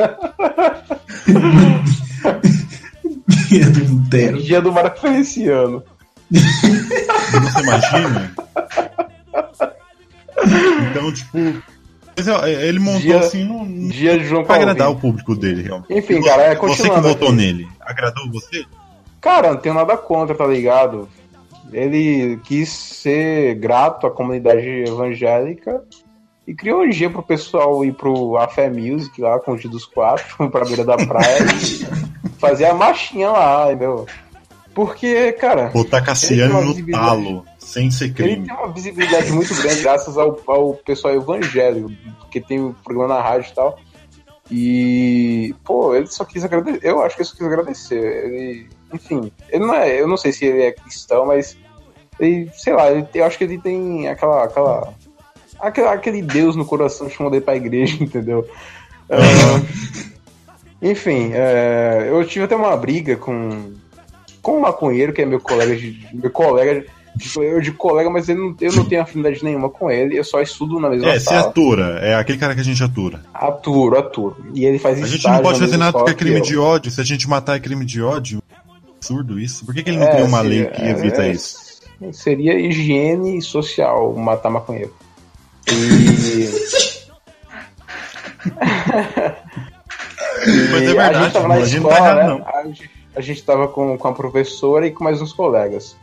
Dia 3.48 3.70
do 3.70 3.94
Lutero. 3.94 4.38
O 4.38 4.42
dia 4.42 4.62
do 4.62 4.72
Marco 4.72 5.00
Feliciano. 5.00 5.84
Você 6.32 7.60
imagina? 7.62 8.32
Então, 10.90 11.12
tipo. 11.14 11.38
ó, 12.30 12.46
Ele 12.48 12.80
montou 12.80 13.02
Dia- 13.02 13.20
assim 13.20 13.44
no, 13.44 13.90
Dia 13.90 14.18
de 14.18 14.26
João 14.26 14.44
pra 14.44 14.56
agradar 14.56 14.88
Calvin. 14.88 14.98
o 14.98 15.02
público 15.02 15.36
dele, 15.36 15.64
realmente. 15.64 15.94
Enfim, 15.94 16.16
E 16.16 16.24
cara, 16.24 16.44
é, 16.44 16.56
Você 16.56 16.90
que 16.90 17.00
votou 17.00 17.32
nele. 17.32 17.68
Agradou 17.82 18.30
você? 18.32 18.64
Cara, 19.20 19.52
não 19.52 19.58
tenho 19.58 19.76
nada 19.76 19.96
contra, 19.98 20.34
tá 20.36 20.46
ligado? 20.48 21.08
Ele 21.72 22.40
quis 22.44 22.70
ser 22.70 23.56
grato 23.56 24.06
à 24.08 24.12
comunidade 24.12 24.66
evangélica 24.68 25.82
e 26.48 26.54
criou 26.54 26.82
um 26.84 26.90
dia 26.90 27.10
pro 27.10 27.22
pessoal 27.24 27.86
ir 27.86 27.94
pro 27.94 28.36
Afé 28.38 28.70
Music 28.70 29.22
lá 29.22 29.40
com 29.40 29.54
o 29.54 29.58
dia 29.58 29.70
dos 29.70 29.86
quatro, 29.86 30.50
pra 30.50 30.66
beira 30.66 30.84
da 30.84 30.98
praia 30.98 31.38
e 31.44 31.86
fazer 32.40 32.66
a 32.66 32.74
marchinha 32.74 33.30
lá, 33.30 33.68
entendeu? 33.68 34.06
Porque, 34.74 35.34
cara, 35.34 35.68
Botar 35.70 35.98
Ele 35.98 36.06
Cassiano 36.06 36.62
no 36.64 36.92
talo, 36.92 37.46
sem 37.60 37.92
ser 37.92 38.06
ele 38.06 38.14
crime. 38.14 38.48
tem 38.48 38.56
uma 38.56 38.72
visibilidade 38.72 39.32
muito 39.32 39.54
grande 39.56 39.82
graças 39.84 40.18
ao, 40.18 40.40
ao 40.48 40.74
pessoal 40.76 41.14
evangélico, 41.14 41.92
porque 42.20 42.40
tem 42.40 42.62
o 42.62 42.74
programa 42.84 43.16
na 43.16 43.22
rádio 43.22 43.50
e 43.52 43.54
tal. 43.56 43.80
E, 44.50 45.56
pô, 45.64 45.96
ele 45.96 46.08
só 46.08 46.26
quis 46.26 46.44
agradecer. 46.44 46.80
Eu 46.84 47.02
acho 47.02 47.16
que 47.16 47.22
ele 47.22 47.30
só 47.30 47.36
quis 47.38 47.46
agradecer. 47.48 47.96
Ele, 48.26 48.68
enfim, 48.94 49.32
ele 49.50 49.66
não 49.66 49.74
é. 49.74 50.00
Eu 50.00 50.08
não 50.08 50.18
sei 50.18 50.32
se 50.32 50.46
ele 50.46 50.64
é 50.64 50.72
cristão, 50.72 51.26
mas. 51.26 51.58
Ele, 52.20 52.50
sei 52.54 52.74
lá, 52.74 52.92
ele, 52.92 53.08
eu 53.14 53.26
acho 53.26 53.38
que 53.38 53.44
ele 53.46 53.58
tem 53.60 54.08
aquela. 54.10 54.44
aquela 54.44 54.94
aquela- 55.60 55.94
aquele 55.94 56.22
Deus 56.22 56.56
no 56.56 56.66
coração 56.66 57.10
chamando 57.10 57.34
ele 57.36 57.46
pra 57.46 57.56
igreja, 57.56 57.96
entendeu? 58.04 58.48
Ah, 59.10 59.62
enfim, 60.82 61.32
é, 61.34 62.08
eu 62.10 62.26
tive 62.26 62.46
até 62.46 62.56
uma 62.56 62.76
briga 62.76 63.16
com, 63.16 63.74
com 64.42 64.58
um 64.58 64.62
maconheiro, 64.62 65.14
que 65.14 65.22
é 65.22 65.26
meu 65.26 65.40
colega 65.40 65.76
de. 65.76 66.08
Meu 66.14 66.30
colega 66.32 66.86
de, 67.16 67.30
eu 67.40 67.60
de 67.62 67.72
colega, 67.74 68.10
mas 68.10 68.30
ele 68.30 68.40
não, 68.40 68.56
eu 68.62 68.72
não 68.74 68.86
tenho 68.86 69.02
afinidade 69.02 69.44
nenhuma 69.44 69.70
com 69.70 69.92
ele, 69.92 70.18
eu 70.18 70.24
só 70.24 70.42
estudo 70.42 70.80
na 70.80 70.90
mesma 70.90 71.10
É, 71.10 71.20
sala. 71.20 71.42
atura. 71.42 72.00
É 72.02 72.16
aquele 72.16 72.38
cara 72.38 72.56
que 72.56 72.62
a 72.62 72.64
gente 72.64 72.82
atura. 72.84 73.22
Aturo, 73.34 73.98
aturo. 73.98 74.38
E 74.54 74.66
ele 74.66 74.80
faz 74.80 75.02
A 75.02 75.06
gente 75.08 75.28
não 75.28 75.42
pode 75.42 75.60
fazer 75.60 75.78
nada 75.78 75.92
porque 75.92 76.12
é 76.12 76.16
crime 76.16 76.42
de 76.42 76.54
eu. 76.56 76.64
ódio. 76.64 76.90
Se 76.92 77.02
a 77.02 77.04
gente 77.04 77.28
matar 77.30 77.58
é 77.58 77.60
crime 77.60 77.84
de 77.86 78.02
ódio. 78.02 78.42
Absurdo 78.98 79.40
isso. 79.40 79.66
Por 79.66 79.74
que, 79.74 79.84
que 79.84 79.90
ele 79.90 79.98
não 79.98 80.08
É, 80.08 80.16
tem 80.16 80.24
uma 80.26 80.42
seria- 80.42 80.62
lei 80.64 80.66
que 80.72 80.82
evita 80.86 81.24
é, 81.26 81.32
isso? 81.32 81.58
Seria 82.14 82.58
higiene 82.60 83.42
social 83.42 84.14
matar 84.16 84.50
maconheiro. 84.50 84.94
E. 85.68 86.50
Mas 90.72 90.82
é 90.82 90.86
E 90.86 90.98
a 91.00 91.04
verdade, 91.10 91.24
gente 91.26 91.34
tava 91.34 91.48
na 91.48 91.56
não 91.56 91.64
escola, 91.64 91.96
tá 91.96 92.00
errado, 92.00 92.18
né? 92.18 92.28
não. 92.28 92.74
A 93.16 93.20
gente, 93.22 93.32
a 93.32 93.34
gente 93.34 93.44
tava 93.44 93.68
com, 93.68 93.98
com 93.98 94.08
a 94.08 94.14
professora 94.14 94.88
e 94.88 94.92
com 94.92 95.04
mais 95.04 95.22
uns 95.22 95.34
colegas. 95.34 95.96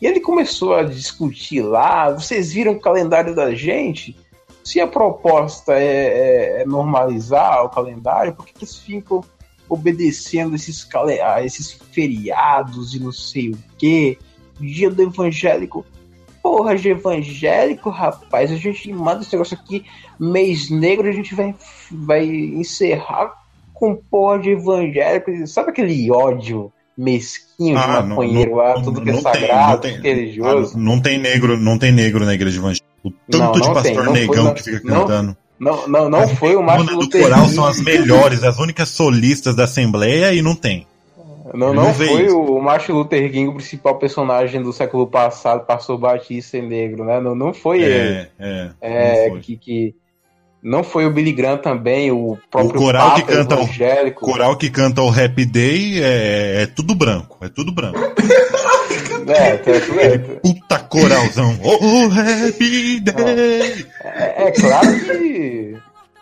E 0.00 0.06
ele 0.06 0.20
começou 0.20 0.74
a 0.74 0.82
discutir 0.82 1.62
lá, 1.62 2.10
vocês 2.10 2.52
viram 2.52 2.72
o 2.72 2.80
calendário 2.80 3.34
da 3.34 3.54
gente? 3.54 4.16
Se 4.64 4.80
a 4.80 4.86
proposta 4.86 5.74
é, 5.74 5.84
é- 6.58 6.62
é 6.62 6.66
normalizar 6.66 7.64
o 7.64 7.68
calendário, 7.68 8.34
por 8.34 8.46
que, 8.46 8.52
que 8.52 8.64
eles 8.64 8.76
ficam 8.76 9.22
obedecendo 9.68 10.54
esses, 10.54 10.88
a 11.24 11.44
esses 11.44 11.72
feriados 11.72 12.94
e 12.94 13.00
não 13.00 13.12
sei 13.12 13.50
o 13.50 13.58
quê? 13.78 14.18
Dia 14.60 14.90
do 14.90 15.02
evangélico. 15.02 15.84
Porra 16.42 16.76
de 16.76 16.90
evangélico, 16.90 17.88
rapaz, 17.88 18.50
a 18.50 18.56
gente 18.56 18.92
manda 18.92 19.22
esse 19.22 19.32
negócio 19.32 19.56
aqui, 19.56 19.84
mês 20.18 20.68
negro, 20.68 21.08
a 21.08 21.12
gente 21.12 21.34
vai, 21.34 21.54
vai 21.90 22.26
encerrar 22.26 23.41
com 23.82 23.96
porra 23.96 24.38
de 24.38 24.50
evangélico. 24.50 25.44
Sabe 25.44 25.70
aquele 25.70 26.08
ódio 26.08 26.72
mesquinho 26.96 27.76
de 27.76 27.82
Ah, 27.82 28.00
não- 28.00 28.10
maconheiro 28.10 28.54
lá, 28.54 28.74
tudo 28.74 29.02
que 29.02 29.08
é 29.10 29.12
não 29.12 29.22
tem- 29.22 29.32
sagrado, 29.32 29.72
não 29.72 29.78
tem- 29.80 29.96
é 30.10 30.14
religioso? 30.14 30.74
Ah, 30.76 30.80
não 30.80 31.00
tem 31.00 31.18
negro, 31.18 31.56
não 31.56 31.76
tem 31.78 31.90
negro 31.90 32.24
na 32.24 32.32
igreja 32.34 32.58
evangélica. 32.58 32.86
O 33.02 33.10
tanto 33.10 33.38
Não, 33.38 33.52
de 33.52 33.58
não 33.58 33.74
pastor 33.74 33.82
tem, 33.82 33.94
não 33.96 34.04
foi, 34.04 34.12
negão 34.20 34.44
não- 34.44 34.54
que 34.54 34.62
fica 34.62 34.80
não- 34.88 35.00
cantando. 35.00 35.36
Não, 35.58 35.88
não, 35.88 36.08
não 36.08 36.18
As 36.20 36.32
foi 36.32 36.54
o 36.54 36.62
Martin 36.62 36.84
meninas 36.84 36.94
do 36.94 37.04
Luther 37.04 37.22
coral 37.22 37.48
são 37.48 37.64
as 37.66 37.80
melhores, 37.80 38.44
as 38.44 38.58
únicas 38.58 38.88
solistas 38.88 39.54
da 39.56 39.64
Assembleia 39.64 40.32
e 40.32 40.40
não 40.42 40.54
tem. 40.54 40.86
Não, 41.54 41.74
não 41.74 41.84
não 41.86 41.94
foi 41.94 42.26
isso. 42.26 42.38
o 42.38 42.62
Martin 42.62 42.92
Luther 42.92 43.30
King 43.32 43.48
o 43.48 43.54
principal 43.54 43.96
personagem 43.98 44.62
do 44.62 44.72
século 44.72 45.06
passado, 45.08 45.66
pastor 45.66 45.98
Batista 45.98 46.56
e 46.56 46.62
negro, 46.62 47.04
né? 47.04 47.20
Não, 47.20 47.34
não 47.34 47.52
foi 47.52 47.82
ele. 47.82 47.94
É, 47.94 48.28
é. 48.38 48.70
É, 48.80 49.24
não 49.26 49.30
foi. 49.32 49.40
que, 49.40 49.56
que 49.56 49.94
não 50.62 50.84
foi 50.84 51.06
o 51.06 51.10
Billy 51.10 51.32
Graham 51.32 51.58
também, 51.58 52.10
o 52.12 52.38
próprio 52.50 52.80
O 52.80 52.84
coral 52.84 53.14
que 53.14 53.22
Papa 53.22 53.32
canta 53.32 53.56
o- 53.56 53.62
evangélico. 53.62 54.24
O 54.24 54.28
coral 54.30 54.56
que 54.56 54.70
canta 54.70 55.02
o 55.02 55.08
Happy 55.08 55.44
Day 55.44 56.02
é, 56.02 56.62
é 56.62 56.66
tudo 56.66 56.94
branco, 56.94 57.38
é 57.44 57.48
tudo 57.48 57.72
branco. 57.72 57.98
É, 59.24 59.50
é, 59.70 60.14
é, 60.14 60.18
Puta 60.18 60.78
coralzão. 60.80 61.56
Oh, 61.62 62.06
Happy 62.06 62.98
Day! 63.00 63.86
é, 64.02 64.48
é 64.48 64.50
claro 64.50 65.00
que 65.00 65.76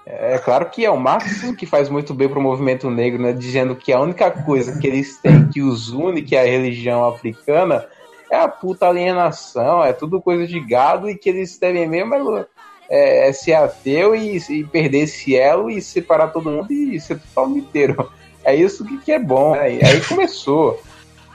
é 0.06 0.38
claro 0.38 0.66
que 0.66 0.84
é 0.84 0.90
o 0.90 0.98
Marx 1.00 1.40
que 1.56 1.64
faz 1.66 1.88
muito 1.88 2.12
bem 2.12 2.28
pro 2.28 2.40
movimento 2.42 2.90
negro, 2.90 3.22
né? 3.22 3.32
Dizendo 3.32 3.74
que 3.74 3.90
a 3.92 4.00
única 4.00 4.30
coisa 4.30 4.78
que 4.78 4.86
eles 4.86 5.16
têm 5.16 5.48
que 5.48 5.62
os 5.62 5.88
une, 5.90 6.20
que 6.22 6.36
é 6.36 6.42
a 6.42 6.44
religião 6.46 7.06
africana, 7.08 7.86
é 8.30 8.36
a 8.36 8.48
puta 8.48 8.86
alienação, 8.86 9.82
é 9.82 9.92
tudo 9.92 10.20
coisa 10.20 10.46
de 10.46 10.60
gado 10.60 11.08
e 11.08 11.16
que 11.16 11.30
eles 11.30 11.58
devem 11.58 11.88
mesmo 11.88 12.44
é, 12.90 13.28
é 13.28 13.32
ser 13.32 13.54
ateu 13.54 14.16
e, 14.16 14.36
e 14.36 14.64
perder 14.64 15.04
esse 15.04 15.36
elo 15.36 15.70
e 15.70 15.80
separar 15.80 16.28
todo 16.28 16.50
mundo 16.50 16.72
e 16.72 17.00
ser 17.00 17.20
total 17.20 17.56
inteiro. 17.56 18.10
É 18.44 18.54
isso 18.54 18.84
que, 18.84 18.98
que 18.98 19.12
é 19.12 19.18
bom. 19.18 19.52
Né? 19.52 19.78
Aí 19.82 20.00
começou. 20.08 20.82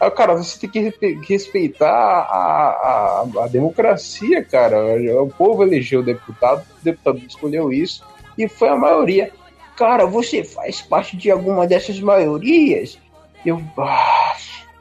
Aí, 0.02 0.12
cara, 0.12 0.36
você 0.36 0.68
tem 0.68 0.92
que 0.92 1.20
respeitar 1.28 1.88
a, 1.90 3.24
a, 3.38 3.44
a 3.44 3.48
democracia, 3.48 4.44
cara. 4.44 4.78
O 5.22 5.30
povo 5.30 5.64
elegeu 5.64 6.02
o 6.02 6.04
deputado, 6.04 6.66
o 6.82 6.84
deputado 6.84 7.22
escolheu 7.26 7.72
isso 7.72 8.04
e 8.38 8.50
foi 8.50 8.68
a 8.68 8.76
maioria. 8.76 9.32
Cara, 9.78 10.06
você 10.06 10.44
faz 10.44 10.82
parte 10.82 11.16
de 11.16 11.32
alguma 11.32 11.66
dessas 11.66 12.00
maiorias? 12.00 12.98
Eu. 13.46 13.62
ah, 13.78 14.34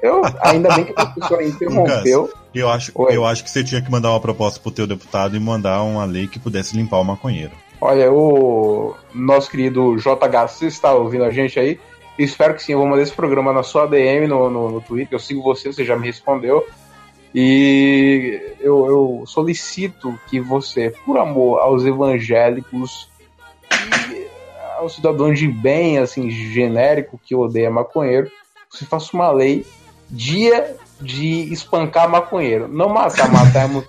eu 0.03 0.23
ainda 0.41 0.75
bem 0.75 0.87
que 0.87 0.93
a 0.97 1.07
professora 1.07 1.45
interrompeu. 1.45 2.33
Eu 2.55 2.69
acho, 2.69 2.93
Oi. 2.95 3.17
eu 3.17 3.27
acho 3.27 3.43
que 3.43 3.51
você 3.51 3.65
tinha 3.65 3.83
que 3.83 3.91
mandar 3.91 4.11
uma 4.11 4.21
proposta 4.21 4.61
pro 4.61 4.71
teu 4.71 4.87
deputado 4.87 5.37
e 5.37 5.41
mandar 5.41 5.83
uma 5.83 6.05
lei 6.05 6.29
que 6.29 6.39
pudesse 6.39 6.77
limpar 6.77 7.01
o 7.01 7.05
maconheiro. 7.05 7.53
Olha, 7.81 8.11
o 8.13 8.95
nosso 9.13 9.51
querido 9.51 9.97
JHC 9.97 10.67
está 10.67 10.95
ouvindo 10.95 11.25
a 11.25 11.31
gente 11.31 11.59
aí. 11.59 11.79
Espero 12.19 12.55
que 12.55 12.63
sim, 12.63 12.73
eu 12.73 12.79
vou 12.79 12.87
mandar 12.87 13.03
esse 13.03 13.13
programa 13.13 13.53
na 13.53 13.65
sua 13.65 13.87
DM 13.87 14.29
no, 14.29 14.49
no, 14.49 14.71
no 14.71 14.81
Twitter. 14.81 15.15
Eu 15.15 15.19
sigo 15.19 15.43
você, 15.43 15.73
você 15.73 15.85
já 15.85 15.97
me 15.97 16.07
respondeu. 16.07 16.65
E 17.35 18.41
eu, 18.61 18.87
eu 18.87 19.25
solicito 19.27 20.17
que 20.29 20.39
você, 20.39 20.95
por 21.05 21.19
amor 21.19 21.59
aos 21.59 21.85
evangélicos 21.85 23.11
e 23.73 24.27
ao 24.79 24.89
cidadão 24.89 25.33
de 25.35 25.49
bem, 25.49 25.99
assim, 25.99 26.31
genérico, 26.31 27.21
que 27.23 27.35
odeia 27.35 27.71
maconheiro, 27.71 28.31
você 28.71 28.85
faça 28.85 29.11
uma 29.13 29.33
lei 29.33 29.67
dia 30.09 30.77
de 31.01 31.53
espancar 31.53 32.09
maconheiro. 32.09 32.69
Não 32.69 32.89
matar, 32.89 33.31
matar 33.31 33.65
é 33.65 33.67
muito. 33.67 33.89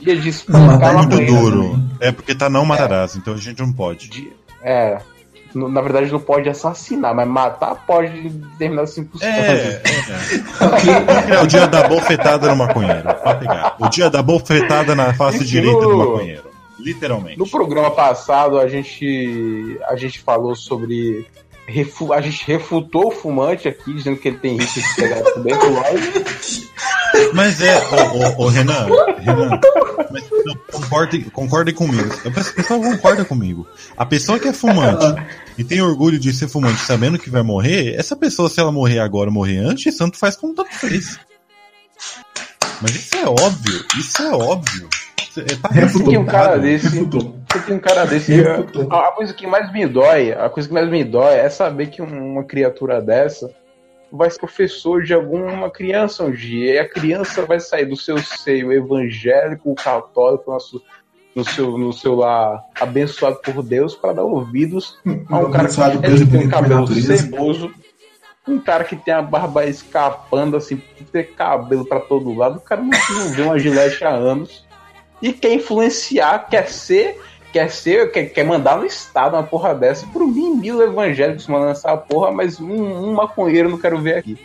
Dia 0.00 0.16
de 0.16 0.22
Não, 0.22 0.28
espancar 0.28 0.66
matar 0.66 0.86
É 0.86 0.90
é 0.90 0.92
muito 0.96 1.10
maconheiro. 1.10 1.50
duro. 1.50 1.80
É 2.00 2.12
porque 2.12 2.34
tá 2.34 2.48
não 2.50 2.64
matarás, 2.64 3.14
então 3.16 3.34
a 3.34 3.36
gente 3.36 3.60
não 3.60 3.72
pode. 3.72 4.08
De- 4.08 4.32
é. 4.62 4.98
Na 5.54 5.80
verdade, 5.80 6.12
não 6.12 6.20
pode 6.20 6.48
assassinar, 6.50 7.14
mas 7.14 7.26
matar 7.26 7.74
pode 7.86 8.14
em 8.18 8.28
determinadas 8.28 8.90
circunstâncias. 8.90 9.80
É, 10.60 11.32
é. 11.32 11.34
É 11.36 11.42
o 11.42 11.46
dia 11.46 11.66
da 11.66 11.88
bofetada 11.88 12.48
no 12.50 12.56
maconheiro. 12.56 13.08
Pegar. 13.38 13.76
O 13.78 13.88
dia 13.88 14.10
da 14.10 14.22
bofetada 14.22 14.94
na 14.94 15.14
face 15.14 15.38
Enfim, 15.38 15.46
direita 15.46 15.80
do 15.80 15.88
no- 15.88 15.98
maconheiro. 15.98 16.42
Literalmente. 16.78 17.38
No 17.38 17.48
programa 17.48 17.90
passado, 17.90 18.58
a 18.58 18.68
gente, 18.68 19.78
a 19.88 19.96
gente 19.96 20.20
falou 20.20 20.54
sobre. 20.54 21.26
Refu- 21.66 22.12
a 22.12 22.20
gente 22.20 22.44
refutou 22.46 23.08
o 23.08 23.10
fumante 23.10 23.68
aqui, 23.68 23.92
dizendo 23.94 24.16
que 24.16 24.28
ele 24.28 24.38
tem 24.38 24.56
risco 24.56 24.80
de 24.80 24.94
pegar 24.96 25.22
tuberculose. 25.22 26.66
Mas 27.34 27.60
é, 27.62 27.76
ô, 27.78 28.42
ô, 28.42 28.44
ô, 28.44 28.48
Renan, 28.48 28.86
Renan, 29.20 29.58
mas, 30.10 30.24
não, 30.44 30.54
concordem, 30.70 31.22
concordem 31.22 31.74
comigo. 31.74 32.14
A 32.24 32.30
pessoa 32.30 32.78
concorda 32.80 33.24
comigo. 33.24 33.66
A 33.96 34.04
pessoa 34.04 34.38
que 34.38 34.48
é 34.48 34.52
fumante 34.52 35.04
e 35.56 35.64
tem 35.64 35.80
orgulho 35.80 36.18
de 36.18 36.32
ser 36.32 36.48
fumante 36.48 36.80
sabendo 36.80 37.18
que 37.18 37.30
vai 37.30 37.42
morrer, 37.42 37.94
essa 37.98 38.14
pessoa, 38.16 38.48
se 38.50 38.60
ela 38.60 38.70
morrer 38.70 38.98
agora 38.98 39.28
ou 39.30 39.34
morrer 39.34 39.58
antes, 39.58 39.96
tanto 39.96 40.18
faz 40.18 40.36
como 40.36 40.54
tanto 40.54 40.72
fez. 40.74 41.18
Mas 42.82 42.94
isso 42.94 43.16
é 43.16 43.24
óbvio, 43.26 43.84
isso 43.98 44.22
é 44.22 44.30
óbvio. 44.32 44.88
Você- 45.30 45.40
é, 45.40 45.56
tá 45.56 45.68
Refutou. 45.70 46.08
Tem 46.08 46.18
um 46.18 46.26
cara 46.26 46.58
desse. 46.58 46.88
Refutou. 46.88 47.34
Você 47.56 47.66
tem 47.66 47.76
um 47.76 47.80
cara 47.80 48.04
desse. 48.04 48.34
Refutou. 48.34 48.92
A 48.92 49.12
coisa 49.12 49.32
que 49.32 49.46
mais 49.46 49.72
me 49.72 49.86
dói, 49.86 50.32
a 50.32 50.48
coisa 50.48 50.68
que 50.68 50.74
mais 50.74 50.88
me 50.88 51.02
dói 51.02 51.34
é 51.34 51.48
saber 51.48 51.86
que 51.86 52.02
uma 52.02 52.44
criatura 52.44 53.00
dessa 53.00 53.50
vai 54.12 54.30
ser 54.30 54.38
professor 54.38 55.02
de 55.02 55.12
alguma 55.12 55.70
criança 55.70 56.24
um 56.24 56.30
dia, 56.30 56.74
e 56.74 56.78
a 56.78 56.88
criança 56.88 57.44
vai 57.44 57.58
sair 57.58 57.86
do 57.86 57.96
seu 57.96 58.18
seio 58.18 58.72
evangélico, 58.72 59.74
católico, 59.74 60.50
nosso, 60.50 60.82
no 61.34 61.44
seu, 61.44 61.76
no 61.76 61.92
seu 61.92 62.14
lá, 62.14 62.62
abençoado 62.80 63.40
por 63.42 63.62
Deus, 63.62 63.94
para 63.94 64.14
dar 64.14 64.24
ouvidos 64.24 64.98
a 65.28 65.38
um 65.38 65.50
cara 65.50 65.68
que 65.68 65.98
Deus 65.98 66.28
tem 66.28 66.46
um 66.46 66.48
cabelo 66.48 66.86
ceboso, 66.86 67.72
um 68.46 68.60
cara 68.60 68.84
que 68.84 68.94
tem 68.94 69.12
a 69.12 69.22
barba 69.22 69.66
escapando, 69.66 70.56
assim, 70.56 70.80
ter 71.10 71.34
cabelo 71.34 71.84
para 71.84 72.00
todo 72.00 72.32
lado, 72.32 72.58
o 72.58 72.60
cara 72.60 72.80
não, 72.80 72.90
não 72.90 73.28
vê 73.30 73.42
uma 73.42 73.58
gilete 73.58 74.04
há 74.04 74.10
anos, 74.10 74.64
e 75.20 75.32
quer 75.32 75.52
influenciar, 75.52 76.46
quer 76.48 76.68
ser 76.68 77.20
quer 77.56 77.70
ser, 77.70 78.12
quer, 78.12 78.24
quer 78.26 78.44
mandar 78.44 78.76
no 78.76 78.84
Estado 78.84 79.34
uma 79.34 79.42
porra 79.42 79.74
dessa. 79.74 80.06
Por 80.08 80.26
mim, 80.26 80.56
mil 80.56 80.82
evangélicos 80.82 81.46
mandando 81.46 81.70
essa 81.70 81.96
porra, 81.96 82.30
mas 82.30 82.60
um, 82.60 82.70
um 82.70 83.14
maconheiro 83.14 83.68
eu 83.68 83.72
não 83.72 83.78
quero 83.78 83.98
ver 83.98 84.18
aqui. 84.18 84.38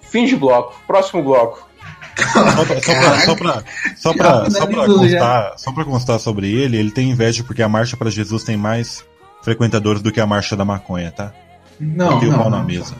Fim 0.00 0.24
de 0.24 0.34
bloco. 0.34 0.74
Próximo 0.84 1.22
bloco. 1.22 1.68
Só 2.16 2.64
pra, 2.64 2.80
só 2.80 2.94
pra, 2.96 3.20
só 3.20 3.34
pra, 3.36 3.62
só 3.96 4.12
pra, 4.12 4.50
só 4.50 4.66
pra 4.66 4.80
já. 4.80 4.86
constar, 4.88 5.52
só 5.56 5.72
pra 5.72 5.84
constar 5.84 6.18
sobre 6.18 6.52
ele, 6.52 6.76
ele 6.76 6.90
tem 6.90 7.10
inveja 7.10 7.44
porque 7.44 7.62
a 7.62 7.68
Marcha 7.68 7.96
para 7.96 8.10
Jesus 8.10 8.42
tem 8.42 8.56
mais 8.56 9.04
frequentadores 9.42 10.02
do 10.02 10.10
que 10.10 10.20
a 10.20 10.26
Marcha 10.26 10.56
da 10.56 10.64
Maconha, 10.64 11.12
tá? 11.12 11.32
Não, 11.78 12.14
Botei 12.14 12.28
o 12.28 12.32
não, 12.32 12.38
pau 12.38 12.50
na 12.50 12.58
não, 12.58 12.64
mesa. 12.64 12.96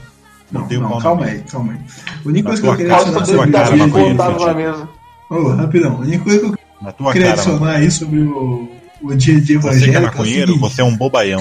Não, 0.52 0.62
Botei 0.62 0.78
o 0.78 0.80
não, 0.82 0.88
pau 0.88 0.98
na 0.98 1.02
calma 1.02 1.20
mesa. 1.22 1.32
aí, 1.36 1.42
calma 1.50 1.72
aí. 1.72 1.80
A 2.24 2.28
única 2.28 2.48
coisa 2.48 2.62
que 2.62 2.68
eu 2.68 2.76
queria 2.76 2.94
adicionar 2.94 3.24
sobre 3.24 3.50
cara, 3.50 3.76
maconheiro, 3.76 4.14
na 4.14 4.54
mesa. 4.54 4.88
Ô, 5.28 5.48
rapidão, 5.48 5.92
a 5.96 5.98
única 5.98 6.24
coisa 6.24 6.38
que 6.38 6.46
eu 6.46 7.12
queria 7.12 7.32
adicionar 7.32 7.72
aí 7.72 7.90
sobre 7.90 8.20
o, 8.20 8.78
o 9.03 9.14
dia 9.14 9.36
a 9.36 9.40
dia 9.40 9.61
Você 9.61 9.90
que 9.90 9.96
é 9.96 9.99
o 9.99 10.03
maconheiro, 10.03 10.53
seguinte, 10.53 10.61
você 10.61 10.80
é 10.80 10.84
um 10.84 10.96
bobaião. 10.96 11.40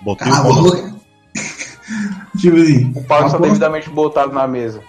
Botei 0.00 0.30
o 0.30 0.42
boca. 0.42 0.94
Tipo 2.38 2.56
assim, 2.56 2.92
O 2.94 3.02
pau 3.04 3.26
está 3.26 3.38
devidamente 3.38 3.90
botado 3.90 4.32
na 4.32 4.46
mesa. 4.46 4.80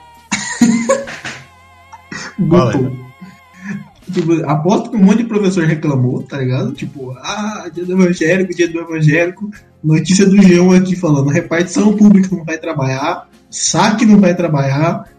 Botou. 2.38 2.95
Tipo, 4.12 4.45
aposto 4.45 4.89
que 4.89 4.97
um 4.97 5.03
monte 5.03 5.20
de 5.20 5.24
professor 5.26 5.66
reclamou, 5.66 6.22
tá 6.24 6.38
ligado? 6.38 6.74
Tipo, 6.74 7.12
ah, 7.20 7.70
dia 7.74 7.86
do 7.86 7.93
evangélico, 7.93 8.53
dia 8.53 8.68
do 8.68 8.80
evangélico. 8.80 9.49
Notícia 9.84 10.26
do 10.26 10.36
G1 10.36 10.78
aqui 10.78 10.95
falando, 10.95 11.30
repartição 11.30 11.95
pública 11.95 12.36
não 12.36 12.43
vai 12.43 12.57
trabalhar, 12.57 13.28
saque 13.49 14.05
não 14.05 14.20
vai 14.20 14.36
trabalhar. 14.36 15.09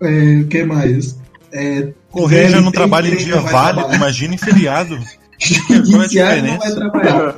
É, 0.00 0.40
o 0.40 0.48
que 0.48 0.64
mais? 0.64 1.18
É, 1.52 1.92
Correia 2.10 2.48
já 2.48 2.56
não 2.56 2.70
tem 2.70 2.80
trabalha 2.80 3.08
em 3.08 3.16
dia 3.16 3.40
válido, 3.40 3.94
imagina 3.94 4.34
em 4.34 4.38
feriado. 4.38 4.98
Qual 5.40 5.78
é 5.78 5.84
Judiciário 5.84 6.44
não 6.44 6.58
vai 6.58 6.74
trabalhar. 6.74 7.34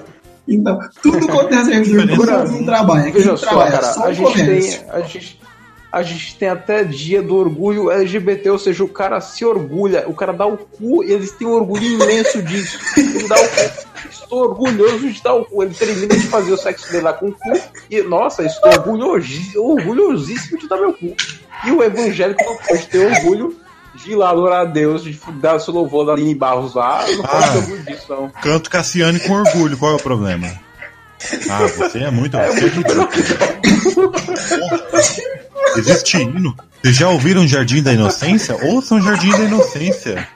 Então, 0.46 0.78
tudo 1.00 1.26
quanto 1.28 1.55
é 1.55 1.64
servidor 1.64 2.16
público 2.16 2.53
não 2.53 2.64
trabalha. 2.64 3.05
Quem 3.05 3.12
Veja 3.12 3.36
só, 3.36 3.46
trabalha 3.46 3.70
cara, 3.70 3.92
só 3.92 4.05
a 4.07 4.12
gente, 4.12 4.32
comércio. 4.32 4.80
tem, 4.80 4.90
a, 4.90 5.00
gente, 5.00 5.40
a 5.92 6.03
gente 6.03 6.36
tem 6.36 6.48
até 6.48 6.82
dia 6.82 7.22
do 7.22 7.36
orgulho 7.36 7.90
LGBT, 7.90 8.50
ou 8.50 8.59
seja, 8.59 8.82
o 8.82 8.88
cara 8.88 9.20
se 9.20 9.44
orgulha, 9.44 10.05
o 10.09 10.14
cara 10.14 10.32
dá 10.32 10.44
o 10.44 10.57
cu 10.57 11.05
e 11.05 11.12
eles 11.12 11.30
têm 11.32 11.46
um 11.46 11.53
orgulho 11.53 11.84
imenso 11.84 12.42
disso. 12.42 12.78
Ele 12.96 13.28
dá 13.28 13.36
o 13.36 13.48
cu. 13.48 13.92
Estou 14.11 14.42
orgulhoso 14.42 15.11
de 15.11 15.22
dar 15.22 15.34
o 15.34 15.44
cu. 15.44 15.62
Ele 15.62 15.74
termina 15.74 16.16
de 16.16 16.26
fazer 16.26 16.53
o 16.53 16.57
sexo 16.57 16.90
dele 16.90 17.05
lá 17.05 17.12
com 17.12 17.28
o 17.28 17.32
cu 17.32 17.53
e, 17.88 18.03
nossa, 18.03 18.42
estou 18.44 18.70
orgulhosíssimo 18.72 20.59
de 20.59 20.68
dar 20.68 20.78
meu 20.78 20.92
cu. 20.92 21.14
E 21.64 21.70
o 21.70 21.82
evangélico 21.82 22.42
não 22.44 22.57
pode 22.57 22.86
ter 22.88 22.98
orgulho 22.98 23.61
de 23.95 24.14
lá 24.14 24.30
adorar 24.30 24.61
a 24.62 24.64
Deus, 24.64 25.05
de 25.05 25.18
dar 25.40 25.59
seu 25.59 25.74
louvor 25.74 26.07
da 26.07 26.12
Aline 26.12 26.34
Barros 26.34 26.74
lá, 26.74 27.05
não 27.11 27.24
Ah. 27.24 27.49
ter 27.49 27.59
orgulho 27.59 27.82
disso, 27.84 28.07
não. 28.09 28.30
Canto 28.43 28.70
Cassiane 28.70 29.20
com 29.20 29.32
orgulho, 29.34 29.76
qual 29.76 29.93
é 29.93 29.97
o 29.97 29.99
problema? 29.99 30.49
Ah, 31.51 31.66
você 31.66 31.99
é 32.01 32.11
muito. 32.11 32.36
Você 32.36 32.43
é 32.43 32.61
ridículo. 32.68 33.09
Existe 35.76 36.18
hino. 36.18 36.55
Vocês 36.82 36.97
já 36.97 37.09
ouviram 37.09 37.47
Jardim 37.47 37.82
da 37.82 37.93
Inocência? 37.93 38.57
Ouçam 38.64 39.01
Jardim 39.01 39.30
da 39.30 39.38
Inocência. 39.45 40.28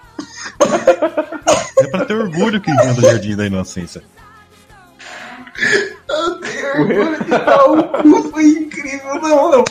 É 1.80 1.86
pra 1.88 2.04
ter 2.04 2.14
orgulho 2.14 2.60
que 2.60 2.72
vem 2.72 2.94
do 2.94 3.00
Jardim 3.02 3.36
da 3.36 3.46
Inocência. 3.46 4.02
O 7.68 7.82
cu 8.02 8.30
foi 8.30 8.44
incrível, 8.44 9.14
não, 9.20 9.50
não. 9.50 9.64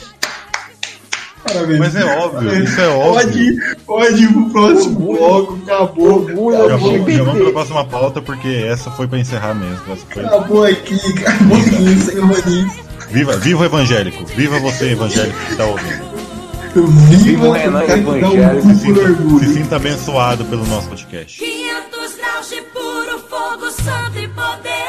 Parabéns. 1.45 1.79
Mas 1.79 1.95
é 1.95 2.05
óbvio, 2.05 2.63
isso 2.63 2.81
é 2.81 2.87
óbvio. 2.87 3.13
Pode, 3.15 3.75
pode 3.85 4.23
ir 4.23 4.33
pro 4.33 4.49
próximo 4.49 4.99
bloco, 4.99 5.59
acabou. 5.63 6.13
Orgulho 6.15 6.57
Já 6.57 6.65
acabou, 6.65 6.91
vamos, 6.91 7.13
já 7.13 7.23
vamos 7.23 7.43
pra 7.43 7.51
próxima 7.51 7.85
pauta, 7.85 8.21
porque 8.21 8.47
essa 8.47 8.89
foi 8.91 9.07
pra 9.07 9.19
encerrar 9.19 9.53
mesmo. 9.53 9.93
Essa 9.93 10.05
foi... 10.09 10.25
acabou 10.25 10.63
aqui, 10.63 10.99
acabou 11.19 11.57
aqui, 11.57 11.99
sem 11.99 12.19
Roninho. 12.19 12.85
Viva, 13.09 13.37
viva 13.37 13.61
o 13.61 13.65
evangélico. 13.65 14.25
Viva 14.25 14.59
você, 14.59 14.91
evangélico, 14.91 15.37
que 15.45 15.55
tá 15.55 15.65
ouvindo. 15.65 16.15
Viva 17.23 17.47
o 17.47 17.51
Renan 17.51 17.79
um 17.79 18.17
evangélico, 18.17 18.67
cu 18.67 18.73
Se 18.73 18.79
sinta, 18.79 19.39
se 19.39 19.53
sinta 19.53 19.75
abençoado 19.75 20.43
pelo 20.45 20.65
nosso 20.65 20.89
podcast. 20.89 21.39
500 21.39 22.15
graus 22.17 22.49
de 22.49 22.61
puro 22.63 23.19
fogo, 23.29 23.71
santo 23.71 24.17
e 24.17 24.27
poder. 24.27 24.84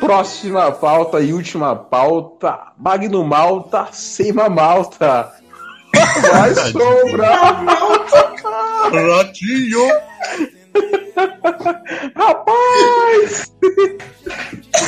Próxima 0.00 0.70
pauta 0.72 1.20
e 1.20 1.32
última 1.32 1.74
pauta. 1.74 2.58
Magno 2.78 3.24
Malta, 3.24 3.88
Seima 3.92 4.48
Malta. 4.48 5.32
Vai 6.30 6.54
sobrar 6.54 7.64
Ratinho! 8.92 9.88
Rapaz! 12.14 13.52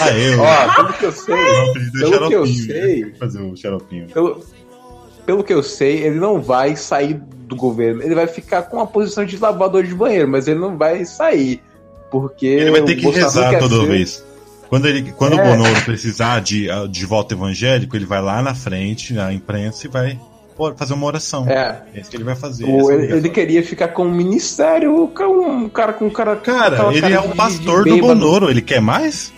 Ah, 0.01 0.11
eu. 0.19 0.41
Ó, 0.41 0.75
pelo 0.75 0.93
que 0.95 1.05
eu 1.07 1.13
sei, 1.13 1.37
pelo 1.93 2.11
que 2.29 2.35
eu 2.35 2.47
xaropinho. 2.47 2.67
sei, 2.67 3.15
Fazer 3.19 3.41
o 3.41 3.57
xaropinho. 3.57 4.07
pelo, 4.09 4.45
pelo 5.25 5.45
que 5.45 5.55
eu 5.55 5.63
sei, 5.63 5.99
ele 6.05 6.19
não 6.19 6.41
vai 6.43 6.77
sair 6.77 7.15
do 7.15 7.55
governo. 7.57 8.03
Ele 8.03 8.15
vai 8.15 8.27
ficar 8.27 8.63
com 8.63 8.81
a 8.81 8.87
posição 8.87 9.25
de 9.25 9.39
lavador 9.39 9.85
de 9.85 9.95
banheiro, 9.95 10.29
mas 10.29 10.49
ele 10.49 10.59
não 10.59 10.77
vai 10.77 11.05
sair. 11.05 11.63
Porque 12.11 12.47
Ele 12.47 12.71
vai 12.71 12.83
ter 12.83 12.97
que 12.97 13.09
rezar 13.09 13.59
toda 13.59 13.77
ser- 13.77 13.87
vez. 13.87 14.26
Quando, 14.69 14.87
ele, 14.87 15.13
quando 15.13 15.39
É. 15.39 15.43
o 15.43 15.45
Bonoro 15.57 15.81
precisar 15.85 16.41
de, 16.41 16.69
ah, 16.71 16.87
de 16.89 17.07
voto 17.07 17.35
evangélico, 17.35 17.95
ele 17.97 18.05
vai 18.05 18.21
lá 18.21 18.43
na 18.43 18.55
frente, 18.55 19.13
na 19.13 19.33
imprensa, 19.33 19.87
e 19.87 19.91
vai 19.91 20.19
fazer 20.77 20.95
uma 20.95 21.07
oração. 21.07 21.47
É, 21.49 21.83
É 21.95 22.01
isso 22.01 22.11
que 22.11 22.17
ele 22.17 22.25
vai 22.25 22.35
fazer. 22.35 22.65
o- 22.65 22.81
essa 22.91 22.93
ele, 22.95 23.13
ele 23.17 23.29
queria 23.29 23.63
ficar 23.63 23.89
com 23.89 24.03
o 24.05 24.11
ministério, 24.11 25.07
com 25.15 25.25
um 25.25 25.69
cara 25.69 25.93
com 25.93 26.07
um 26.07 26.11
cara. 26.11 26.35
Cara, 26.37 26.89
ele 26.93 27.01
cara 27.01 27.15
é 27.15 27.21
o 27.21 27.29
de 27.29 27.37
pastor 27.37 27.85
do. 27.85 27.97
Bonoro, 27.99 28.51
ele 28.51 28.61
quer 28.63 28.81
mais? 28.81 29.33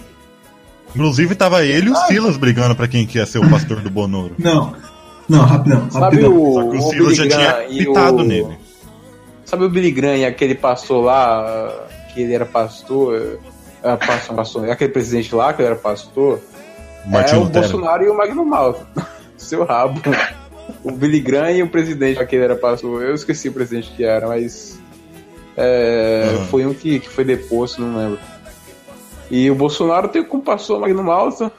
Inclusive 0.94 1.34
tava 1.34 1.64
ele 1.64 1.88
e 1.88 1.90
o 1.90 1.96
Silas 2.06 2.36
brigando 2.38 2.74
pra 2.74 2.88
quem 2.88 3.06
quer 3.06 3.26
ser 3.26 3.38
o 3.38 3.50
pastor 3.50 3.80
do 3.80 3.90
Bonoro. 3.90 4.34
Não, 4.38 4.72
não, 5.28 5.40
rapidão, 5.44 5.90
Sabe 5.90 6.04
rapidão. 6.22 6.34
o, 6.34 6.54
Só 6.54 6.70
que 6.70 6.76
o 6.76 6.78
o 6.78 6.90
Silas 6.90 7.16
já 7.18 7.28
tinha 7.28 7.52
pitado 7.84 8.16
o- 8.16 8.24
nele. 8.24 8.56
Sabe 9.44 9.64
o 9.64 9.68
Billy 9.68 9.90
Graham, 9.90 10.26
aquele 10.26 10.54
pastor 10.54 11.04
lá, 11.04 11.70
que 12.14 12.22
ele 12.22 12.32
era 12.32 12.46
pastor, 12.46 13.38
é, 13.82 13.96
pastor, 13.96 14.36
pastor, 14.36 14.70
aquele 14.70 14.92
presidente 14.92 15.34
lá 15.34 15.52
que 15.52 15.62
ele 15.62 15.68
era 15.68 15.76
pastor, 15.76 16.40
Martin 17.06 17.34
é 17.34 17.38
o 17.38 17.40
Lutero. 17.44 17.60
Bolsonaro 17.60 18.04
e 18.04 18.08
o 18.08 18.16
Magno 18.16 18.44
Malta. 18.44 18.86
Seu 19.36 19.64
rabo. 19.64 20.00
O 20.82 20.90
Billy 20.90 21.20
Graham 21.20 21.50
e 21.52 21.62
o 21.62 21.68
presidente 21.68 22.20
aquele 22.20 22.44
era 22.44 22.56
pastor. 22.56 23.02
Eu 23.02 23.14
esqueci 23.14 23.48
o 23.48 23.52
presidente 23.52 23.90
que 23.96 24.04
era, 24.04 24.26
mas. 24.28 24.78
é, 25.56 26.28
Aham. 26.28 26.44
Foi 26.46 26.66
um 26.66 26.74
que, 26.74 27.00
que 27.00 27.08
foi 27.08 27.24
deposto, 27.24 27.80
não 27.80 27.96
lembro. 27.96 28.18
E 29.30 29.50
o 29.50 29.54
Bolsonaro 29.54 30.08
tem 30.08 30.22
como 30.22 30.42
pastor 30.42 30.78
o 30.78 30.80
Magno 30.80 31.02
Malta. 31.02 31.52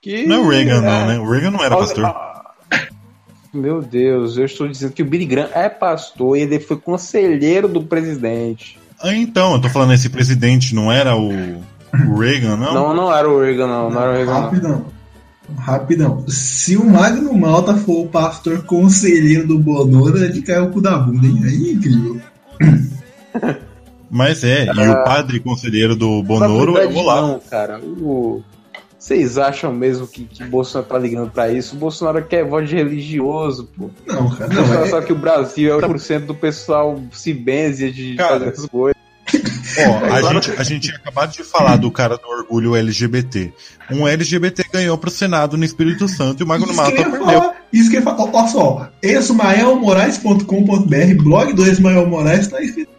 Que, 0.00 0.26
Não 0.26 0.36
é 0.36 0.38
o 0.38 0.48
Reagan, 0.48 0.76
é, 0.76 0.80
não, 0.80 1.06
né? 1.06 1.18
O 1.18 1.30
Reagan 1.30 1.50
não 1.50 1.64
era 1.64 1.76
pastor. 1.76 2.04
Ah, 2.04 2.52
Meu 3.52 3.82
Deus, 3.82 4.36
eu 4.36 4.44
estou 4.44 4.68
dizendo 4.68 4.92
que 4.92 5.02
o 5.02 5.06
Billy 5.06 5.24
Graham 5.24 5.50
é 5.54 5.68
pastor 5.68 6.36
e 6.36 6.42
ele 6.42 6.60
foi 6.60 6.76
conselheiro 6.76 7.66
do 7.66 7.82
presidente. 7.82 8.77
Ah, 9.00 9.14
então, 9.14 9.54
eu 9.54 9.60
tô 9.60 9.68
falando, 9.68 9.92
esse 9.92 10.08
presidente 10.08 10.74
não 10.74 10.90
era 10.90 11.14
o, 11.16 11.30
o 11.30 12.18
Reagan, 12.18 12.56
não? 12.56 12.74
Não, 12.74 12.94
não 12.94 13.14
era 13.14 13.28
o 13.28 13.40
Reagan, 13.40 13.66
não. 13.66 13.90
Não 13.90 14.02
era 14.02 14.10
o 14.10 14.14
Reagan, 14.14 14.32
não. 14.32 14.40
Rapidão. 14.42 14.84
Rapidão. 15.56 16.24
Se 16.28 16.76
o 16.76 16.84
Magno 16.84 17.32
Malta 17.32 17.74
for 17.74 18.04
o 18.04 18.08
pastor 18.08 18.64
conselheiro 18.64 19.46
do 19.46 19.58
Bonoro, 19.58 20.18
ele 20.18 20.42
caiu 20.42 20.64
o 20.64 20.70
cu 20.70 20.80
da 20.80 20.98
bunda, 20.98 21.26
hein? 21.26 21.40
Aí 21.44 21.68
é 21.68 21.72
incrível. 21.72 22.20
Mas 24.10 24.42
é, 24.42 24.66
e 24.66 24.88
o 24.88 25.04
padre 25.04 25.40
conselheiro 25.40 25.94
do 25.94 26.22
Bonoro 26.22 26.76
é 26.78 26.86
o 26.86 26.96
Olavo. 26.96 27.28
não, 27.28 27.40
cara. 27.40 27.78
O, 27.80 28.42
Vocês 28.98 29.38
acham 29.38 29.72
mesmo 29.72 30.08
que, 30.08 30.24
que 30.24 30.42
Bolsonaro 30.44 30.88
tá 30.90 30.98
ligando 30.98 31.30
pra 31.30 31.52
isso? 31.52 31.76
O 31.76 31.78
Bolsonaro 31.78 32.24
quer 32.24 32.44
voz 32.44 32.68
de 32.68 32.74
religioso, 32.74 33.68
pô. 33.76 33.90
Não, 34.06 34.28
cara, 34.30 34.50
O 34.50 34.54
não. 34.54 34.62
Bolsonaro 34.62 34.86
É, 34.86 34.88
sabe 34.88 35.06
que 35.06 35.12
o 35.12 35.18
Brasil 35.18 35.78
é 35.78 35.82
80% 35.82 36.26
do 36.26 36.34
pessoal 36.34 37.00
se 37.12 37.32
benze 37.32 37.92
de 37.92 38.16
Cara, 38.16 38.30
fazer 38.30 38.48
essas 38.48 38.66
coisas. 38.66 38.98
Ó, 39.78 40.04
a, 40.12 40.32
gente, 40.32 40.50
a 40.52 40.62
gente 40.64 40.82
tinha 40.88 40.96
acabado 40.96 41.30
de 41.32 41.44
falar 41.44 41.76
do 41.76 41.90
cara 41.90 42.16
do 42.16 42.26
orgulho 42.28 42.74
LGBT. 42.74 43.52
Um 43.90 44.08
LGBT 44.08 44.64
ganhou 44.72 44.96
pro 44.98 45.10
Senado 45.10 45.56
no 45.56 45.64
Espírito 45.64 46.08
Santo 46.08 46.42
e 46.42 46.44
o 46.44 46.46
Magno 46.46 46.74
Malta 46.74 46.98
ia 46.98 47.08
perdeu. 47.08 47.52
Isso 47.72 47.88
que 47.90 47.96
eu 47.96 48.00
ia 48.00 48.04
falar. 48.04 48.24
Olha 48.32 48.48
só, 48.48 48.88
esmaelmoraes.com.br, 49.02 51.22
blog 51.22 51.52
do 51.52 51.64
Esmael 51.64 52.06
Moraes, 52.06 52.48
tá 52.48 52.60
escrito 52.60 52.90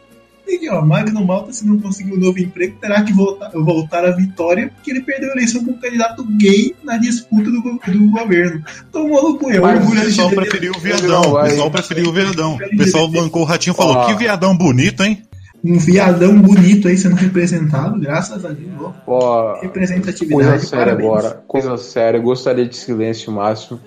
aqui, 0.56 0.70
ó. 0.70 0.82
Magno 0.82 1.26
Malta, 1.26 1.52
se 1.54 1.66
não 1.68 1.80
conseguir 1.80 2.14
um 2.14 2.18
novo 2.18 2.39
emprego, 2.39 2.76
terá 2.80 3.02
que 3.04 3.14
voltar, 3.14 3.50
voltar 3.52 4.06
à 4.06 4.12
vitória, 4.12 4.72
porque 4.76 4.91
ele 4.91 5.02
perdeu 5.02 5.30
a 5.30 5.34
eleição 5.34 5.64
com 5.64 5.72
um 5.72 5.78
candidato 5.78 6.24
gay 6.38 6.76
na 6.84 6.97
disputa 6.97 7.50
do, 7.50 7.62
do 7.62 8.12
governo. 8.12 8.64
Tomou 8.91 9.32
no 9.32 9.38
cu, 9.38 9.52
é 9.52 9.60
orgulho 9.60 10.02
O 10.02 10.06
pessoal 10.06 10.30
preferiu 10.30 10.74
o 10.76 10.80
viadão. 10.80 11.34
O 11.34 11.41
pessoal 11.43 11.72
preferiu 11.72 12.10
o 12.10 12.14
viadão. 12.14 12.56
O 12.56 12.78
pessoal 12.78 13.08
bancou 13.08 13.41
o 13.41 13.45
ratinho 13.45 13.74
e 13.74 13.78
falou: 13.78 13.95
Ó. 13.95 14.06
que 14.08 14.14
viadão 14.16 14.56
bonito, 14.58 15.04
hein? 15.04 15.24
Um 15.62 15.78
viadão 15.78 16.39
bonito 16.41 16.88
aí 16.88 16.97
sendo 16.97 17.16
representado, 17.18 18.00
graças 18.00 18.45
a 18.45 18.50
Deus. 18.50 18.93
ó. 19.06 19.60
Representatividade. 19.62 20.50
coisa 20.50 20.66
séria 20.66 20.93
agora. 20.93 21.43
Coisa 21.47 21.78
séria. 21.78 22.18
Eu 22.18 22.22
gostaria 22.24 22.66
de 22.66 22.76
silêncio 22.78 23.32
máximo. 23.32 23.80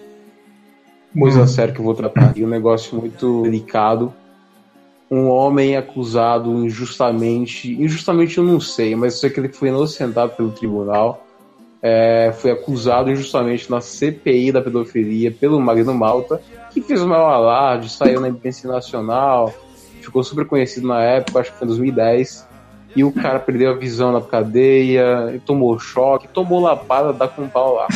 Coisa 1.18 1.42
Hum. 1.42 1.46
séria 1.46 1.72
que 1.74 1.80
eu 1.80 1.84
vou 1.84 1.94
tratar 1.94 2.26
aqui. 2.26 2.44
Um 2.44 2.48
negócio 2.48 2.98
muito 2.98 3.42
delicado. 3.42 4.12
Um 5.14 5.28
homem 5.28 5.76
acusado 5.76 6.64
injustamente. 6.64 7.70
Injustamente 7.70 8.38
eu 8.38 8.44
não 8.44 8.58
sei, 8.58 8.96
mas 8.96 9.12
eu 9.12 9.20
sei 9.20 9.30
que 9.30 9.40
ele 9.40 9.50
foi 9.50 9.68
inocentado 9.68 10.32
pelo 10.32 10.50
tribunal. 10.52 11.26
É, 11.82 12.32
foi 12.38 12.50
acusado 12.52 13.10
injustamente 13.10 13.70
na 13.70 13.82
CPI 13.82 14.52
da 14.52 14.62
pedofilia 14.62 15.30
pelo 15.30 15.60
Magno 15.60 15.92
Malta, 15.92 16.40
que 16.70 16.80
fez 16.80 17.02
o 17.02 17.08
maior 17.08 17.28
alarde, 17.28 17.90
saiu 17.90 18.20
na 18.20 18.28
imprensa 18.28 18.66
nacional, 18.66 19.52
ficou 20.00 20.24
super 20.24 20.46
conhecido 20.46 20.86
na 20.88 21.02
época, 21.02 21.40
acho 21.40 21.52
que 21.52 21.58
foi 21.58 21.66
em 21.66 21.68
2010. 21.68 22.48
E 22.96 23.04
o 23.04 23.12
cara 23.12 23.38
perdeu 23.38 23.70
a 23.70 23.74
visão 23.74 24.12
na 24.12 24.20
cadeia, 24.22 25.40
tomou 25.44 25.78
choque, 25.78 26.28
tomou 26.28 26.60
lapada, 26.60 27.12
dá 27.12 27.28
com 27.28 27.46
pau 27.48 27.74
lá. 27.74 27.88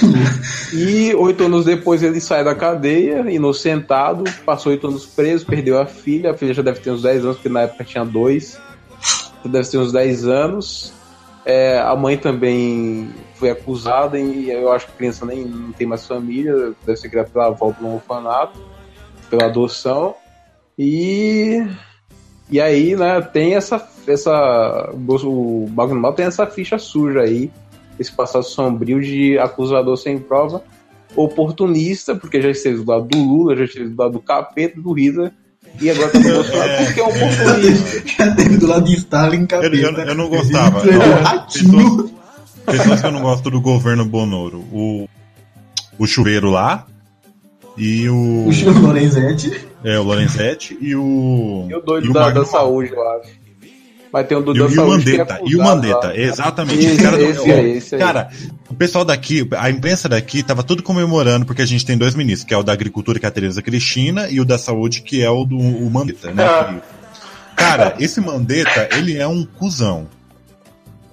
E 0.72 1.14
oito 1.14 1.44
anos 1.44 1.64
depois 1.64 2.02
ele 2.02 2.20
sai 2.20 2.44
da 2.44 2.54
cadeia, 2.54 3.30
inocentado, 3.30 4.24
passou 4.44 4.72
oito 4.72 4.86
anos 4.86 5.06
preso, 5.06 5.46
perdeu 5.46 5.80
a 5.80 5.86
filha, 5.86 6.32
a 6.32 6.34
filha 6.34 6.52
já 6.52 6.62
deve 6.62 6.80
ter 6.80 6.90
uns 6.90 7.02
10 7.02 7.24
anos, 7.24 7.36
porque 7.36 7.48
na 7.48 7.62
época 7.62 7.84
tinha 7.84 8.04
dois, 8.04 8.60
já 9.44 9.50
deve 9.50 9.68
ter 9.68 9.78
uns 9.78 9.92
10 9.92 10.26
anos. 10.26 10.92
É, 11.44 11.78
a 11.80 11.96
mãe 11.96 12.18
também 12.18 13.08
foi 13.36 13.48
acusada 13.48 14.18
e 14.18 14.50
eu 14.50 14.70
acho 14.70 14.86
que 14.86 14.92
a 14.92 14.96
criança 14.96 15.24
nem 15.24 15.46
não 15.46 15.72
tem 15.72 15.86
mais 15.86 16.06
família, 16.06 16.74
deve 16.84 16.98
ser 16.98 17.08
criada 17.08 17.30
pela 17.30 17.46
avó 17.46 17.72
pelo 17.72 17.94
orfanato, 17.94 18.60
pela 19.30 19.46
adoção. 19.46 20.14
E 20.78 21.66
e 22.50 22.60
aí, 22.60 22.94
né, 22.94 23.20
tem 23.22 23.54
essa 23.54 23.86
essa 24.06 24.90
o 24.92 25.66
Magno 25.70 26.12
tem 26.12 26.26
essa 26.26 26.46
ficha 26.46 26.78
suja 26.78 27.20
aí, 27.20 27.50
esse 27.98 28.12
passado 28.12 28.44
sombrio 28.44 29.00
de 29.00 29.38
acusador 29.38 29.96
sem 29.96 30.18
prova, 30.18 30.62
oportunista, 31.16 32.14
porque 32.14 32.40
já 32.40 32.50
esteve 32.50 32.82
do 32.82 32.90
lado 32.90 33.06
do 33.08 33.18
Lula, 33.18 33.56
já 33.56 33.64
esteve 33.64 33.88
do 33.88 33.96
lado 34.02 34.12
do 34.12 34.20
capeta, 34.20 34.80
do 34.80 34.92
Hitler, 34.92 35.32
e 35.80 35.90
agora 35.90 36.10
tá 36.10 36.18
no 36.18 36.30
Bolsonaro 36.34 36.84
porque 36.84 37.00
é 37.00 37.04
um 37.04 37.08
oportunista. 37.08 38.02
Já 38.18 38.34
teve 38.34 38.56
do 38.56 38.66
lado 38.66 38.84
de 38.84 38.94
Stalin, 38.96 39.40
Eu, 39.42 39.46
capeta. 39.46 39.76
eu- 39.76 39.92
eu 39.92 40.14
não 40.14 40.28
gostava. 40.28 40.78
Ó, 40.80 41.22
ratinho. 41.22 42.10
Pessoas 42.64 43.00
que 43.00 43.06
eu 43.06 43.12
não 43.12 43.22
gosto 43.22 43.50
do 43.50 43.60
governo 43.60 44.04
Bonoro. 44.04 44.58
O, 44.72 45.08
o 45.98 46.06
chuveiro 46.06 46.50
lá. 46.50 46.86
E 47.76 48.08
o. 48.08 48.48
O 48.48 48.80
Lorenzetti. 48.80 49.66
É, 49.84 49.98
o 49.98 50.02
Lorenzetti 50.02 50.76
e 50.80 50.94
o. 50.96 51.66
E 51.70 51.74
o 51.74 51.80
doido 51.80 52.06
e 52.06 52.10
o 52.10 52.12
da, 52.12 52.30
da 52.30 52.44
saúde, 52.44 52.92
eu 52.92 53.08
acho. 53.10 53.30
Mas 54.12 54.26
tem 54.26 54.38
um 54.38 54.42
doido 54.42 54.56
E, 54.58 54.62
o- 54.62 54.66
da 54.66 54.70
e 54.70 54.74
o 54.74 54.78
que 54.78 54.80
é 54.80 54.84
Mandetta, 55.18 55.34
e 55.34 55.56
o 55.56 55.60
acusado 55.62 55.76
Mandetta, 55.88 56.16
exatamente. 56.20 56.84
Esse, 56.86 57.02
cara, 57.02 57.16
do- 57.16 57.22
esse 57.24 57.50
aí, 57.52 57.70
esse 57.76 57.94
aí. 57.94 58.00
cara, 58.00 58.28
o 58.70 58.74
pessoal 58.74 59.04
daqui, 59.04 59.46
a 59.56 59.68
imprensa 59.70 60.08
daqui 60.08 60.42
tava 60.42 60.62
tudo 60.62 60.82
comemorando 60.82 61.44
porque 61.44 61.60
a 61.62 61.66
gente 61.66 61.84
tem 61.84 61.96
dois 61.98 62.14
ministros, 62.14 62.46
que 62.48 62.54
é 62.54 62.56
o 62.56 62.62
da 62.62 62.72
Agricultura, 62.72 63.18
que 63.18 63.26
é 63.26 63.28
a 63.28 63.32
Tereza 63.32 63.60
Cristina, 63.60 64.28
e 64.30 64.40
o 64.40 64.44
da 64.44 64.56
Saúde, 64.58 65.02
que 65.02 65.22
é 65.22 65.28
o 65.30 65.44
do 65.44 65.58
o 65.58 65.90
Mandetta, 65.90 66.32
né? 66.32 66.42
Ah. 66.44 66.74
Cara, 67.54 67.96
esse 67.98 68.20
Mandetta, 68.20 68.88
ele 68.96 69.16
é 69.18 69.26
um 69.26 69.44
cuzão. 69.44 70.06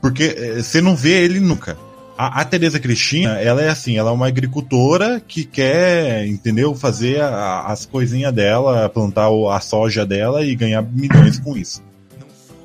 Porque 0.02 0.36
eh, 0.38 0.62
você 0.62 0.80
não 0.82 0.96
vê 0.96 1.24
ele 1.24 1.40
nunca. 1.40 1.76
A, 2.18 2.42
a 2.42 2.46
Tereza 2.46 2.80
Cristina, 2.80 3.40
ela 3.42 3.62
é 3.62 3.70
assim, 3.70 3.98
ela 3.98 4.12
é 4.12 4.14
uma 4.14 4.28
agricultora 4.28 5.20
que 5.28 5.44
quer, 5.44 6.26
entendeu, 6.28 6.74
fazer 6.76 7.20
a- 7.22 7.64
as 7.68 7.86
coisinhas 7.86 8.32
dela, 8.32 8.88
plantar 8.88 9.28
a 9.52 9.60
soja 9.60 10.06
dela 10.06 10.46
e 10.46 10.56
ganhar 10.56 10.82
milhões 10.84 11.40
com 11.40 11.58
isso. 11.58 11.82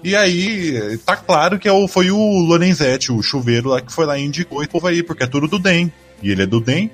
E 0.02 0.16
aí, 0.16 0.98
tá 1.04 1.14
claro 1.16 1.58
que 1.58 1.68
é 1.68 1.88
foi 1.88 2.10
o 2.10 2.16
Lorenzetti, 2.46 3.12
o 3.12 3.22
chuveiro 3.22 3.68
lá, 3.68 3.80
que 3.80 3.92
foi 3.92 4.06
lá 4.06 4.18
e 4.18 4.24
indicou 4.24 4.60
esse 4.62 4.70
povo 4.70 4.86
aí, 4.86 5.02
porque 5.02 5.24
é 5.24 5.26
tudo 5.26 5.46
do 5.46 5.58
DEM. 5.58 5.92
E 6.22 6.30
ele 6.30 6.42
é 6.42 6.46
do 6.46 6.60
DEM. 6.60 6.90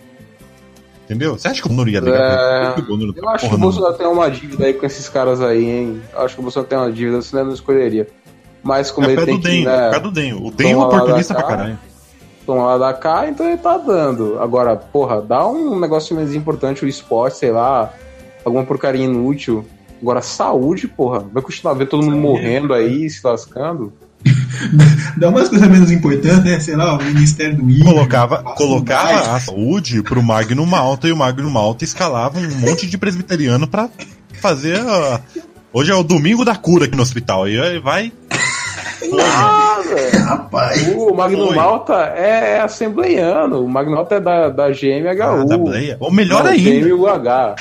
Entendeu? 1.04 1.38
Você 1.38 1.46
acha 1.46 1.61
que 1.61 1.66
o 1.66 1.70
Bonoro 1.70 1.88
ia 1.88 2.00
ligar 2.00 2.16
É, 2.16 2.18
pra 2.18 2.72
ele? 2.72 2.82
O 2.82 2.84
Bonoro 2.86 3.12
tá 3.12 3.20
Eu 3.20 3.28
acho 3.28 3.48
que 3.48 3.54
o 3.54 3.59
não. 3.59 3.61
Bolsonaro 3.61 3.94
tem 3.94 4.07
uma 4.09 4.28
dívida 4.28 4.64
aí 4.66 4.74
com 4.74 4.84
esses 4.84 5.09
caras 5.09 5.40
aí, 5.40 5.64
hein? 5.64 6.02
Eu 6.12 6.20
acho 6.22 6.34
que 6.34 6.40
o 6.40 6.42
Bolsonaro 6.42 6.68
tem 6.68 6.78
uma 6.78 6.90
dívida, 6.90 7.22
senão 7.22 7.42
ele 7.42 7.48
não 7.50 7.54
escolheria. 7.54 8.09
Mas 8.61 8.90
como 8.90 9.07
É 9.09 9.12
ele 9.12 9.24
tem 9.24 9.34
do 9.36 9.40
que, 9.40 9.48
DEM, 9.48 9.62
é 9.62 9.64
né, 9.66 9.90
pé 9.90 10.00
do 10.00 10.11
DEM. 10.11 10.32
O 10.34 10.50
DEM 10.50 10.70
é 10.70 10.74
toma 10.74 10.86
lá 10.88 10.94
oportunista 10.96 11.34
pra 11.34 11.42
caralho. 11.44 11.78
tomar 12.44 12.76
lá 12.76 12.78
da 12.78 12.92
cá, 12.98 13.28
então 13.28 13.46
ele 13.46 13.59
tá 13.59 13.78
dando. 13.78 14.40
Agora, 14.40 14.74
porra, 14.76 15.22
dá 15.22 15.46
um 15.46 15.78
negócio 15.78 16.16
mais 16.16 16.34
importante, 16.34 16.84
o 16.84 16.88
esporte, 16.88 17.36
sei 17.38 17.52
lá, 17.52 17.92
alguma 18.44 18.64
porcaria 18.64 19.04
inútil. 19.04 19.64
Agora, 20.01 20.20
saúde, 20.22 20.86
porra, 20.88 21.20
vai 21.32 21.42
continuar 21.42 21.74
vendo 21.74 21.88
todo 21.88 22.05
mundo 22.05 22.16
morrendo 22.16 22.72
aí, 22.74 23.09
se 23.09 23.20
lascando. 23.24 23.92
Dá 25.16 25.28
umas 25.28 25.49
coisas 25.49 25.68
menos 25.68 25.90
importantes, 25.90 26.44
né? 26.44 26.59
Sei 26.61 26.76
lá, 26.76 26.94
o 26.94 27.03
Ministério 27.03 27.57
do 27.57 27.70
I. 27.70 27.82
Colocava, 27.82 28.42
colocava 28.42 29.36
a 29.36 29.40
saúde 29.40 30.03
pro 30.03 30.22
Magno 30.22 30.66
Malta 30.66 31.09
e 31.09 31.12
o 31.12 31.16
Magno 31.16 31.51
Malta 31.51 31.84
escalava 31.84 32.38
um 32.38 32.55
monte 32.61 32.86
de 32.86 32.99
presbiteriano 32.99 33.66
pra 33.66 33.88
fazer 34.40 34.78
a... 34.80 35.20
Hoje 35.72 35.92
é 35.92 35.94
o 35.94 36.03
domingo 36.03 36.44
da 36.44 36.57
cura 36.57 36.86
aqui 36.86 36.97
no 36.97 37.03
hospital. 37.03 37.44
Aí 37.44 37.61
aí 37.61 37.78
vai. 37.78 38.12
Ah, 39.22 39.82
velho. 39.86 40.24
Rapaz. 40.24 40.88
O 40.97 41.14
Magno 41.14 41.47
Foi. 41.49 41.57
Malta 41.57 41.94
é 41.94 42.61
assembleiano, 42.61 43.62
o 43.62 43.68
Magno 43.68 43.94
Malta 43.94 44.14
é 44.14 44.20
da, 44.20 44.49
da 44.49 44.68
GMHU. 44.70 45.22
Ah, 45.22 45.44
da 45.44 45.59
Bleia. 45.59 45.97
Ou 46.01 46.11
melhor 46.11 46.44
Não, 46.44 46.51
ainda. 46.51 46.88
GMUH. 46.88 47.57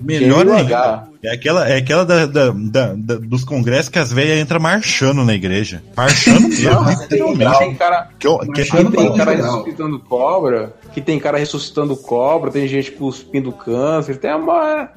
Melhor 0.00 0.44
GMUH. 0.46 0.56
ainda. 0.56 1.07
É 1.22 1.32
aquela, 1.32 1.68
é 1.68 1.78
aquela 1.78 2.04
da, 2.04 2.26
da- 2.26 2.50
da- 2.50 2.94
da- 2.94 3.16
dos 3.16 3.42
congressos 3.44 3.88
que 3.88 3.98
as 3.98 4.12
velhas 4.12 4.38
entram 4.40 4.60
marchando 4.60 5.24
na 5.24 5.34
igreja. 5.34 5.82
Marchando 5.96 6.48
mesmo, 6.48 6.90
literalmente. 6.90 7.58
Tem 7.58 7.74
cara, 7.74 8.08
Que, 8.18 8.26
eu- 8.26 8.38
que, 8.38 8.64
tem 8.64 9.16
cara 9.16 9.34
ressuscitando 9.34 9.98
cobra, 9.98 10.74
que 10.92 11.00
tem 11.00 11.18
cara 11.18 11.38
ressuscitando 11.38 11.96
cobra, 11.96 12.50
tem 12.52 12.68
gente 12.68 12.92
cuspindo 12.92 13.50
câncer, 13.52 14.16
tem 14.18 14.32
uma. 14.34 14.90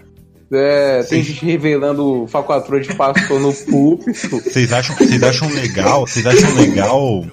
É, 0.52 1.04
tem 1.04 1.24
gente 1.24 1.45
revelando 1.45 2.26
falcatrua 2.28 2.80
de 2.82 2.93
pastor 2.95 3.39
no 3.39 3.54
púlpito. 3.54 4.39
Vocês 4.41 4.72
acham, 4.74 4.95
vocês 4.95 5.24
acham 5.24 5.49
legal? 5.49 6.06
Vocês 6.08 6.26
acham 6.26 6.54
legal? 6.56 7.26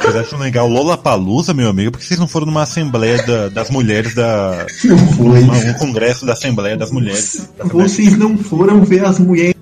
Vocês 0.00 0.16
acham 0.16 0.38
legal 0.38 0.68
Lola 0.68 0.96
Palusa, 0.96 1.52
meu 1.54 1.68
amigo? 1.68 1.92
Por 1.92 1.98
que 1.98 2.06
vocês 2.06 2.18
não 2.18 2.26
foram 2.28 2.46
numa 2.46 2.62
assembleia 2.62 3.22
da- 3.22 3.48
das 3.48 3.70
mulheres 3.70 4.14
da. 4.14 4.66
Não 4.84 4.98
foi. 5.12 5.40
uma- 5.42 5.56
um 5.56 5.74
congresso 5.74 6.24
da 6.26 6.32
Assembleia 6.32 6.76
das 6.76 6.90
Mulheres? 6.90 7.48
da 7.56 7.64
Assembleia- 7.64 7.88
Vocês 7.88 8.16
não 8.18 8.36
foram 8.38 8.82
ver 8.84 9.04
as 9.04 9.18
mulheres 9.18 9.54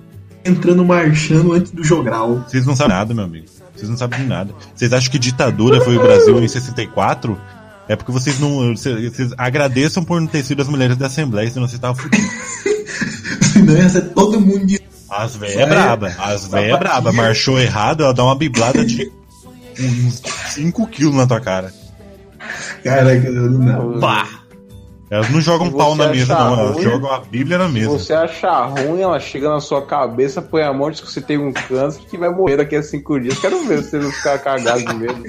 entrando 0.45 0.83
marchando 0.83 1.53
antes 1.53 1.71
do 1.71 1.83
jogral. 1.83 2.43
Vocês 2.47 2.65
não 2.65 2.75
sabem 2.75 2.95
nada, 2.95 3.13
meu 3.13 3.25
amigo. 3.25 3.45
Vocês 3.75 3.89
não 3.89 3.97
sabem 3.97 4.19
de 4.21 4.25
nada. 4.25 4.53
Vocês 4.75 4.91
acham 4.93 5.11
que 5.11 5.19
ditadura 5.19 5.81
foi 5.81 5.97
o 5.97 6.01
Brasil 6.01 6.41
em 6.43 6.47
64? 6.47 7.37
É 7.87 7.95
porque 7.95 8.11
vocês 8.11 8.39
não. 8.39 8.75
Vocês, 8.75 9.13
vocês 9.13 9.33
agradeçam 9.37 10.03
por 10.03 10.19
não 10.19 10.27
ter 10.27 10.43
sido 10.43 10.61
as 10.61 10.67
mulheres 10.67 10.97
da 10.97 11.07
Assembleia, 11.07 11.49
senão 11.49 11.67
vocês 11.67 11.77
estavam 11.77 11.95
fudidos. 11.95 12.29
Senão 13.51 13.75
ia 13.75 13.89
ser 13.89 14.01
todo 14.13 14.39
mundo 14.39 14.65
de. 14.65 14.81
As 15.09 15.35
véias 15.35 15.57
é 15.57 15.65
braba. 15.65 16.15
As 16.17 16.47
véias 16.47 16.75
é 16.75 16.79
braba. 16.79 17.11
Marchou 17.11 17.59
errado, 17.59 18.03
ela 18.03 18.13
dá 18.13 18.23
uma 18.23 18.35
biblada 18.35 18.85
de 18.85 19.11
uns 19.77 20.21
5 20.53 20.87
quilos 20.87 21.15
na 21.15 21.27
tua 21.27 21.41
cara. 21.41 21.73
Caraca, 22.83 23.29
não. 23.29 23.99
Pá! 23.99 24.40
Elas 25.11 25.29
não 25.29 25.41
jogam 25.41 25.67
Se 25.67 25.75
pau 25.75 25.93
na 25.93 26.07
mesa, 26.07 26.33
não. 26.33 26.57
Elas 26.57 26.81
jogam 26.81 27.11
a 27.11 27.19
Bíblia 27.19 27.57
na 27.57 27.67
Se 27.67 27.73
mesa. 27.73 27.89
você 27.89 28.13
achar 28.13 28.63
ruim, 28.67 29.01
ela 29.01 29.19
chega 29.19 29.49
na 29.49 29.59
sua 29.59 29.85
cabeça, 29.85 30.41
põe 30.41 30.63
a 30.63 30.71
mão, 30.71 30.89
diz 30.89 31.01
que 31.01 31.11
você 31.11 31.19
tem 31.19 31.37
um 31.37 31.51
câncer 31.51 31.99
que 32.09 32.17
vai 32.17 32.29
morrer 32.29 32.55
daqui 32.55 32.77
a 32.77 32.81
cinco 32.81 33.19
dias. 33.19 33.37
Quero 33.37 33.61
ver 33.65 33.83
se 33.83 33.89
você 33.89 33.97
não 33.97 34.09
ficar 34.09 34.39
cagado 34.39 34.85
de 34.85 34.93
medo. 34.93 35.21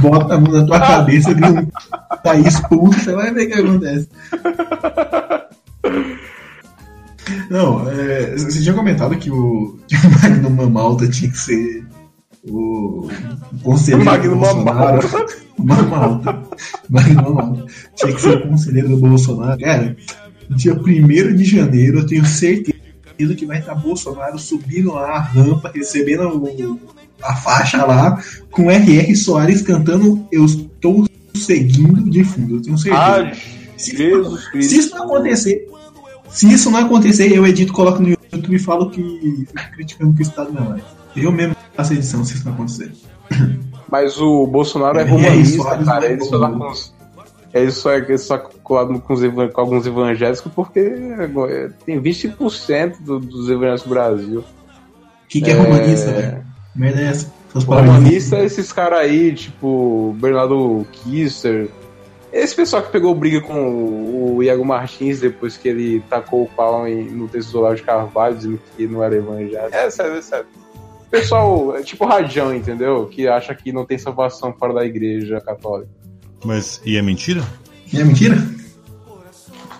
Bota 0.00 0.34
a 0.34 0.40
mão 0.40 0.52
na 0.52 0.64
tua 0.64 0.78
cabeça, 0.78 1.34
grita, 1.34 1.66
tá 2.22 2.36
expulso, 2.36 3.00
você 3.00 3.12
vai 3.12 3.34
ver 3.34 3.46
o 3.46 3.48
que 3.48 3.54
acontece. 3.54 4.08
Não, 7.50 7.90
é, 7.90 8.36
você 8.36 8.62
tinha 8.62 8.74
comentado 8.74 9.16
que 9.16 9.28
o, 9.28 9.76
que 9.88 9.96
o 9.96 10.10
Magnum 10.22 10.70
Malta 10.70 11.08
tinha 11.08 11.28
que 11.28 11.38
ser 11.38 11.84
o, 12.48 13.08
conselheiro 13.62 14.04
Magno 14.04 14.30
do 14.34 14.36
Bolsonaro. 14.40 15.08
Mamalta. 15.58 16.42
Magno 16.88 17.22
Mamalta. 17.22 17.66
Tinha 17.96 18.12
que 18.14 18.20
ser 18.20 18.36
o 18.38 18.48
conselheiro 18.48 18.88
do 18.88 18.96
Bolsonaro. 18.98 19.60
Cara, 19.60 19.96
dia 20.50 20.74
1 20.74 21.36
de 21.36 21.44
janeiro, 21.44 21.98
eu 22.00 22.06
tenho 22.06 22.24
certeza 22.24 22.74
que 23.36 23.46
vai 23.46 23.58
estar 23.58 23.74
Bolsonaro 23.74 24.38
subindo 24.38 24.92
lá 24.94 25.10
a 25.16 25.20
rampa, 25.20 25.70
recebendo 25.74 26.22
o- 26.28 26.80
a 27.22 27.36
faixa 27.36 27.84
lá, 27.84 28.18
com 28.50 28.70
R.R. 28.70 29.14
Soares 29.14 29.60
cantando 29.62 30.26
Eu 30.32 30.44
Estou 30.46 31.04
Seguindo 31.34 32.10
de 32.10 32.24
fundo. 32.24 32.56
Eu 32.56 32.62
tenho 32.62 32.76
certeza. 32.78 33.02
Ah, 33.02 33.32
Se- 33.76 33.96
Jesus 33.96 34.44
se 34.66 34.78
isso 34.78 34.94
não 34.96 35.04
acontecer, 35.04 35.68
se 36.28 36.52
isso 36.52 36.70
não 36.70 36.80
acontecer, 36.80 37.32
eu 37.32 37.46
edito, 37.46 37.72
coloco 37.72 38.02
no 38.02 38.08
YouTube 38.10 38.54
e 38.56 38.58
falo 38.58 38.90
que 38.90 39.00
fico 39.46 39.70
criticando 39.74 40.12
que 40.14 40.20
o 40.20 40.22
Estado 40.22 40.52
não 40.52 40.74
é. 40.74 40.80
Eu 41.16 41.30
mesmo 41.32 41.54
faço 41.80 41.94
edição 41.94 42.24
se 42.24 42.34
isso 42.34 42.44
não 42.46 42.52
acontecer. 42.54 42.92
Mas 43.90 44.20
o 44.20 44.46
Bolsonaro 44.46 44.98
é 44.98 45.02
É, 45.02 45.04
humanista, 45.04 45.62
Soares 45.62 45.86
cara. 45.86 46.06
é 46.06 46.12
Ele 46.12 46.24
só 46.24 46.50
com 46.50 46.70
os. 46.70 46.94
Ele 47.52 47.70
só 47.72 47.90
é 47.92 48.16
só 48.16 48.38
colado 48.38 49.00
com, 49.00 49.16
com 49.48 49.60
alguns 49.60 49.84
evangélicos 49.86 50.52
porque 50.54 50.78
é, 50.78 51.68
tem 51.84 52.00
20% 52.00 53.00
do- 53.02 53.18
dos 53.18 53.48
evangélicos 53.50 53.82
do 53.82 53.88
Brasil. 53.90 54.40
O 54.40 54.44
que, 55.28 55.40
que 55.40 55.50
é, 55.50 55.54
romanista, 55.54 56.12
velho? 56.12 56.44
Merda 56.76 57.00
é 57.00 57.04
essa? 57.06 57.32
Romanista 57.52 58.36
é 58.36 58.44
esses 58.44 58.72
caras 58.72 59.00
aí, 59.00 59.32
tipo, 59.34 60.14
Bernardo 60.20 60.86
Kisser. 60.92 61.68
Esse 62.32 62.54
pessoal 62.54 62.82
que 62.84 62.92
pegou 62.92 63.12
briga 63.14 63.40
com 63.40 63.54
o 63.60 64.20
o 64.36 64.42
Iago 64.44 64.64
Martins 64.64 65.20
depois 65.20 65.56
que 65.58 65.68
ele 65.68 66.00
tacou 66.08 66.44
o 66.44 66.48
pau 66.48 66.86
em- 66.88 67.10
no 67.10 67.26
texto 67.28 67.50
do 67.52 67.58
Olavo 67.58 67.74
de 67.74 67.82
Carvalho, 67.82 68.36
dizendo 68.36 68.60
que 68.76 68.86
não 68.86 69.02
era 69.02 69.14
evangélico. 69.16 69.74
É 69.74 69.90
sério, 69.90 70.14
é 70.16 70.22
sério. 70.22 70.46
Pessoal, 71.10 71.76
é 71.76 71.82
tipo 71.82 72.04
radião, 72.06 72.54
entendeu? 72.54 73.06
Que 73.06 73.26
acha 73.26 73.54
que 73.54 73.72
não 73.72 73.84
tem 73.84 73.98
salvação 73.98 74.52
fora 74.52 74.74
da 74.74 74.84
igreja 74.84 75.40
católica. 75.40 75.90
Mas, 76.44 76.80
e 76.84 76.96
é 76.96 77.02
mentira? 77.02 77.42
É 77.92 78.04
mentira? 78.04 78.36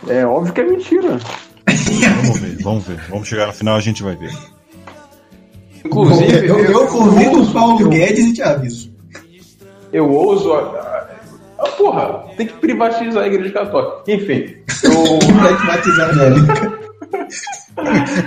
É 0.08 0.26
óbvio 0.26 0.52
que 0.52 0.60
é 0.60 0.64
mentira. 0.64 1.18
Vamos 2.22 2.40
ver, 2.40 2.56
vamos 2.62 2.84
ver. 2.86 3.00
Vamos 3.08 3.28
chegar 3.28 3.46
no 3.46 3.52
final, 3.52 3.76
a 3.76 3.80
gente 3.80 4.02
vai 4.02 4.16
ver. 4.16 4.32
Inclusive, 5.84 6.46
eu, 6.48 6.58
eu 6.58 6.86
convido 6.88 7.42
o 7.42 7.52
Paulo 7.52 7.88
Guedes 7.88 8.26
e 8.26 8.32
te 8.34 8.42
aviso. 8.42 8.92
eu 9.92 10.10
ouso. 10.10 10.52
a- 10.52 11.08
a- 11.58 11.68
porra, 11.78 12.24
tem 12.36 12.46
que 12.46 12.54
privatizar 12.54 13.22
a 13.22 13.26
igreja 13.26 13.52
católica. 13.52 14.02
Enfim, 14.10 14.56
eu. 14.84 15.18
Privatizar 15.54 16.08
a 16.08 16.12
Angélica. 16.12 16.80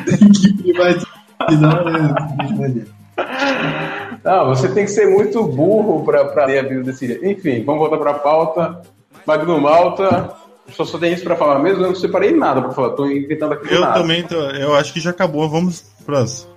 Tem 0.06 0.30
que 0.32 0.54
privatizar 0.64 1.23
a 1.48 2.44
Angélica. 2.44 2.91
Não, 4.24 4.46
você 4.48 4.70
tem 4.70 4.86
que 4.86 4.91
ser 4.91 5.08
muito 5.08 5.44
burro 5.44 6.04
pra, 6.04 6.26
pra 6.26 6.46
ler 6.46 6.60
a 6.60 6.64
Bíblia 6.64 6.84
desse 6.84 7.08
jeito. 7.08 7.26
Enfim, 7.26 7.64
vamos 7.64 7.82
voltar 7.82 7.98
pra 7.98 8.14
pauta. 8.16 8.82
Magno 9.26 9.60
Malta. 9.60 10.34
Só, 10.72 10.86
só 10.86 10.98
tem 10.98 11.14
isso 11.14 11.24
pra 11.24 11.36
falar 11.36 11.60
mesmo, 11.60 11.84
eu 11.84 11.88
não 11.89 11.96
separei 11.96 12.32
nada 12.36 12.62
pra 12.62 12.72
falar. 12.72 12.91
Tô 12.91 13.06
inventando 13.06 13.54
aqui 13.54 13.74
Eu 13.74 13.82
nada. 13.82 14.00
também, 14.00 14.24
tô, 14.24 14.36
eu 14.36 14.74
acho 14.76 14.94
que 14.94 15.00
já 15.00 15.10
acabou. 15.10 15.50
Vamos 15.50 15.84
pras 16.06 16.48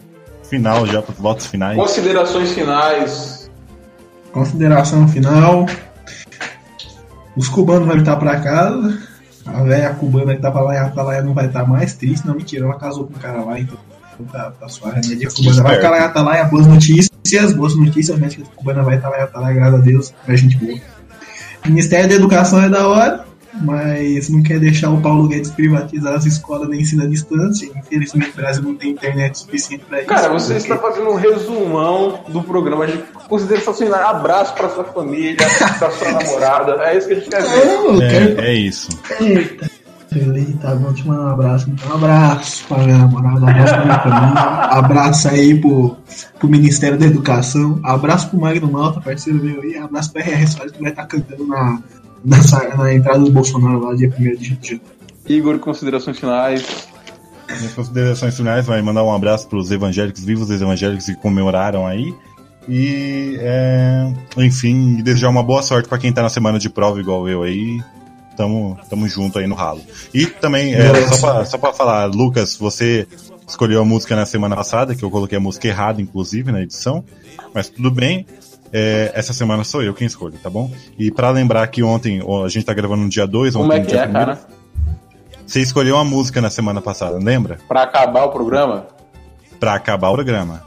final 0.44 0.86
já, 0.86 1.02
pros 1.02 1.18
votos 1.18 1.46
finais. 1.46 1.76
Considerações 1.76 2.52
finais. 2.52 3.50
Consideração 4.32 5.08
final. 5.08 5.66
Os 7.36 7.48
cubanos 7.48 7.86
vão 7.88 7.96
estar 7.96 8.16
pra 8.16 8.40
casa. 8.40 8.96
A 9.44 9.62
velha 9.62 9.90
cubana 9.94 10.34
que 10.34 10.40
tava 10.42 10.60
lá 10.60 10.74
em 10.74 10.78
Atalaia 10.78 11.22
não 11.22 11.34
vai 11.34 11.46
estar 11.46 11.66
mais 11.66 11.94
triste. 11.94 12.26
Não, 12.26 12.34
mentira, 12.34 12.64
ela 12.64 12.78
casou 12.78 13.06
com 13.06 13.14
um 13.14 13.18
cara 13.18 13.42
lá, 13.44 13.58
então 13.58 13.76
tá, 14.24 14.52
tá 14.58 14.68
suave. 14.68 14.98
A 15.04 15.08
média 15.08 15.28
cubana 15.30 15.62
vai 15.62 15.76
estar 15.76 15.90
lá 15.90 15.98
em 15.98 16.02
Atalaia, 16.02 16.44
boas 16.44 16.66
notícias, 16.66 17.52
boas 17.54 17.76
notícias. 17.76 18.16
A 18.16 18.20
médica 18.20 18.42
cubana 18.56 18.82
vai 18.82 18.96
estar 18.96 19.08
lá 19.10 19.18
em 19.18 19.22
Atalaia, 19.22 19.54
graças 19.54 19.74
a 19.80 19.82
Deus, 19.82 20.14
pra 20.24 20.36
gente 20.36 20.56
boa. 20.56 20.78
Ministério 21.64 22.08
da 22.08 22.14
Educação 22.14 22.62
é 22.62 22.68
da 22.68 22.86
hora, 22.86 23.24
mas 23.62 24.28
não 24.28 24.42
quer 24.42 24.60
deixar 24.60 24.90
o 24.90 25.00
Paulo 25.00 25.26
Guedes 25.26 25.50
privatizar 25.50 26.14
as 26.14 26.26
escolas 26.26 26.68
de 26.68 26.80
ensino 26.80 27.02
à 27.02 27.06
distância. 27.06 27.68
Infelizmente, 27.76 28.30
o 28.30 28.36
Brasil 28.36 28.62
não 28.62 28.74
tem 28.76 28.90
internet 28.90 29.38
suficiente 29.38 29.84
pra 29.88 29.98
isso. 29.98 30.08
Cara, 30.08 30.28
você 30.28 30.54
porque- 30.54 30.58
está 30.72 30.76
fazendo 30.78 31.10
um 31.10 31.14
resumão 31.16 32.20
do 32.28 32.42
programa 32.42 32.86
de 32.86 32.98
considerações 33.28 33.78
finais. 33.78 34.06
Abraço 34.06 34.54
pra 34.54 34.68
sua 34.68 34.84
família, 34.84 35.36
pra 35.78 35.90
sua 35.90 36.12
namorada. 36.12 36.72
É 36.84 36.96
isso 36.98 37.08
que 37.08 37.14
a 37.14 37.16
gente 37.16 37.30
quer 37.30 37.42
ver. 37.42 38.00
Quero 38.10 38.40
É, 38.40 38.46
é 38.46 38.54
isso. 38.54 38.88
Eita, 39.20 39.70
eita, 40.18 40.74
vou 40.76 40.92
te 40.92 41.06
mandar 41.06 41.24
um 41.24 41.28
abraço. 41.28 41.70
Um 41.70 41.94
abraço 41.94 42.64
pra 42.66 42.78
minha 42.78 42.98
namorada, 42.98 43.40
um 43.40 43.48
abraço 43.48 43.74
pra 43.74 43.84
minha 43.84 44.00
família, 44.00 44.42
abraço 44.70 45.28
aí 45.28 45.60
pro, 45.60 45.96
pro 46.38 46.48
Ministério 46.48 46.98
da 46.98 47.06
Educação, 47.06 47.80
abraço 47.82 48.28
pro 48.30 48.40
Magno 48.40 48.70
Malta, 48.70 49.00
parceiro 49.00 49.42
meu 49.42 49.62
aí, 49.62 49.76
abraço 49.76 50.12
pra 50.12 50.22
RR 50.22 50.46
Soares 50.46 50.72
que 50.72 50.80
vai 50.80 50.90
estar 50.90 51.06
cantando 51.06 51.46
na, 51.46 51.80
na, 52.24 52.76
na 52.76 52.94
entrada 52.94 53.20
do 53.20 53.30
Bolsonaro 53.30 53.80
lá, 53.80 53.94
dia 53.94 54.08
1 54.08 54.36
de 54.36 54.48
janeiro. 54.48 54.80
Igor, 55.28 55.58
considerações 55.58 56.18
finais. 56.18 56.86
Minhas 57.48 57.74
considerações 57.74 58.36
finais 58.36 58.66
vai 58.66 58.82
mandar 58.82 59.04
um 59.04 59.12
abraço 59.12 59.48
para 59.48 59.58
os 59.58 59.70
evangélicos 59.70 60.24
vivos, 60.24 60.50
os 60.50 60.60
evangélicos 60.60 61.06
que 61.06 61.14
comemoraram 61.16 61.86
aí. 61.86 62.14
E, 62.68 63.36
é, 63.40 64.12
enfim, 64.38 64.96
desejar 65.02 65.28
uma 65.28 65.42
boa 65.42 65.62
sorte 65.62 65.88
para 65.88 65.98
quem 65.98 66.12
tá 66.12 66.22
na 66.22 66.28
semana 66.28 66.58
de 66.58 66.68
prova 66.68 66.98
igual 66.98 67.28
eu 67.28 67.42
aí. 67.42 67.80
Tamo, 68.36 68.78
tamo 68.90 69.08
junto 69.08 69.38
aí 69.38 69.46
no 69.46 69.54
ralo. 69.54 69.80
E 70.12 70.26
também, 70.26 70.74
é, 70.74 71.06
só, 71.08 71.32
pra, 71.32 71.44
só 71.44 71.58
pra 71.58 71.72
falar, 71.72 72.04
Lucas, 72.06 72.56
você 72.56 73.06
escolheu 73.48 73.80
a 73.80 73.84
música 73.84 74.14
na 74.14 74.26
semana 74.26 74.54
passada, 74.56 74.94
que 74.94 75.02
eu 75.04 75.10
coloquei 75.10 75.38
a 75.38 75.40
música 75.40 75.66
errada, 75.68 76.00
inclusive, 76.02 76.52
na 76.52 76.60
edição. 76.60 77.04
Mas 77.54 77.68
tudo 77.68 77.90
bem. 77.90 78.26
É, 78.72 79.12
essa 79.14 79.32
semana 79.32 79.62
sou 79.62 79.82
eu 79.82 79.94
quem 79.94 80.06
escolhe, 80.08 80.36
tá 80.38 80.50
bom? 80.50 80.70
E 80.98 81.10
para 81.10 81.30
lembrar 81.30 81.66
que 81.68 81.82
ontem, 81.84 82.20
a 82.44 82.48
gente 82.48 82.66
tá 82.66 82.74
gravando 82.74 83.04
no 83.04 83.08
dia 83.08 83.26
2, 83.26 83.54
Como 83.54 83.64
ontem 83.66 83.76
é 83.76 83.78
no 83.78 83.86
que 83.86 83.92
dia 83.92 84.00
é, 84.00 84.04
primeiro. 84.04 84.26
cara? 84.32 84.46
Você 85.46 85.60
escolheu 85.60 85.94
uma 85.94 86.04
música 86.04 86.40
na 86.40 86.50
semana 86.50 86.82
passada, 86.82 87.16
lembra? 87.16 87.58
Pra 87.68 87.84
acabar 87.84 88.24
o 88.24 88.30
programa? 88.30 88.86
Pra 89.60 89.74
acabar 89.74 90.10
o 90.10 90.14
programa. 90.14 90.64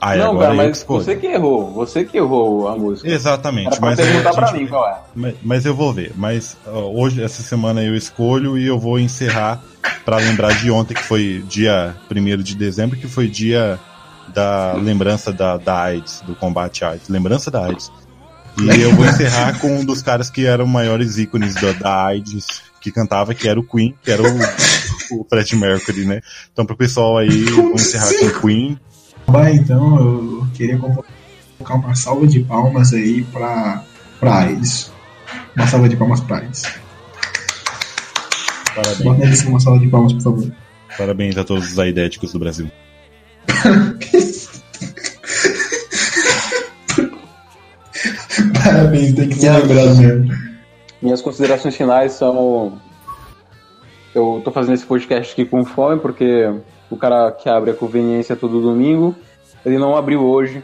Aí 0.00 0.18
não, 0.18 0.30
agora 0.30 0.54
cara, 0.54 0.68
mas 0.68 0.84
você 0.84 1.16
que 1.16 1.26
errou. 1.26 1.72
Você 1.72 2.04
que 2.04 2.16
errou 2.16 2.68
a 2.68 2.76
música. 2.76 3.08
Exatamente, 3.08 3.80
mas, 3.80 3.96
perguntar 3.96 4.32
pra 4.32 4.52
mim 4.52 4.66
qual 4.66 4.88
é. 4.88 4.96
mas, 5.14 5.34
mas 5.42 5.66
eu 5.66 5.74
vou 5.74 5.92
ver. 5.92 6.12
Mas 6.16 6.56
ó, 6.66 6.90
hoje, 6.92 7.22
essa 7.22 7.42
semana 7.42 7.82
eu 7.82 7.96
escolho 7.96 8.56
e 8.56 8.66
eu 8.66 8.78
vou 8.78 8.98
encerrar 8.98 9.60
pra 10.04 10.18
lembrar 10.18 10.54
de 10.54 10.70
ontem, 10.70 10.94
que 10.94 11.02
foi 11.02 11.44
dia 11.48 11.96
1 12.10 12.42
de 12.42 12.54
dezembro, 12.54 12.96
que 12.96 13.08
foi 13.08 13.26
dia 13.26 13.78
da 14.32 14.74
lembrança 14.74 15.32
da, 15.32 15.56
da 15.56 15.80
AIDS, 15.82 16.22
do 16.26 16.34
combate 16.34 16.84
à 16.84 16.90
AIDS. 16.90 17.08
Lembrança 17.08 17.50
da 17.50 17.64
AIDS. 17.64 17.90
E 18.60 18.80
eu 18.80 18.94
vou 18.94 19.06
encerrar 19.06 19.58
com 19.58 19.68
um 19.68 19.84
dos 19.84 20.02
caras 20.02 20.30
que 20.30 20.46
eram 20.46 20.66
maiores 20.66 21.18
ícones 21.18 21.54
da, 21.54 21.72
da 21.72 22.04
AIDS 22.06 22.62
que 22.80 22.92
cantava, 22.92 23.34
que 23.34 23.48
era 23.48 23.58
o 23.58 23.64
Queen, 23.66 23.94
que 24.02 24.10
era 24.10 24.22
o, 24.22 25.20
o 25.20 25.26
Fred 25.28 25.56
Mercury, 25.56 26.04
né? 26.04 26.20
Então 26.52 26.64
pro 26.64 26.76
pessoal 26.76 27.18
aí, 27.18 27.44
vamos 27.44 27.82
encerrar 27.82 28.12
com 28.18 28.26
o 28.26 28.40
Queen. 28.40 28.78
Vai, 29.28 29.56
então, 29.56 29.98
eu 29.98 30.46
queria 30.54 30.78
colocar 30.78 31.74
uma 31.74 31.94
salva 31.94 32.26
de 32.26 32.40
palmas 32.40 32.94
aí 32.94 33.22
pra, 33.24 33.84
pra 34.18 34.50
eles. 34.50 34.90
Uma 35.54 35.66
salva 35.66 35.86
de 35.86 35.96
palmas 35.96 36.20
pra 36.20 36.42
eles. 36.42 36.62
Parabéns. 38.74 39.02
Bota 39.02 39.48
uma 39.50 39.60
salva 39.60 39.80
de 39.80 39.88
palmas, 39.88 40.14
por 40.14 40.22
favor. 40.22 40.50
Parabéns 40.96 41.36
a 41.36 41.44
todos 41.44 41.72
os 41.72 41.78
aidéticos 41.78 42.32
do 42.32 42.38
Brasil. 42.38 42.70
Parabéns, 48.64 49.14
tem 49.14 49.28
que 49.28 49.34
ser 49.34 49.50
lembrado 49.50 49.94
mesmo. 49.96 50.32
Minhas 51.02 51.20
considerações 51.20 51.76
finais 51.76 52.12
são. 52.12 52.80
Eu 54.14 54.40
tô 54.42 54.50
fazendo 54.50 54.72
esse 54.74 54.86
podcast 54.86 55.34
aqui 55.34 55.44
com 55.44 55.66
fome, 55.66 56.00
porque 56.00 56.50
o 56.90 56.96
cara 56.96 57.30
que 57.32 57.48
abre 57.48 57.70
a 57.70 57.74
conveniência 57.74 58.34
todo 58.36 58.60
domingo, 58.60 59.14
ele 59.64 59.78
não 59.78 59.96
abriu 59.96 60.24
hoje. 60.24 60.62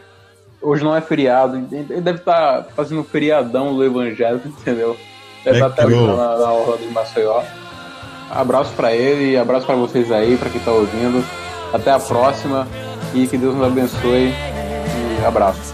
Hoje 0.61 0.83
não 0.83 0.95
é 0.95 1.01
feriado. 1.01 1.57
Ele 1.71 2.01
deve 2.01 2.19
estar 2.19 2.65
fazendo 2.75 3.03
feriadão 3.03 3.75
do 3.75 3.83
evangelho, 3.83 4.41
entendeu? 4.45 4.97
Deve 5.43 5.57
É 5.57 5.59
estar 5.61 5.67
até 5.67 5.85
que 5.85 5.91
eu- 5.93 5.97
hoje 6.03 6.17
na, 6.17 6.37
na 6.37 6.51
orla 6.51 6.77
de 6.77 6.87
Maceió. 6.87 7.41
Abraço 8.31 8.73
pra 8.75 8.91
ele, 8.93 9.37
abraço 9.37 9.65
pra 9.67 9.75
vocês 9.75 10.11
aí, 10.11 10.35
pra 10.37 10.49
quem 10.49 10.59
tá 10.61 10.71
ouvindo. 10.71 11.23
Até 11.71 11.91
a 11.91 11.99
próxima 11.99 12.67
e 13.13 13.27
que 13.27 13.37
Deus 13.37 13.53
nos 13.55 13.65
abençoe. 13.67 14.33
E 15.21 15.25
abraço. 15.25 15.73